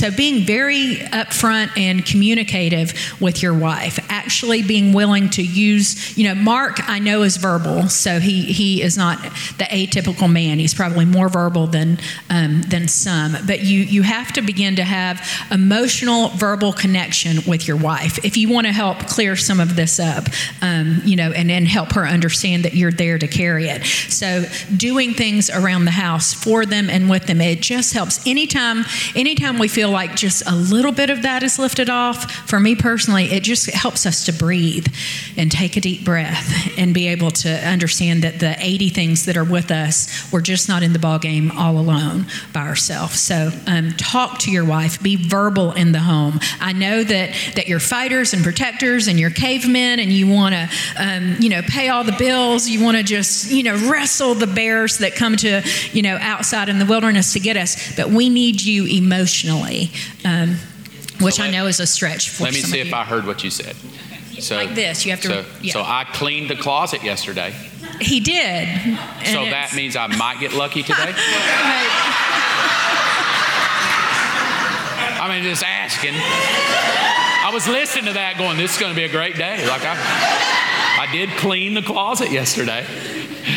so 0.00 0.10
being 0.10 0.44
very 0.46 0.96
upfront 1.22 1.68
and 1.76 2.04
communicative 2.04 2.88
with 3.20 3.42
your 3.42 3.54
wife, 3.54 3.98
actually 4.08 4.62
being 4.62 4.92
willing 4.92 5.30
to 5.30 5.42
use, 5.42 6.16
you 6.18 6.24
know, 6.28 6.34
Mark 6.34 6.74
I 6.88 6.98
know 6.98 7.22
is 7.22 7.36
verbal, 7.36 7.88
so 7.88 8.20
he 8.20 8.42
he 8.60 8.82
is 8.82 8.96
not 8.96 9.16
the 9.60 9.68
atypical 9.80 10.28
man. 10.30 10.58
He's 10.58 10.74
probably 10.74 11.06
more 11.18 11.28
verbal 11.28 11.66
than 11.66 11.98
um, 12.28 12.62
than 12.72 12.88
some, 12.88 13.21
but 13.46 13.62
you 13.62 13.80
you 13.80 14.02
have 14.02 14.32
to 14.32 14.42
begin 14.42 14.76
to 14.76 14.84
have 14.84 15.20
emotional 15.50 16.28
verbal 16.30 16.72
connection 16.72 17.38
with 17.46 17.66
your 17.68 17.76
wife 17.76 18.24
if 18.24 18.36
you 18.36 18.48
want 18.48 18.66
to 18.66 18.72
help 18.72 18.98
clear 19.06 19.36
some 19.36 19.60
of 19.60 19.76
this 19.76 19.98
up, 19.98 20.24
um, 20.60 21.00
you 21.04 21.16
know, 21.16 21.32
and 21.32 21.50
and 21.50 21.66
help 21.66 21.92
her 21.92 22.06
understand 22.06 22.64
that 22.64 22.74
you're 22.74 22.92
there 22.92 23.18
to 23.18 23.28
carry 23.28 23.68
it. 23.68 23.84
So 23.84 24.44
doing 24.76 25.14
things 25.14 25.50
around 25.50 25.84
the 25.84 25.90
house 25.90 26.32
for 26.32 26.66
them 26.66 26.88
and 26.90 27.08
with 27.10 27.26
them, 27.26 27.40
it 27.40 27.60
just 27.60 27.92
helps. 27.92 28.26
Anytime 28.26 28.84
anytime 29.14 29.58
we 29.58 29.68
feel 29.68 29.90
like 29.90 30.16
just 30.16 30.42
a 30.46 30.54
little 30.54 30.92
bit 30.92 31.10
of 31.10 31.22
that 31.22 31.42
is 31.42 31.58
lifted 31.58 31.90
off, 31.90 32.30
for 32.48 32.60
me 32.60 32.74
personally, 32.74 33.24
it 33.26 33.42
just 33.42 33.70
helps 33.70 34.06
us 34.06 34.24
to 34.26 34.32
breathe 34.32 34.86
and 35.36 35.50
take 35.50 35.76
a 35.76 35.80
deep 35.80 36.04
breath 36.04 36.78
and 36.78 36.94
be 36.94 37.08
able 37.08 37.30
to 37.30 37.50
understand 37.66 38.22
that 38.22 38.40
the 38.40 38.56
80 38.58 38.88
things 38.90 39.26
that 39.26 39.36
are 39.36 39.44
with 39.44 39.70
us, 39.70 40.30
we're 40.32 40.40
just 40.40 40.68
not 40.68 40.82
in 40.82 40.92
the 40.92 40.98
ball 40.98 41.18
game 41.18 41.50
all 41.52 41.78
alone 41.78 42.26
by 42.52 42.60
ourselves. 42.60 43.11
So 43.14 43.50
um, 43.66 43.92
talk 43.92 44.38
to 44.40 44.50
your 44.50 44.64
wife, 44.64 45.02
be 45.02 45.16
verbal 45.16 45.72
in 45.72 45.92
the 45.92 46.00
home. 46.00 46.40
I 46.60 46.72
know 46.72 47.02
that 47.02 47.34
that 47.56 47.68
you're 47.68 47.80
fighters 47.80 48.32
and 48.32 48.42
protectors 48.42 49.08
and 49.08 49.18
you're 49.18 49.30
cavemen 49.30 50.00
and 50.00 50.10
you 50.10 50.28
want 50.28 50.54
to, 50.54 50.68
um, 50.96 51.36
you 51.40 51.48
know, 51.48 51.62
pay 51.62 51.88
all 51.88 52.04
the 52.04 52.16
bills. 52.18 52.68
You 52.68 52.82
want 52.82 52.96
to 52.96 53.02
just, 53.02 53.50
you 53.50 53.62
know, 53.62 53.76
wrestle 53.88 54.34
the 54.34 54.46
bears 54.46 54.98
that 54.98 55.14
come 55.14 55.36
to, 55.38 55.62
you 55.92 56.02
know, 56.02 56.16
outside 56.20 56.68
in 56.68 56.78
the 56.78 56.86
wilderness 56.86 57.32
to 57.34 57.40
get 57.40 57.56
us. 57.56 57.96
But 57.96 58.10
we 58.10 58.28
need 58.28 58.62
you 58.62 58.86
emotionally 58.86 59.90
um, 60.24 60.56
which 61.20 61.36
so 61.36 61.42
let, 61.42 61.48
I 61.48 61.52
know 61.52 61.66
is 61.66 61.80
a 61.80 61.86
stretch 61.86 62.30
for 62.30 62.44
Let 62.44 62.54
me 62.54 62.60
see 62.60 62.80
if 62.80 62.88
you. 62.88 62.94
I 62.94 63.04
heard 63.04 63.26
what 63.26 63.44
you 63.44 63.50
said. 63.50 63.76
So, 64.40 64.56
like 64.56 64.74
this, 64.74 65.04
you 65.04 65.12
have 65.12 65.20
to. 65.22 65.28
So, 65.28 65.44
yeah. 65.60 65.72
so 65.72 65.82
I 65.82 66.04
cleaned 66.12 66.50
the 66.50 66.56
closet 66.56 67.04
yesterday. 67.04 67.54
He 68.00 68.20
did. 68.20 68.68
So 69.26 69.44
that 69.44 69.72
means 69.76 69.94
I 69.94 70.08
might 70.08 70.40
get 70.40 70.52
lucky 70.52 70.82
today. 70.82 71.14
I 75.22 75.28
mean, 75.28 75.44
just 75.44 75.62
asking. 75.62 76.14
I 76.14 77.50
was 77.52 77.68
listening 77.68 78.06
to 78.06 78.12
that, 78.14 78.38
going, 78.38 78.56
"This 78.56 78.74
is 78.74 78.80
going 78.80 78.92
to 78.92 78.96
be 78.96 79.04
a 79.04 79.08
great 79.08 79.36
day." 79.36 79.64
Like 79.68 79.82
I, 79.84 79.96
I 81.00 81.12
did 81.12 81.30
clean 81.38 81.74
the 81.74 81.82
closet 81.82 82.32
yesterday. 82.32 82.84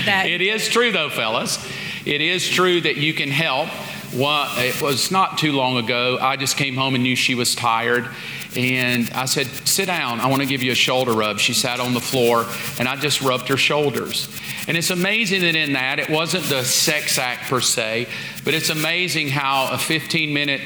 That, 0.06 0.28
it 0.28 0.42
is 0.42 0.70
true, 0.70 0.92
though, 0.92 1.10
fellas. 1.10 1.58
It 2.06 2.22
is 2.22 2.48
true 2.48 2.82
that 2.82 2.98
you 2.98 3.16
can 3.16 3.32
help 3.32 3.70
one, 4.16 4.48
it 4.60 4.82
was 4.82 5.12
not 5.12 5.38
too 5.38 5.52
long 5.52 5.78
ago. 5.78 6.18
I 6.22 6.38
just 6.38 6.56
came 6.56 6.76
home 6.76 6.96
and 6.96 7.04
knew 7.04 7.16
she 7.16 7.36
was 7.36 7.54
tired. 7.54 8.08
And 8.56 9.10
I 9.12 9.26
said, 9.26 9.48
Sit 9.68 9.88
down. 9.88 10.22
I 10.22 10.28
want 10.28 10.42
to 10.42 10.48
give 10.48 10.64
you 10.64 10.72
a 10.72 10.76
shoulder 10.76 11.12
rub. 11.12 11.40
She 11.40 11.54
sat 11.54 11.82
on 11.82 11.94
the 11.94 12.00
floor 12.00 12.46
and 12.80 12.88
I 12.88 12.96
just 12.96 13.22
rubbed 13.22 13.50
her 13.50 13.58
shoulders. 13.58 14.30
And 14.68 14.78
it's 14.78 14.90
amazing 14.90 15.42
that 15.42 15.56
in 15.56 15.74
that, 15.74 16.00
it 16.00 16.10
wasn't 16.10 16.46
the 16.46 16.64
sex 16.64 17.18
act 17.18 17.50
per 17.50 17.60
se, 17.60 18.08
but 18.46 18.54
it's 18.54 18.70
amazing 18.70 19.30
how 19.30 19.70
a 19.74 19.78
15 19.78 20.34
minute 20.34 20.62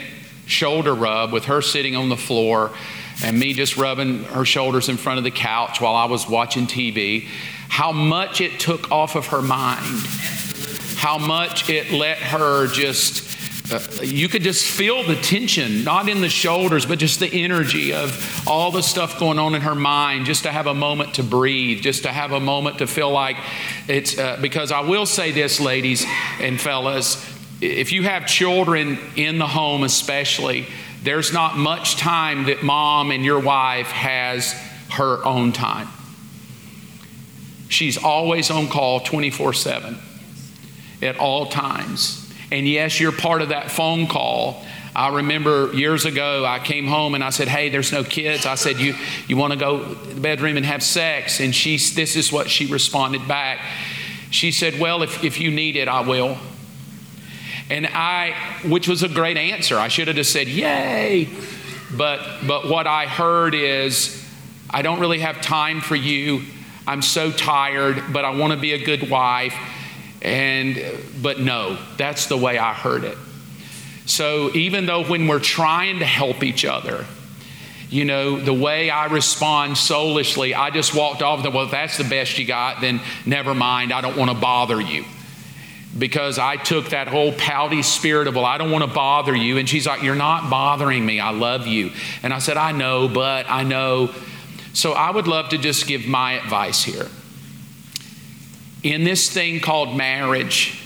shoulder 0.49 0.93
rub 0.93 1.31
with 1.31 1.45
her 1.45 1.61
sitting 1.61 1.95
on 1.95 2.09
the 2.09 2.17
floor 2.17 2.71
and 3.23 3.37
me 3.37 3.53
just 3.53 3.77
rubbing 3.77 4.23
her 4.25 4.45
shoulders 4.45 4.89
in 4.89 4.97
front 4.97 5.17
of 5.17 5.23
the 5.23 5.31
couch 5.31 5.79
while 5.79 5.95
I 5.95 6.05
was 6.05 6.27
watching 6.27 6.67
TV, 6.67 7.27
how 7.67 7.91
much 7.91 8.41
it 8.41 8.59
took 8.59 8.91
off 8.91 9.15
of 9.15 9.27
her 9.27 9.41
mind, 9.41 10.05
how 10.95 11.17
much 11.17 11.69
it 11.69 11.91
let 11.91 12.17
her 12.17 12.67
just. 12.67 13.27
Uh, 13.71 13.79
you 14.01 14.27
could 14.27 14.41
just 14.41 14.65
feel 14.65 15.03
the 15.03 15.15
tension, 15.17 15.83
not 15.83 16.09
in 16.09 16.21
the 16.21 16.29
shoulders, 16.29 16.87
but 16.87 16.97
just 16.97 17.19
the 17.19 17.31
energy 17.43 17.93
of 17.93 18.43
all 18.47 18.71
the 18.71 18.81
stuff 18.81 19.19
going 19.19 19.37
on 19.37 19.53
in 19.53 19.61
her 19.61 19.75
mind, 19.75 20.25
just 20.25 20.41
to 20.41 20.51
have 20.51 20.65
a 20.65 20.73
moment 20.73 21.13
to 21.13 21.21
breathe, 21.21 21.83
just 21.83 22.01
to 22.01 22.09
have 22.09 22.31
a 22.31 22.39
moment 22.39 22.79
to 22.79 22.87
feel 22.87 23.11
like 23.11 23.37
it's. 23.87 24.17
Uh, 24.17 24.39
because 24.41 24.71
I 24.71 24.79
will 24.79 25.05
say 25.05 25.29
this, 25.31 25.59
ladies 25.59 26.03
and 26.39 26.59
fellas, 26.59 27.23
if 27.61 27.91
you 27.91 28.03
have 28.03 28.25
children 28.25 28.97
in 29.15 29.37
the 29.37 29.47
home, 29.47 29.83
especially, 29.83 30.67
there's 31.03 31.33
not 31.33 31.57
much 31.57 31.97
time 31.97 32.45
that 32.45 32.63
mom 32.63 33.11
and 33.11 33.23
your 33.23 33.39
wife 33.39 33.87
has 33.87 34.53
her 34.91 35.23
own 35.25 35.51
time. 35.51 35.87
She's 37.69 37.97
always 37.97 38.49
on 38.49 38.67
call 38.67 38.99
24 39.01 39.53
7 39.53 39.97
at 41.01 41.17
all 41.17 41.45
times. 41.45 42.25
And 42.51 42.67
yes, 42.67 42.99
you're 42.99 43.11
part 43.11 43.41
of 43.41 43.49
that 43.49 43.71
phone 43.71 44.07
call. 44.07 44.65
I 44.95 45.15
remember 45.15 45.71
years 45.73 46.05
ago, 46.05 46.43
I 46.45 46.59
came 46.59 46.87
home 46.87 47.13
and 47.13 47.23
I 47.23 47.29
said, 47.29 47.47
Hey, 47.47 47.69
there's 47.69 47.91
no 47.91 48.03
kids. 48.03 48.45
I 48.45 48.55
said, 48.55 48.79
You, 48.79 48.95
you 49.27 49.37
want 49.37 49.53
to 49.53 49.59
go 49.59 49.93
to 49.93 50.13
the 50.13 50.19
bedroom 50.19 50.57
and 50.57 50.65
have 50.65 50.81
sex? 50.81 51.39
And 51.39 51.53
she, 51.53 51.77
this 51.77 52.15
is 52.15 52.31
what 52.31 52.49
she 52.49 52.65
responded 52.65 53.27
back. 53.27 53.59
She 54.31 54.51
said, 54.51 54.79
Well, 54.79 55.03
if, 55.03 55.23
if 55.23 55.39
you 55.39 55.51
need 55.51 55.75
it, 55.75 55.87
I 55.87 56.01
will. 56.01 56.37
And 57.69 57.85
I, 57.87 58.33
which 58.65 58.87
was 58.87 59.03
a 59.03 59.09
great 59.09 59.37
answer. 59.37 59.77
I 59.77 59.89
should 59.89 60.07
have 60.07 60.15
just 60.15 60.31
said, 60.31 60.47
Yay. 60.47 61.29
But, 61.95 62.47
but 62.47 62.67
what 62.67 62.87
I 62.87 63.05
heard 63.05 63.55
is, 63.55 64.15
I 64.69 64.81
don't 64.81 64.99
really 64.99 65.19
have 65.19 65.41
time 65.41 65.81
for 65.81 65.95
you. 65.95 66.43
I'm 66.87 67.01
so 67.01 67.31
tired, 67.31 68.13
but 68.13 68.25
I 68.25 68.35
want 68.35 68.53
to 68.53 68.59
be 68.59 68.73
a 68.73 68.83
good 68.83 69.09
wife. 69.09 69.55
And, 70.21 70.81
but 71.21 71.39
no, 71.39 71.77
that's 71.97 72.27
the 72.27 72.37
way 72.37 72.57
I 72.57 72.73
heard 72.73 73.03
it. 73.03 73.17
So 74.05 74.51
even 74.53 74.85
though 74.85 75.03
when 75.03 75.27
we're 75.27 75.39
trying 75.39 75.99
to 75.99 76.05
help 76.05 76.43
each 76.43 76.65
other, 76.65 77.05
you 77.89 78.05
know, 78.05 78.39
the 78.39 78.53
way 78.53 78.89
I 78.89 79.05
respond 79.05 79.77
soulishly, 79.77 80.53
I 80.53 80.69
just 80.69 80.95
walked 80.95 81.23
off 81.23 81.41
the, 81.41 81.49
well, 81.49 81.65
if 81.65 81.71
that's 81.71 81.97
the 81.97 82.03
best 82.03 82.37
you 82.37 82.45
got, 82.45 82.81
then 82.81 83.01
never 83.25 83.55
mind. 83.55 83.91
I 83.91 84.01
don't 84.01 84.17
want 84.17 84.29
to 84.31 84.37
bother 84.37 84.79
you 84.79 85.05
because 85.97 86.37
I 86.37 86.55
took 86.55 86.89
that 86.89 87.07
whole 87.07 87.33
pouty 87.33 87.81
spirit 87.81 88.27
of, 88.27 88.35
well, 88.35 88.45
I 88.45 88.57
don't 88.57 88.71
want 88.71 88.83
to 88.83 88.93
bother 88.93 89.35
you. 89.35 89.57
And 89.57 89.67
she's 89.67 89.87
like, 89.87 90.03
You're 90.03 90.15
not 90.15 90.49
bothering 90.49 91.05
me. 91.05 91.19
I 91.19 91.31
love 91.31 91.67
you. 91.67 91.91
And 92.21 92.33
I 92.33 92.39
said, 92.39 92.57
I 92.57 92.71
know, 92.71 93.07
but 93.07 93.49
I 93.49 93.63
know. 93.63 94.13
So 94.73 94.93
I 94.93 95.09
would 95.09 95.27
love 95.27 95.49
to 95.49 95.57
just 95.57 95.87
give 95.87 96.05
my 96.05 96.33
advice 96.33 96.83
here. 96.83 97.07
In 98.83 99.03
this 99.03 99.29
thing 99.29 99.59
called 99.59 99.95
marriage, 99.97 100.79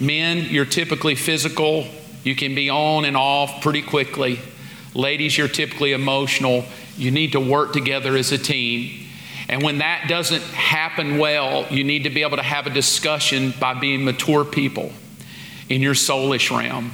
men, 0.00 0.46
you're 0.50 0.64
typically 0.64 1.14
physical. 1.14 1.86
You 2.22 2.36
can 2.36 2.54
be 2.54 2.70
on 2.70 3.04
and 3.04 3.16
off 3.16 3.60
pretty 3.60 3.82
quickly. 3.82 4.40
Ladies, 4.94 5.36
you're 5.36 5.48
typically 5.48 5.92
emotional. 5.92 6.64
You 6.96 7.10
need 7.10 7.32
to 7.32 7.40
work 7.40 7.72
together 7.72 8.16
as 8.16 8.32
a 8.32 8.38
team. 8.38 9.08
And 9.50 9.64
when 9.64 9.78
that 9.78 10.06
doesn't 10.08 10.44
happen 10.44 11.18
well, 11.18 11.66
you 11.70 11.82
need 11.82 12.04
to 12.04 12.10
be 12.10 12.22
able 12.22 12.36
to 12.36 12.42
have 12.42 12.68
a 12.68 12.70
discussion 12.70 13.52
by 13.58 13.74
being 13.74 14.04
mature 14.04 14.44
people 14.44 14.92
in 15.68 15.82
your 15.82 15.94
soulish 15.94 16.56
realm, 16.56 16.92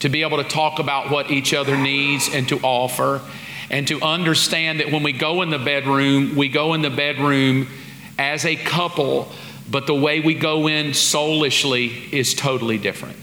to 0.00 0.10
be 0.10 0.20
able 0.20 0.36
to 0.36 0.44
talk 0.44 0.78
about 0.78 1.10
what 1.10 1.30
each 1.30 1.54
other 1.54 1.78
needs 1.78 2.28
and 2.30 2.46
to 2.50 2.58
offer, 2.60 3.22
and 3.70 3.88
to 3.88 4.02
understand 4.02 4.80
that 4.80 4.92
when 4.92 5.02
we 5.02 5.12
go 5.12 5.40
in 5.40 5.48
the 5.48 5.58
bedroom, 5.58 6.36
we 6.36 6.50
go 6.50 6.74
in 6.74 6.82
the 6.82 6.90
bedroom 6.90 7.68
as 8.18 8.44
a 8.44 8.54
couple, 8.54 9.32
but 9.70 9.86
the 9.86 9.94
way 9.94 10.20
we 10.20 10.34
go 10.34 10.68
in 10.68 10.92
soulishly 10.92 12.12
is 12.12 12.34
totally 12.34 12.76
different 12.76 13.16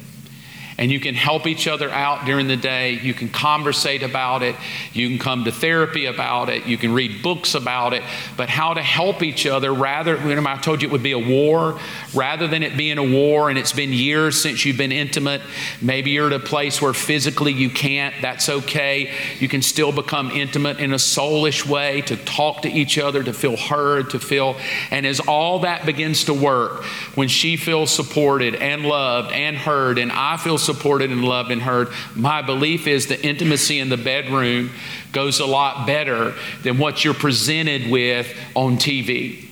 and 0.81 0.91
you 0.91 0.99
can 0.99 1.13
help 1.13 1.45
each 1.45 1.67
other 1.67 1.91
out 1.91 2.25
during 2.25 2.47
the 2.47 2.57
day. 2.57 2.93
You 2.93 3.13
can 3.13 3.29
conversate 3.29 4.01
about 4.01 4.41
it. 4.41 4.55
You 4.93 5.07
can 5.09 5.19
come 5.19 5.43
to 5.43 5.51
therapy 5.51 6.07
about 6.07 6.49
it. 6.49 6.65
You 6.65 6.75
can 6.75 6.91
read 6.91 7.21
books 7.21 7.53
about 7.53 7.93
it. 7.93 8.01
But 8.35 8.49
how 8.49 8.73
to 8.73 8.81
help 8.81 9.21
each 9.21 9.45
other 9.45 9.71
rather, 9.71 10.15
remember 10.15 10.49
I 10.49 10.57
told 10.57 10.81
you 10.81 10.87
it 10.87 10.91
would 10.91 11.03
be 11.03 11.11
a 11.11 11.19
war, 11.19 11.79
rather 12.15 12.47
than 12.47 12.63
it 12.63 12.75
being 12.77 12.97
a 12.97 13.03
war 13.03 13.51
and 13.51 13.59
it's 13.59 13.73
been 13.73 13.93
years 13.93 14.41
since 14.41 14.65
you've 14.65 14.77
been 14.77 14.91
intimate. 14.91 15.43
Maybe 15.83 16.09
you're 16.09 16.25
at 16.25 16.33
a 16.33 16.39
place 16.39 16.81
where 16.81 16.93
physically 16.93 17.53
you 17.53 17.69
can't. 17.69 18.15
That's 18.19 18.49
okay. 18.49 19.13
You 19.37 19.47
can 19.47 19.61
still 19.61 19.91
become 19.91 20.31
intimate 20.31 20.79
in 20.79 20.93
a 20.93 20.97
soulish 20.97 21.63
way 21.63 22.01
to 22.01 22.17
talk 22.17 22.63
to 22.63 22.69
each 22.69 22.97
other, 22.97 23.21
to 23.21 23.33
feel 23.33 23.55
heard, 23.55 24.09
to 24.09 24.19
feel. 24.19 24.55
And 24.89 25.05
as 25.05 25.19
all 25.19 25.59
that 25.59 25.85
begins 25.85 26.23
to 26.23 26.33
work, 26.33 26.85
when 27.13 27.27
she 27.27 27.55
feels 27.55 27.91
supported 27.91 28.55
and 28.55 28.83
loved 28.83 29.31
and 29.31 29.55
heard, 29.55 29.99
and 29.99 30.11
I 30.11 30.37
feel 30.37 30.57
supported, 30.57 30.70
supported 30.73 31.11
and 31.11 31.23
loved 31.23 31.51
and 31.51 31.61
heard. 31.61 31.89
My 32.15 32.41
belief 32.41 32.87
is 32.87 33.07
the 33.07 33.21
intimacy 33.25 33.79
in 33.79 33.89
the 33.89 33.97
bedroom 33.97 34.71
goes 35.11 35.39
a 35.39 35.45
lot 35.45 35.85
better 35.85 36.33
than 36.63 36.77
what 36.77 37.03
you're 37.03 37.13
presented 37.13 37.89
with 37.89 38.33
on 38.55 38.77
TV. 38.77 39.47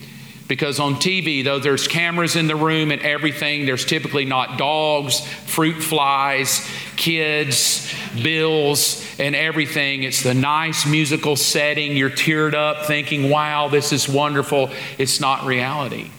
Because 0.48 0.80
on 0.80 0.96
TV, 0.96 1.44
though 1.44 1.60
there's 1.60 1.88
cameras 1.88 2.36
in 2.36 2.48
the 2.48 2.56
room 2.56 2.92
and 2.92 3.04
everything, 3.04 3.68
there's 3.68 3.86
typically 3.86 4.26
not 4.26 4.58
dogs, 4.58 5.20
fruit 5.46 5.80
flies, 5.80 6.68
kids, 6.96 7.94
bills, 8.24 9.06
and 9.20 9.36
everything. 9.36 10.02
It's 10.02 10.24
the 10.24 10.34
nice 10.34 10.88
musical 10.88 11.36
setting. 11.36 11.96
You're 11.96 12.10
teared 12.10 12.56
up 12.56 12.88
thinking, 12.88 13.30
wow, 13.30 13.68
this 13.68 13.94
is 13.94 14.10
wonderful. 14.10 14.72
It's 14.98 15.20
not 15.20 15.46
reality. 15.46 16.10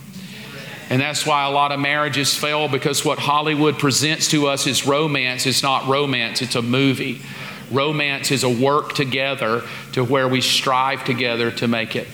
And 0.90 1.00
that's 1.00 1.24
why 1.24 1.44
a 1.44 1.50
lot 1.50 1.70
of 1.70 1.78
marriages 1.78 2.34
fail 2.34 2.68
because 2.68 3.04
what 3.04 3.18
Hollywood 3.18 3.78
presents 3.78 4.28
to 4.32 4.48
us 4.48 4.66
is 4.66 4.86
romance. 4.86 5.46
It's 5.46 5.62
not 5.62 5.86
romance, 5.86 6.42
it's 6.42 6.56
a 6.56 6.62
movie. 6.62 7.22
Romance 7.70 8.32
is 8.32 8.42
a 8.42 8.48
work 8.48 8.94
together 8.94 9.62
to 9.92 10.04
where 10.04 10.26
we 10.26 10.40
strive 10.40 11.04
together 11.04 11.52
to 11.52 11.68
make 11.68 11.94
it 11.94 12.08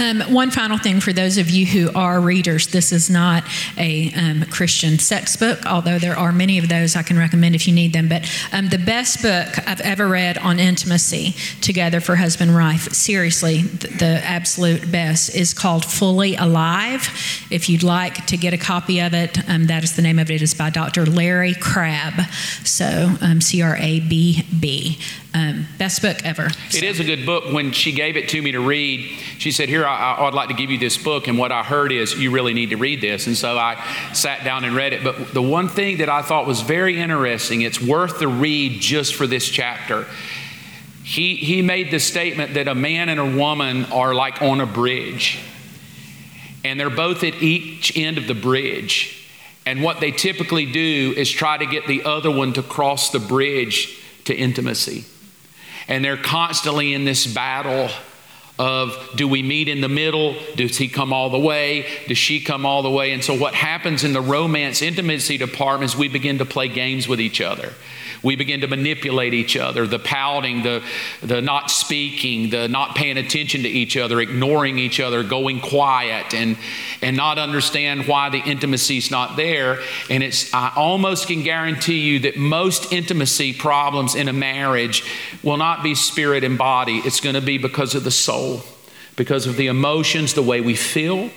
um, 0.00 0.20
one 0.32 0.50
final 0.50 0.78
thing 0.78 1.00
for 1.00 1.12
those 1.12 1.38
of 1.38 1.50
you 1.50 1.66
who 1.66 1.92
are 1.94 2.20
readers 2.20 2.68
this 2.68 2.92
is 2.92 3.10
not 3.10 3.44
a 3.76 4.12
um, 4.14 4.44
Christian 4.46 4.98
sex 4.98 5.36
book, 5.36 5.64
although 5.66 5.98
there 5.98 6.16
are 6.16 6.32
many 6.32 6.58
of 6.58 6.68
those 6.68 6.96
I 6.96 7.02
can 7.02 7.18
recommend 7.18 7.54
if 7.54 7.68
you 7.68 7.74
need 7.74 7.92
them. 7.92 8.08
But 8.08 8.30
um, 8.52 8.68
the 8.68 8.78
best 8.78 9.22
book 9.22 9.68
I've 9.68 9.80
ever 9.80 10.08
read 10.08 10.38
on 10.38 10.58
intimacy 10.58 11.34
together 11.60 12.00
for 12.00 12.16
husband 12.16 12.54
wife, 12.54 12.92
seriously, 12.92 13.62
the, 13.62 13.88
the 13.88 14.20
absolute 14.24 14.90
best, 14.90 15.34
is 15.34 15.54
called 15.54 15.84
Fully 15.84 16.36
Alive. 16.36 17.08
If 17.50 17.68
you'd 17.68 17.82
like 17.82 18.26
to 18.26 18.36
get 18.36 18.54
a 18.54 18.58
copy 18.58 19.00
of 19.00 19.14
it, 19.14 19.38
um, 19.48 19.66
that 19.66 19.84
is 19.84 19.96
the 19.96 20.02
name 20.02 20.18
of 20.18 20.30
it. 20.30 20.34
it, 20.34 20.42
is 20.42 20.54
by 20.54 20.70
Dr. 20.70 21.06
Larry 21.06 21.54
Crabb. 21.54 22.28
So 22.64 23.16
um, 23.20 23.40
C 23.40 23.62
R 23.62 23.76
A 23.76 24.00
B 24.00 24.44
B. 24.58 24.98
Um, 25.32 25.66
best 25.78 26.02
book 26.02 26.24
ever. 26.24 26.50
So. 26.70 26.78
It 26.78 26.82
is 26.82 26.98
a 26.98 27.04
good 27.04 27.24
book. 27.24 27.52
When 27.52 27.70
she 27.70 27.92
gave 27.92 28.16
it 28.16 28.28
to 28.30 28.42
me 28.42 28.50
to 28.52 28.60
read, 28.60 29.00
she 29.38 29.52
said, 29.52 29.68
Here, 29.68 29.86
I, 29.90 30.24
would 30.24 30.34
like 30.34 30.48
to 30.48 30.54
give 30.54 30.70
you 30.70 30.78
this 30.78 30.96
book. 30.96 31.28
And 31.28 31.38
what 31.38 31.52
I 31.52 31.62
heard 31.62 31.92
is, 31.92 32.18
you 32.18 32.30
really 32.30 32.54
need 32.54 32.70
to 32.70 32.76
read 32.76 33.00
this. 33.00 33.26
And 33.26 33.36
so 33.36 33.58
I 33.58 33.82
sat 34.12 34.44
down 34.44 34.64
and 34.64 34.74
read 34.74 34.92
it. 34.92 35.04
But 35.04 35.32
the 35.34 35.42
one 35.42 35.68
thing 35.68 35.98
that 35.98 36.08
I 36.08 36.22
thought 36.22 36.46
was 36.46 36.60
very 36.60 36.98
interesting, 36.98 37.62
it's 37.62 37.80
worth 37.80 38.18
the 38.18 38.28
read 38.28 38.80
just 38.80 39.14
for 39.14 39.26
this 39.26 39.48
chapter. 39.48 40.06
He, 41.04 41.36
he 41.36 41.62
made 41.62 41.90
the 41.90 41.98
statement 41.98 42.54
that 42.54 42.68
a 42.68 42.74
man 42.74 43.08
and 43.08 43.18
a 43.18 43.36
woman 43.36 43.86
are 43.86 44.14
like 44.14 44.42
on 44.42 44.60
a 44.60 44.66
bridge, 44.66 45.40
and 46.64 46.78
they're 46.78 46.90
both 46.90 47.24
at 47.24 47.42
each 47.42 47.96
end 47.96 48.18
of 48.18 48.26
the 48.26 48.34
bridge. 48.34 49.28
And 49.66 49.82
what 49.82 50.00
they 50.00 50.10
typically 50.10 50.66
do 50.66 51.14
is 51.16 51.30
try 51.30 51.56
to 51.56 51.66
get 51.66 51.86
the 51.86 52.04
other 52.04 52.30
one 52.30 52.52
to 52.54 52.62
cross 52.62 53.10
the 53.10 53.18
bridge 53.18 53.98
to 54.24 54.34
intimacy. 54.34 55.04
And 55.88 56.04
they're 56.04 56.16
constantly 56.16 56.94
in 56.94 57.04
this 57.04 57.26
battle 57.26 57.90
of 58.60 59.16
do 59.16 59.26
we 59.26 59.42
meet 59.42 59.68
in 59.68 59.80
the 59.80 59.88
middle? 59.88 60.36
Does 60.54 60.76
he 60.76 60.86
come 60.86 61.14
all 61.14 61.30
the 61.30 61.38
way? 61.38 61.86
Does 62.08 62.18
she 62.18 62.40
come 62.40 62.66
all 62.66 62.82
the 62.82 62.90
way? 62.90 63.12
And 63.12 63.24
so, 63.24 63.34
what 63.34 63.54
happens 63.54 64.04
in 64.04 64.12
the 64.12 64.20
romance 64.20 64.82
intimacy 64.82 65.38
department 65.38 65.90
is 65.90 65.96
we 65.96 66.08
begin 66.08 66.38
to 66.38 66.44
play 66.44 66.68
games 66.68 67.08
with 67.08 67.22
each 67.22 67.40
other. 67.40 67.72
We 68.22 68.36
begin 68.36 68.60
to 68.60 68.68
manipulate 68.68 69.34
each 69.34 69.56
other 69.56 69.86
the 69.86 69.98
pouting, 69.98 70.62
the, 70.62 70.82
the 71.22 71.40
not 71.40 71.70
speaking, 71.70 72.50
the 72.50 72.68
not 72.68 72.94
paying 72.94 73.16
attention 73.16 73.62
to 73.62 73.68
each 73.68 73.96
other, 73.96 74.20
ignoring 74.20 74.78
each 74.78 75.00
other, 75.00 75.22
going 75.22 75.60
quiet, 75.60 76.34
and, 76.34 76.56
and 77.02 77.16
not 77.16 77.38
understand 77.38 78.06
why 78.06 78.28
the 78.28 78.38
intimacy 78.38 78.98
is 78.98 79.10
not 79.10 79.36
there. 79.36 79.80
And 80.08 80.22
it's, 80.22 80.52
I 80.52 80.72
almost 80.76 81.28
can 81.28 81.42
guarantee 81.42 82.00
you 82.00 82.18
that 82.20 82.36
most 82.36 82.92
intimacy 82.92 83.52
problems 83.54 84.14
in 84.14 84.28
a 84.28 84.32
marriage 84.32 85.02
will 85.42 85.56
not 85.56 85.82
be 85.82 85.94
spirit 85.94 86.44
and 86.44 86.58
body, 86.58 86.98
it's 86.98 87.20
going 87.20 87.34
to 87.34 87.40
be 87.40 87.58
because 87.58 87.94
of 87.94 88.04
the 88.04 88.10
soul, 88.10 88.60
because 89.16 89.46
of 89.46 89.56
the 89.56 89.68
emotions, 89.68 90.34
the 90.34 90.42
way 90.42 90.60
we 90.60 90.74
feel, 90.74 91.30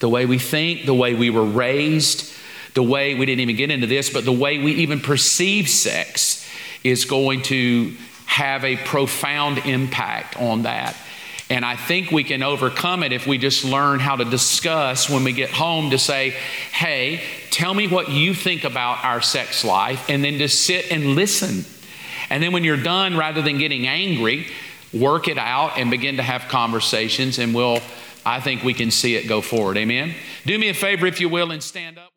the 0.00 0.08
way 0.08 0.26
we 0.26 0.38
think, 0.38 0.84
the 0.84 0.94
way 0.94 1.14
we 1.14 1.30
were 1.30 1.44
raised 1.44 2.35
the 2.76 2.82
way 2.82 3.14
we 3.14 3.26
didn't 3.26 3.40
even 3.40 3.56
get 3.56 3.70
into 3.70 3.86
this, 3.86 4.10
but 4.10 4.24
the 4.24 4.32
way 4.32 4.58
we 4.58 4.72
even 4.74 5.00
perceive 5.00 5.68
sex 5.68 6.46
is 6.84 7.06
going 7.06 7.42
to 7.42 7.96
have 8.26 8.64
a 8.64 8.76
profound 8.76 9.58
impact 9.58 10.36
on 10.36 10.62
that. 10.62 10.94
And 11.48 11.64
I 11.64 11.74
think 11.74 12.10
we 12.10 12.22
can 12.22 12.42
overcome 12.42 13.02
it 13.02 13.12
if 13.12 13.26
we 13.26 13.38
just 13.38 13.64
learn 13.64 13.98
how 13.98 14.16
to 14.16 14.24
discuss 14.26 15.08
when 15.08 15.24
we 15.24 15.32
get 15.32 15.48
home 15.48 15.90
to 15.90 15.98
say, 15.98 16.30
hey, 16.72 17.22
tell 17.50 17.72
me 17.72 17.88
what 17.88 18.10
you 18.10 18.34
think 18.34 18.64
about 18.64 19.02
our 19.04 19.22
sex 19.22 19.64
life, 19.64 20.10
and 20.10 20.22
then 20.22 20.36
just 20.36 20.62
sit 20.62 20.92
and 20.92 21.14
listen. 21.14 21.64
And 22.28 22.42
then 22.42 22.52
when 22.52 22.62
you're 22.62 22.82
done, 22.82 23.16
rather 23.16 23.40
than 23.40 23.56
getting 23.56 23.86
angry, 23.86 24.48
work 24.92 25.28
it 25.28 25.38
out 25.38 25.78
and 25.78 25.90
begin 25.90 26.18
to 26.18 26.22
have 26.22 26.42
conversations, 26.48 27.38
and 27.38 27.54
we'll, 27.54 27.80
I 28.26 28.40
think 28.40 28.62
we 28.64 28.74
can 28.74 28.90
see 28.90 29.14
it 29.14 29.28
go 29.28 29.40
forward. 29.40 29.78
Amen? 29.78 30.14
Do 30.44 30.58
me 30.58 30.68
a 30.68 30.74
favor, 30.74 31.06
if 31.06 31.22
you 31.22 31.30
will, 31.30 31.52
and 31.52 31.62
stand 31.62 31.96
up. 31.96 32.15